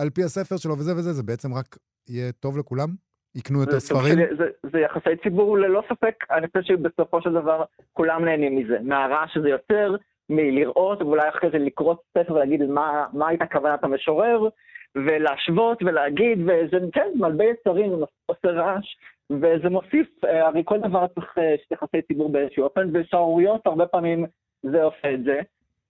על 0.00 0.10
פי 0.10 0.22
הספר 0.22 0.56
שלו 0.56 0.74
וזה 0.78 0.92
וזה, 0.96 1.12
זה 1.12 1.22
בעצם 1.22 1.54
רק 1.54 1.76
יהיה 2.08 2.32
טוב 2.32 2.58
לכולם? 2.58 2.88
יקנו 3.34 3.60
יותר 3.60 3.72
זה 3.72 3.80
ספרים? 3.80 4.14
של- 4.18 4.36
זה, 4.38 4.44
זה 4.72 4.78
יחסי 4.80 5.16
ציבור 5.22 5.58
ללא 5.58 5.82
ספק, 5.88 6.14
אני 6.30 6.46
חושב 6.46 6.62
שבסופו 6.62 7.22
של 7.22 7.32
דבר 7.32 7.64
כולם 7.92 8.24
נהנים 8.24 8.56
מזה. 8.56 8.76
מהרעש 8.82 9.34
שזה 9.34 9.48
יוצר, 9.48 9.96
מלראות, 10.30 11.02
ואולי 11.02 11.28
אחרי 11.28 11.50
זה 11.52 11.58
לקרוא 11.58 11.94
ספר 12.18 12.32
ולהגיד 12.34 12.62
מה, 12.62 13.06
מה 13.12 13.28
הייתה 13.28 13.44
כוונת 13.52 13.84
המשורר, 13.84 14.48
ולהשוות 14.94 15.82
ולהגיד, 15.82 16.38
וזה 16.42 16.76
כן, 16.92 17.08
מלבה 17.14 17.44
יצרים, 17.44 17.90
זה 17.98 18.04
עושה 18.26 18.48
רעש, 18.48 18.86
וזה 19.32 19.68
מוסיף, 19.70 20.24
אה, 20.24 20.46
הרי 20.46 20.62
כל 20.64 20.78
דבר 20.80 21.06
צריך 21.14 21.34
אה, 21.38 21.54
יחסי 21.70 22.02
ציבור 22.08 22.32
באיזשהו 22.32 22.64
אופן, 22.64 22.90
ושערוריות 22.94 23.66
הרבה 23.66 23.86
פעמים 23.86 24.26
זה 24.62 24.82
עושה 24.82 25.14
את 25.14 25.24
זה. 25.24 25.40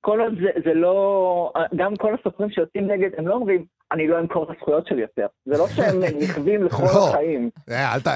כל 0.01 0.21
עוד 0.21 0.35
זה, 0.43 0.51
זה 0.65 0.75
לא, 0.75 1.53
גם 1.77 1.97
כל 1.97 2.15
הסופרים 2.15 2.51
שיוצאים 2.51 2.87
נגד, 2.91 3.11
הם 3.19 3.29
לא 3.29 3.35
אומרים, 3.35 3.65
אני 3.93 4.09
לא 4.09 4.21
אמכור 4.21 4.45
את 4.45 4.57
הזכויות 4.57 4.87
שלי 4.87 5.01
יותר. 5.03 5.27
זה 5.45 5.59
לא 5.59 5.67
שהם 5.69 6.01
נכווים 6.23 6.63
לכל 6.63 6.83
לא. 6.83 7.09
החיים. 7.09 7.51
אה, 7.71 7.95
אל 7.95 8.01
ת- 8.01 8.07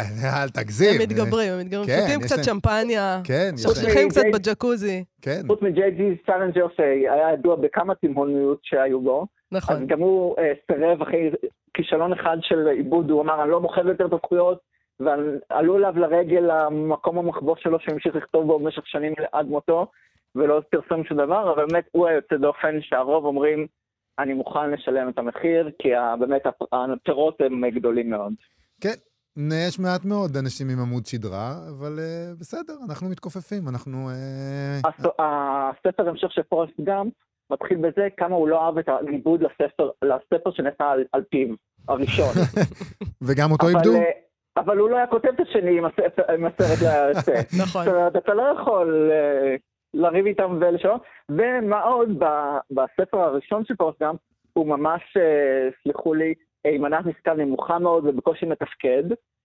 אל 0.42 0.48
תגזים. 0.48 0.94
הם 0.94 1.02
מתגברים, 1.02 1.52
הם 1.52 1.58
מתגברים. 1.60 1.86
כן, 1.86 2.00
שותים 2.06 2.20
קצת 2.20 2.44
שמפניה, 2.44 3.20
כן, 3.24 3.50
שוכחים 3.56 4.08
קצת 4.08 4.22
בג'קוזי. 4.34 5.04
כן. 5.22 5.40
חוץ 5.46 5.62
מג'יי 5.62 5.90
די 5.90 6.16
סלינג'ר 6.26 6.66
שהיה 6.76 7.32
ידוע 7.32 7.56
בכמה 7.56 7.94
תימהוניות 7.94 8.58
שהיו 8.62 9.00
בו, 9.00 9.20
אז 9.22 9.26
נכון. 9.52 9.86
גם 9.86 10.00
הוא 10.00 10.36
אה, 10.38 10.52
סירב 10.66 11.02
אחרי 11.02 11.30
כישלון 11.74 12.12
אחד 12.12 12.36
של 12.40 12.66
עיבוד, 12.68 13.10
הוא 13.10 13.22
אמר, 13.22 13.42
אני 13.42 13.50
לא 13.50 13.60
מוכר 13.60 13.88
יותר 13.88 14.06
את 14.06 14.12
הזכויות, 14.12 14.69
ועלו 15.00 15.76
אליו 15.76 15.98
לרגל 15.98 16.50
למקום 16.50 17.18
המחבוא 17.18 17.56
שלו 17.58 17.80
שהמשיך 17.80 18.14
לכתוב 18.16 18.46
בו 18.46 18.58
במשך 18.58 18.86
שנים 18.86 19.12
עד 19.32 19.46
מותו, 19.46 19.86
ולא 20.34 20.62
פרסם 20.70 21.04
שום 21.04 21.18
דבר, 21.18 21.52
אבל 21.52 21.66
באמת 21.66 21.84
הוא 21.92 22.06
היוצא 22.08 22.36
דופן 22.36 22.80
שהרוב 22.80 23.24
אומרים, 23.24 23.66
אני 24.18 24.32
מוכן 24.34 24.70
לשלם 24.70 25.08
את 25.08 25.18
המחיר, 25.18 25.70
כי 25.78 25.88
באמת 26.20 26.46
הפ- 26.46 26.74
הפירות 26.74 27.40
הם 27.40 27.70
גדולים 27.70 28.10
מאוד. 28.10 28.32
כן, 28.80 28.94
יש 29.68 29.78
מעט 29.78 30.04
מאוד 30.04 30.36
אנשים 30.36 30.68
עם 30.70 30.78
עמוד 30.80 31.06
שדרה, 31.06 31.52
אבל 31.78 31.98
uh, 31.98 32.40
בסדר, 32.40 32.74
אנחנו 32.88 33.08
מתכופפים, 33.08 33.68
אנחנו... 33.68 34.08
Uh, 34.10 34.88
הס- 34.88 35.14
הספר 35.18 36.08
המשך 36.08 36.32
של 36.32 36.42
פורסט 36.42 36.80
גאמפ 36.80 37.12
מתחיל 37.50 37.78
בזה 37.78 38.08
כמה 38.16 38.36
הוא 38.36 38.48
לא 38.48 38.66
אהב 38.66 38.78
את 38.78 38.88
העיבוד 38.88 39.40
לספר, 39.42 39.90
לספר 40.04 40.50
שנעשה 40.50 40.84
על, 40.90 41.04
על 41.12 41.22
פיו, 41.30 41.48
הראשון. 41.88 42.34
וגם 43.26 43.52
אותו 43.52 43.68
איבדו? 43.68 43.92
אבל 44.56 44.78
הוא 44.78 44.90
לא 44.90 44.96
היה 44.96 45.06
כותב 45.06 45.28
את 45.28 45.40
השני 45.40 45.78
אם 45.78 45.84
אם 46.34 46.44
הסרט 46.46 46.82
לא 46.82 46.88
היה 46.88 47.08
יוצא. 47.08 47.34
נכון. 47.62 47.84
זאת 47.84 47.94
אומרת, 47.94 48.16
אתה 48.16 48.34
לא 48.34 48.42
יכול 48.42 49.10
אה, 49.12 49.56
לריב 49.94 50.26
איתם 50.26 50.58
ולשנות. 50.60 51.02
ומה 51.28 51.82
עוד, 51.82 52.08
בספר 52.70 53.20
הראשון 53.20 53.64
של 53.64 53.74
גאמפ, 54.00 54.20
הוא 54.52 54.66
ממש, 54.66 55.02
אה, 55.16 55.68
סלחו 55.84 56.14
לי, 56.14 56.34
עם 56.66 56.82
מנת 56.82 57.06
משכל 57.06 57.34
נמוכה 57.34 57.78
מאוד 57.78 58.06
ובקושי 58.06 58.46
מתפקד. 58.46 59.04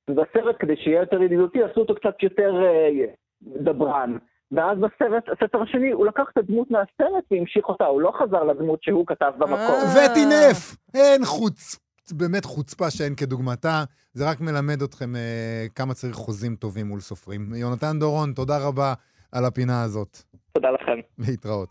ובסרט, 0.10 0.56
כדי 0.60 0.76
שיהיה 0.76 1.00
יותר 1.00 1.22
ידידותי, 1.22 1.64
עשו 1.64 1.80
אותו 1.80 1.96
קצת 1.96 2.24
יותר 2.24 2.64
אה, 2.66 3.06
דברן. 3.42 4.18
ואז 4.52 4.78
בסרט, 4.78 5.24
הספר 5.30 5.62
השני, 5.62 5.92
הוא 5.92 6.06
לקח 6.06 6.24
את 6.34 6.38
הדמות 6.38 6.72
מהסרט 6.72 7.24
והמשיך 7.32 7.70
אותה, 7.70 7.86
הוא 7.86 8.02
לא 8.02 8.12
חזר 8.12 8.44
לדמות 8.44 8.84
שהוא 8.84 9.08
כתב 9.08 9.32
במקור. 9.38 9.76
וטינף! 9.96 10.76
אין 10.94 11.26
חוץ... 11.26 11.85
באמת 12.12 12.46
חוצפה 12.46 12.92
שאין 12.92 13.16
כדוגמתה. 13.16 13.84
זה 14.14 14.30
רק 14.30 14.42
מלמד 14.42 14.82
אתכם 14.82 15.16
אה, 15.16 15.66
כמה 15.76 15.94
צריך 15.94 16.16
חוזים 16.16 16.56
טובים 16.56 16.88
מול 16.88 17.00
סופרים. 17.00 17.54
יונתן 17.54 18.00
דורון, 18.00 18.34
תודה 18.34 18.58
רבה 18.58 18.94
על 19.32 19.46
הפינה 19.46 19.84
הזאת. 19.84 20.18
תודה 20.54 20.68
לכם. 20.72 21.00
להתראות. 21.18 21.70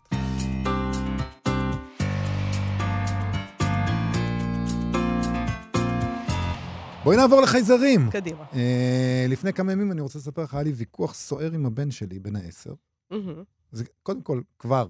בואי 7.03 7.17
נעבור 7.17 7.41
לחייזרים. 7.41 8.09
קדימה. 8.11 8.43
אה, 8.53 9.25
לפני 9.29 9.53
כמה 9.53 9.71
ימים 9.71 9.91
אני 9.91 10.01
רוצה 10.01 10.19
לספר 10.19 10.43
לך, 10.43 10.53
היה 10.53 10.63
לי 10.63 10.71
ויכוח 10.71 11.13
סוער 11.13 11.51
עם 11.53 11.65
הבן 11.65 11.91
שלי, 11.91 12.19
בן 12.19 12.35
העשר. 12.35 12.73
מהמם. 13.11 13.43
זה 13.71 13.83
קודם 14.03 14.21
כל, 14.21 14.41
כבר, 14.59 14.87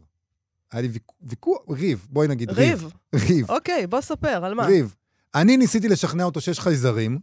היה 0.72 0.82
לי 0.82 0.88
ויכוח, 0.88 1.16
ויכוח, 1.22 1.58
ריב, 1.70 2.08
בואי 2.10 2.28
נגיד 2.28 2.50
ריב. 2.50 2.84
ריב. 2.84 2.94
ריב, 3.30 3.52
אוקיי, 3.52 3.88
בוא 3.88 4.02
ספר, 4.02 4.46
על 4.46 4.54
מה? 4.54 4.66
ריב. 4.66 4.96
אני 5.36 5.58
ניסיתי 5.58 5.90
לשכנע 5.90 6.24
אותו 6.24 6.42
שיש 6.42 6.60
חייזרים, 6.60 7.20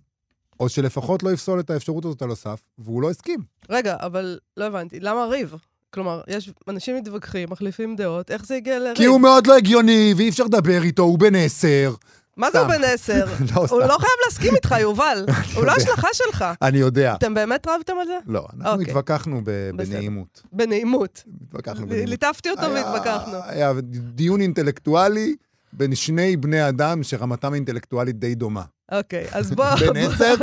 או 0.61 0.69
שלפחות 0.69 1.23
לא 1.23 1.31
יפסול 1.31 1.61
את 1.61 1.71
האפשרות 1.71 2.05
הזאת 2.05 2.23
על 2.23 2.31
הסף, 2.31 2.61
והוא 2.79 3.03
לא 3.03 3.11
הסכים. 3.11 3.41
רגע, 3.71 3.97
אבל 4.01 4.39
לא 4.57 4.65
הבנתי, 4.65 5.01
למה 5.01 5.27
ריב? 5.27 5.55
כלומר, 5.91 6.21
יש 6.29 6.51
אנשים 6.69 6.97
מתווכחים, 6.97 7.49
מחליפים 7.51 7.97
דעות, 7.97 8.31
איך 8.31 8.47
זה 8.47 8.55
הגיע 8.55 8.79
לריב? 8.79 8.97
כי 8.97 9.05
הוא 9.05 9.21
מאוד 9.21 9.47
לא 9.47 9.57
הגיוני, 9.57 10.15
ואי 10.17 10.29
אפשר 10.29 10.45
לדבר 10.45 10.83
איתו, 10.83 11.03
הוא 11.03 11.19
בן 11.19 11.35
עשר. 11.35 11.95
מה 12.37 12.51
זה 12.51 12.61
הוא. 12.61 12.69
בן 12.69 12.85
עשר? 12.85 13.25
לא. 13.55 13.67
הוא 13.71 13.81
לא 13.81 13.99
חייב 13.99 14.13
להסכים 14.25 14.55
איתך, 14.55 14.75
יובל. 14.81 15.25
הוא 15.57 15.65
לא. 15.65 15.73
השלכה 15.73 16.09
שלך. 16.13 16.45
אני 16.63 16.79
יודע. 16.79 17.15
אתם 17.15 17.35
באמת 17.35 17.67
רבתם 17.69 17.93
על 18.01 18.07
זה? 18.07 18.19
לא, 18.27 18.47
אנחנו 18.57 18.73
אוקיי. 18.73 18.87
התווכחנו. 18.87 19.41
בנעימות. 19.77 20.43
בנעימות. 20.53 21.25
התווכחנו 21.49 21.87
בנעימות. 21.87 22.09
ליטפתי 22.09 22.51
אותו 22.51 22.63
והתווכחנו. 22.63 23.39
היה 23.45 23.73
דיון 24.15 24.41
אינטלקטואלי 24.41 25.37
בין 25.73 25.95
שני 25.95 26.37
בני 26.37 26.69
אדם 26.69 27.03
שרמתם 27.03 27.53
האינטלקטואלית 27.53 28.19
די 28.19 28.35
דומה. 28.35 28.63
אוקיי, 28.93 29.27
אז 29.33 29.51
בוא... 29.51 29.65
בן 29.95 29.97
עשר 29.97 30.35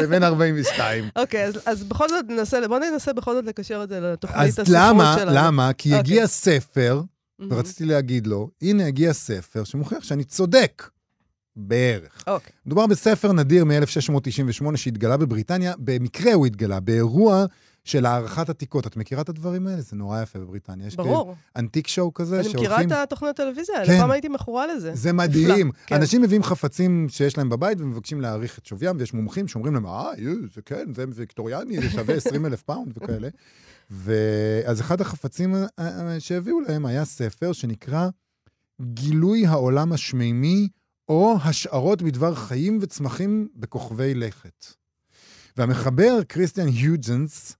ובן 0.00 0.22
42. 0.22 1.08
אוקיי, 1.16 1.44
אז- 1.44 1.58
אז 1.66 1.84
בכל 1.84 2.08
זאת 2.08 2.24
ננסה, 2.28 2.68
בוא 2.68 2.78
ננסה 2.78 3.12
בכל 3.12 3.34
זאת 3.34 3.44
לקשר 3.44 3.80
את 3.84 3.88
זה 3.88 4.00
לתוכנית 4.00 4.38
אז 4.38 4.48
הספרות 4.48 4.68
למה? 4.70 5.16
שלנו. 5.18 5.30
למה? 5.34 5.72
כי 5.72 5.88
אוקיי. 5.88 5.98
הגיע 6.00 6.26
ספר, 6.26 7.02
מהמם. 7.38 7.52
ורציתי 7.52 7.84
להגיד 7.84 8.26
לו, 8.26 8.50
הנה 8.62 8.86
הגיע 8.86 9.12
ספר 9.12 9.64
שמוכיח 9.64 10.04
שאני 10.04 10.24
צודק. 10.24 10.88
בערך. 11.56 12.22
אוקיי. 12.26 12.52
מדובר 12.66 12.86
בספר 12.86 13.32
נדיר 13.32 13.64
מ-1698 13.64 14.76
שהתגלה 14.76 15.16
בבריטניה, 15.16 15.74
במקרה 15.78 16.32
הוא 16.32 16.46
התגלה, 16.46 16.80
באירוע 16.80 17.44
של 17.90 18.06
הערכת 18.06 18.48
עתיקות. 18.48 18.86
את 18.86 18.96
מכירה 18.96 19.22
את 19.22 19.28
הדברים 19.28 19.66
האלה? 19.66 19.80
זה 19.80 19.96
נורא 19.96 20.22
יפה 20.22 20.38
בבריטניה. 20.38 20.86
יש 20.86 20.96
ברור. 20.96 21.34
אנטיק 21.56 21.86
שואו 21.86 22.14
כזה 22.14 22.40
אני 22.40 22.48
מכירה 22.48 22.64
שהולכים... 22.64 22.88
את 22.88 22.92
התוכניות 22.92 23.40
הטלוויזיה 23.40 23.76
האלה, 23.76 23.86
כן. 23.86 23.98
פעם 23.98 24.10
הייתי 24.10 24.28
מכורה 24.28 24.66
לזה. 24.66 24.94
זה 24.94 25.12
מדהים. 25.12 25.70
כן. 25.86 25.94
אנשים 25.94 26.22
מביאים 26.22 26.42
חפצים 26.42 27.06
שיש 27.08 27.38
להם 27.38 27.48
בבית 27.48 27.80
ומבקשים 27.80 28.20
להעריך 28.20 28.58
את 28.58 28.66
שוויים, 28.66 28.96
ויש 28.98 29.14
מומחים 29.14 29.48
שאומרים 29.48 29.74
להם, 29.74 29.86
אה, 29.86 30.10
יו, 30.18 30.34
זה 30.54 30.62
כן, 30.62 30.94
זה 30.94 31.04
ויקטוריאני, 31.14 31.80
זה 31.80 31.90
שווה 31.90 32.14
20 32.14 32.46
אלף 32.46 32.62
פאונד 32.62 32.92
וכאלה. 32.96 33.28
ואז 33.90 34.80
אחד 34.80 35.00
החפצים 35.00 35.54
אה, 35.54 35.66
אה, 35.78 36.20
שהביאו 36.20 36.60
להם 36.60 36.86
היה 36.86 37.04
ספר 37.04 37.52
שנקרא 37.52 38.08
גילוי 38.80 39.46
העולם 39.46 39.92
השמימי, 39.92 40.68
או 41.08 41.36
השערות 41.44 42.02
בדבר 42.02 42.34
חיים 42.34 42.78
וצמחים 42.80 43.48
בכוכבי 43.56 44.14
לכת. 44.14 44.66
והמחבר, 45.56 46.18
כריסטיאן 46.28 46.66
הויגנס, 46.66 47.56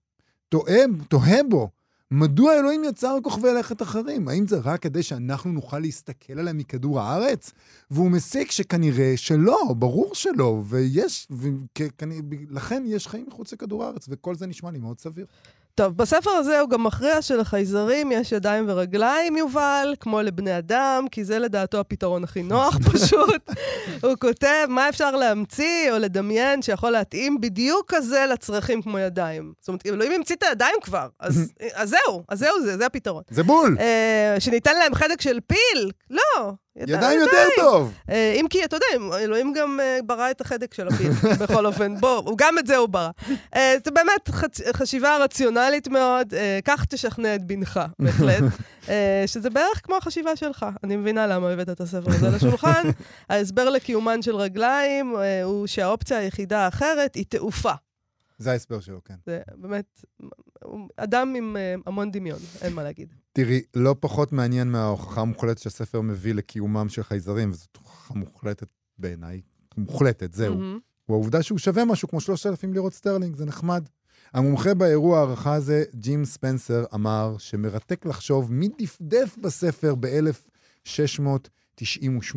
תוהה, 0.50 0.78
תוהה 1.08 1.42
בו 1.48 1.70
מדוע 2.10 2.58
אלוהים 2.58 2.84
יצר 2.84 3.18
כוכבי 3.22 3.48
לכת 3.58 3.82
אחרים? 3.82 4.28
האם 4.28 4.46
זה 4.46 4.58
רק 4.58 4.82
כדי 4.82 5.02
שאנחנו 5.02 5.52
נוכל 5.52 5.78
להסתכל 5.78 6.38
עליהם 6.38 6.58
מכדור 6.58 7.00
הארץ? 7.00 7.52
והוא 7.90 8.10
מסיק 8.10 8.50
שכנראה 8.50 9.12
שלא, 9.16 9.74
ברור 9.78 10.14
שלא, 10.14 10.62
ויש, 10.64 11.28
ולכן 11.30 12.82
יש 12.86 13.08
חיים 13.08 13.26
מחוץ 13.28 13.52
לכדור 13.52 13.84
הארץ, 13.84 14.06
וכל 14.08 14.34
זה 14.34 14.46
נשמע 14.46 14.70
לי 14.70 14.78
מאוד 14.78 14.98
סביר. 14.98 15.26
טוב, 15.80 15.96
בספר 15.96 16.30
הזה 16.30 16.60
הוא 16.60 16.70
גם 16.70 16.84
מכריע 16.84 17.22
שלחייזרים 17.22 18.12
יש 18.12 18.32
ידיים 18.32 18.64
ורגליים, 18.68 19.36
יובל, 19.36 19.94
כמו 20.00 20.22
לבני 20.22 20.58
אדם, 20.58 21.04
כי 21.10 21.24
זה 21.24 21.38
לדעתו 21.38 21.80
הפתרון 21.80 22.24
הכי 22.24 22.42
נוח 22.42 22.78
פשוט. 22.92 23.50
הוא 24.02 24.14
כותב 24.20 24.66
מה 24.68 24.88
אפשר 24.88 25.16
להמציא 25.16 25.92
או 25.92 25.98
לדמיין 25.98 26.62
שיכול 26.62 26.90
להתאים 26.90 27.40
בדיוק 27.40 27.94
כזה 27.94 28.26
לצרכים 28.32 28.82
כמו 28.82 28.98
ידיים. 28.98 29.52
זאת 29.60 29.68
אומרת, 29.68 29.86
אלוהים 29.86 30.12
המציא 30.12 30.36
את 30.36 30.42
הידיים 30.42 30.76
כבר, 30.82 31.08
אז, 31.20 31.52
אז 31.74 31.88
זהו, 31.88 32.24
אז 32.28 32.38
זהו 32.38 32.62
זה, 32.62 32.76
זה 32.76 32.86
הפתרון. 32.86 33.22
זה 33.30 33.42
בול! 33.42 33.76
אה, 33.80 34.36
שניתן 34.38 34.78
להם 34.78 34.94
חדק 34.94 35.20
של 35.20 35.38
פיל? 35.46 35.90
לא. 36.10 36.52
ידיים 36.76 37.20
יותר 37.20 37.46
טוב! 37.56 37.94
אה, 38.10 38.32
אם 38.40 38.46
כי, 38.50 38.64
אתה 38.64 38.76
יודע, 38.76 39.16
אלוהים 39.18 39.52
גם 39.52 39.80
אה, 39.80 39.98
ברא 40.06 40.30
את 40.30 40.40
החדק 40.40 40.74
של 40.74 40.88
הפיל, 40.88 41.10
בכל 41.42 41.66
אופן. 41.66 41.96
בוא, 42.00 42.34
גם 42.36 42.58
את 42.58 42.66
זה 42.66 42.76
הוא 42.76 42.88
ברא. 42.88 43.10
אה, 43.54 43.74
זה 43.84 43.90
באמת 43.90 44.30
חשיבה 44.72 45.16
רציונלית 45.16 45.88
מאוד, 45.88 46.34
כך 46.64 46.84
תשכנע 46.84 47.34
את 47.34 47.44
בנך, 47.44 47.80
בהחלט. 47.98 48.42
שזה 49.26 49.50
בערך 49.50 49.80
כמו 49.84 49.96
החשיבה 49.96 50.36
שלך. 50.36 50.66
אני 50.84 50.96
מבינה 50.96 51.26
למה 51.26 51.50
הבאת 51.50 51.68
את 51.68 51.80
הספר 51.80 52.10
הזה 52.10 52.28
לשולחן. 52.28 52.82
ההסבר 53.30 53.70
לקיומן 53.70 54.22
של 54.22 54.36
רגליים 54.36 55.16
הוא 55.44 55.66
שהאופציה 55.66 56.18
היחידה 56.18 56.58
האחרת 56.58 57.14
היא 57.14 57.24
תעופה. 57.28 57.72
זה 58.38 58.52
ההסבר 58.52 58.80
שלו, 58.80 59.00
כן. 59.04 59.14
זה 59.26 59.40
באמת, 59.56 60.04
אדם 60.96 61.34
עם 61.34 61.56
המון 61.86 62.10
דמיון, 62.10 62.38
אין 62.62 62.72
מה 62.72 62.82
להגיד. 62.82 63.19
תראי, 63.32 63.62
לא 63.74 63.96
פחות 64.00 64.32
מעניין 64.32 64.70
מההוכחה 64.70 65.20
המוחלטת 65.20 65.58
שהספר 65.58 66.00
מביא 66.00 66.34
לקיומם 66.34 66.88
של 66.88 67.02
חייזרים, 67.02 67.50
וזאת 67.50 67.76
הוכחה 67.76 68.14
מוחלטת 68.14 68.66
בעיניי, 68.98 69.40
מוחלטת, 69.76 70.34
זהו. 70.34 70.54
מהמם. 70.54 70.78
הוא 71.06 71.14
העובדה 71.14 71.42
שהוא 71.42 71.58
שווה 71.58 71.84
משהו 71.84 72.08
כמו 72.08 72.20
3,000 72.20 72.72
לירות 72.72 72.94
סטרלינג, 72.94 73.36
זה 73.36 73.44
נחמד. 73.44 73.88
המומחה 74.32 74.74
באירוע 74.74 75.18
ההערכה 75.18 75.54
הזה, 75.54 75.84
ג'ים 75.94 76.24
ספנסר, 76.24 76.84
אמר 76.94 77.36
שמרתק 77.38 78.06
לחשוב 78.06 78.52
מי 78.52 78.68
דפדף 78.78 79.36
בספר 79.40 79.94
ב-1698, 80.00 82.36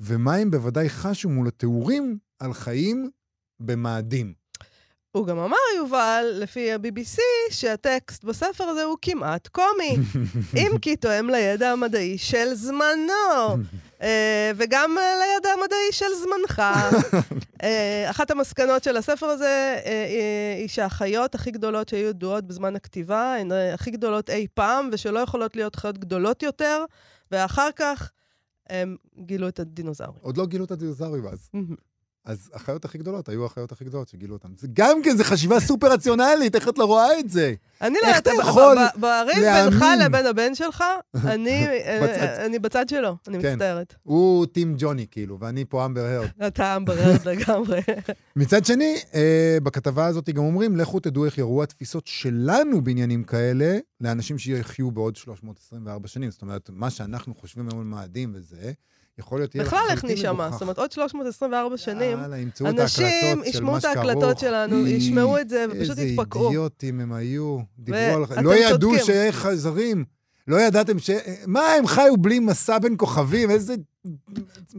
ומה 0.00 0.34
הם 0.34 0.50
בוודאי 0.50 0.88
חשו 0.88 1.28
מול 1.28 1.48
התיאורים 1.48 2.18
על 2.38 2.52
חיים 2.52 3.10
במאדים. 3.60 4.32
הוא 5.12 5.26
גם 5.26 5.38
אמר, 5.38 5.56
יובל, 5.76 6.24
לפי 6.34 6.72
ה-BBC, 6.72 7.18
שהטקסט 7.50 8.24
בספר 8.24 8.64
הזה 8.64 8.84
הוא 8.84 8.96
כמעט 9.02 9.48
קומי. 9.48 9.96
אם 10.60 10.78
כי 10.78 10.96
תואם 10.96 11.30
לידע 11.30 11.70
המדעי 11.70 12.18
של 12.18 12.54
זמנו, 12.54 13.12
אה, 14.02 14.52
וגם 14.56 14.98
אה, 14.98 15.14
לידע 15.14 15.48
המדעי 15.50 15.92
של 15.92 16.06
זמנך. 16.22 16.62
אה, 17.62 18.10
אחת 18.10 18.30
המסקנות 18.30 18.84
של 18.84 18.96
הספר 18.96 19.26
הזה 19.26 19.78
היא 20.58 20.68
שהחיות 20.68 21.34
הכי 21.34 21.50
גדולות 21.50 21.88
שהיו 21.88 22.08
ידועות 22.08 22.44
בזמן 22.44 22.76
הכתיבה 22.76 23.34
הן 23.34 23.52
הכי 23.74 23.90
גדולות 23.90 24.30
אי 24.30 24.46
פעם, 24.54 24.90
ושלא 24.92 25.18
יכולות 25.18 25.56
להיות 25.56 25.76
חיות 25.76 25.98
גדולות 25.98 26.42
יותר, 26.42 26.84
ואחר 27.30 27.68
כך 27.76 28.10
הם 28.70 28.96
גילו 29.18 29.48
את 29.48 29.60
הדינוזאורים. 29.60 30.20
עוד 30.22 30.36
לא 30.36 30.46
גילו 30.46 30.64
את 30.64 30.70
הדינוזאורים 30.70 31.26
אז. 31.26 31.48
אז 32.24 32.50
החיות 32.54 32.84
הכי 32.84 32.98
גדולות 32.98 33.28
היו 33.28 33.44
החיות 33.46 33.72
הכי 33.72 33.84
גדולות 33.84 34.08
שגילו 34.08 34.34
אותן. 34.34 34.48
זה 34.58 34.68
גם 34.72 35.02
כן, 35.04 35.16
זו 35.16 35.24
חשיבה 35.24 35.60
סופר 35.60 35.92
רציונלית, 35.92 36.54
איך 36.54 36.68
את 36.68 36.78
לא 36.78 36.84
רואה 36.84 37.18
את 37.18 37.30
זה? 37.30 37.54
אני 37.80 37.98
לא 38.02 38.08
יודעת, 38.08 38.28
בריב 38.96 39.36
בינך? 39.36 39.84
לבין 40.04 40.26
הבן 40.26 40.54
שלך, 40.54 40.84
אני 41.24 41.66
אה, 41.66 42.00
בצד. 42.02 42.44
אני 42.44 42.58
בצד 42.58 42.88
שלו, 42.88 43.16
אני 43.28 43.42
כן. 43.42 43.52
מצטערת. 43.52 43.94
הוא 44.02 44.46
טים 44.46 44.74
ג'וני, 44.78 45.06
כאילו, 45.10 45.40
ואני 45.40 45.64
פה 45.64 45.84
אמבר 45.84 46.00
הרד. 46.00 46.28
אתה 46.46 46.76
אמברד 46.76 47.26
לגמרי. 47.26 47.80
מצד 48.36 48.64
שני, 48.64 48.96
אה, 49.14 49.58
בכתבה 49.62 50.06
הזאת 50.06 50.30
גם 50.30 50.44
אומרים, 50.44 50.76
לכו 50.76 51.00
תדעו 51.00 51.24
איך 51.24 51.38
יראו 51.38 51.62
התפיסות 51.62 52.06
שלנו 52.06 52.80
בעניינים 52.80 53.24
כאלה, 53.24 53.78
לאנשים 54.00 54.38
שיחיו 54.38 54.90
בעוד 54.90 55.16
324 55.16 56.08
שנים. 56.08 56.30
זאת 56.30 56.42
אומרת, 56.42 56.70
מה 56.72 56.90
שאנחנו 56.90 57.34
חושבים 57.34 57.68
היום 57.68 57.80
על 57.80 57.86
מאדים 57.86 58.32
וזה, 58.34 58.72
יכול 59.18 59.38
להיות... 59.38 59.54
יהיה 59.54 59.64
בכלל 59.64 59.84
איך 59.90 60.04
נשמע? 60.04 60.50
זאת 60.50 60.62
אומרת, 60.62 60.78
עוד 60.78 60.92
324 60.92 61.76
שנים, 61.76 62.18
יאללה, 62.18 62.36
אנשים 62.60 63.06
ההקלטות 63.06 63.44
של 63.44 63.48
ישמעו 63.48 63.78
את 63.78 63.84
ההקלטות. 63.84 64.38
שלנו, 64.38 64.86
ישמעו 64.86 65.38
את 65.38 65.48
זה 65.48 65.64
ופשוט 65.70 65.98
יתפקעו. 65.98 66.40
איזה 66.40 66.48
אידיוטים 66.48 67.00
הם 67.00 67.12
היו. 67.12 67.58
דיברו 67.78 68.24
על... 68.36 68.44
לא 68.44 68.54
ידעו. 68.54 68.98
שיש 69.04 69.34
חייזרים. 69.34 70.04
לא 70.48 70.60
ידעתם 70.60 70.98
ש... 70.98 71.10
מה, 71.46 71.72
הם 71.72 71.86
חיו 71.86 72.16
בלי 72.16 72.38
מסע 72.38 72.78
בין 72.78 72.94
כוכבים? 72.98 73.50
איזה... 73.50 73.74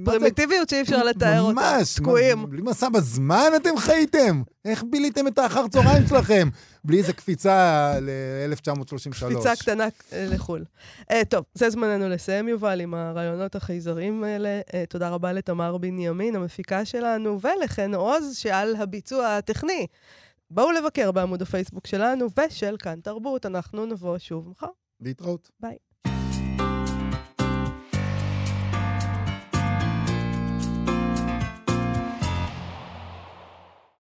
פרימיטיביות 0.06 0.70
שאי 0.70 0.82
אפשר 0.82 1.04
לתאר 1.04 1.42
אותה. 1.42 1.54
ממש. 1.54 1.94
תקועים. 1.94 2.50
בלי 2.50 2.62
מסע 2.62 2.90
בזמן 2.90 3.52
אתם 3.56 3.78
חייתם? 3.78 4.42
איך 4.66 4.84
ביליתם 4.90 5.28
את 5.28 5.38
האחר 5.38 5.68
צהריים 5.68 6.08
שלכם? 6.08 6.50
בלי 6.84 6.98
איזה 6.98 7.14
קפיצה 7.14 7.94
ל-1933. 8.02 9.26
קפיצה 9.26 9.56
קטנה 9.56 9.88
אה, 10.14 10.28
לחו"ל. 10.30 10.66
אה, 11.12 11.22
טוב, 11.30 11.46
זה 11.54 11.70
זמננו 11.70 12.10
לסיים, 12.10 12.48
יובל, 12.48 12.82
עם 12.82 12.94
הרעיונות 12.94 13.56
החייזרים 13.56 14.24
האלה. 14.24 14.62
אה, 14.74 14.84
תודה 14.90 15.10
רבה 15.10 15.34
לתמר 15.34 15.78
בנימין, 15.78 16.36
המפיקה 16.36 16.86
שלנו, 16.86 17.40
ולחן 17.42 17.94
עוז, 17.94 18.38
שעל 18.38 18.76
הביצוע 18.76 19.38
הטכני. 19.38 19.88
בואו 20.52 20.72
לבקר 20.72 21.12
בעמוד 21.12 21.42
הפייסבוק 21.42 21.88
שלנו 21.88 22.28
ושל 22.38 22.76
כאן 22.80 23.00
תרבות, 23.04 23.46
אנחנו 23.46 23.86
נבוא 23.86 24.18
שוב 24.18 24.50
מחר. 24.50 24.68
להתראות. 25.02 25.52
ביי. 25.60 25.89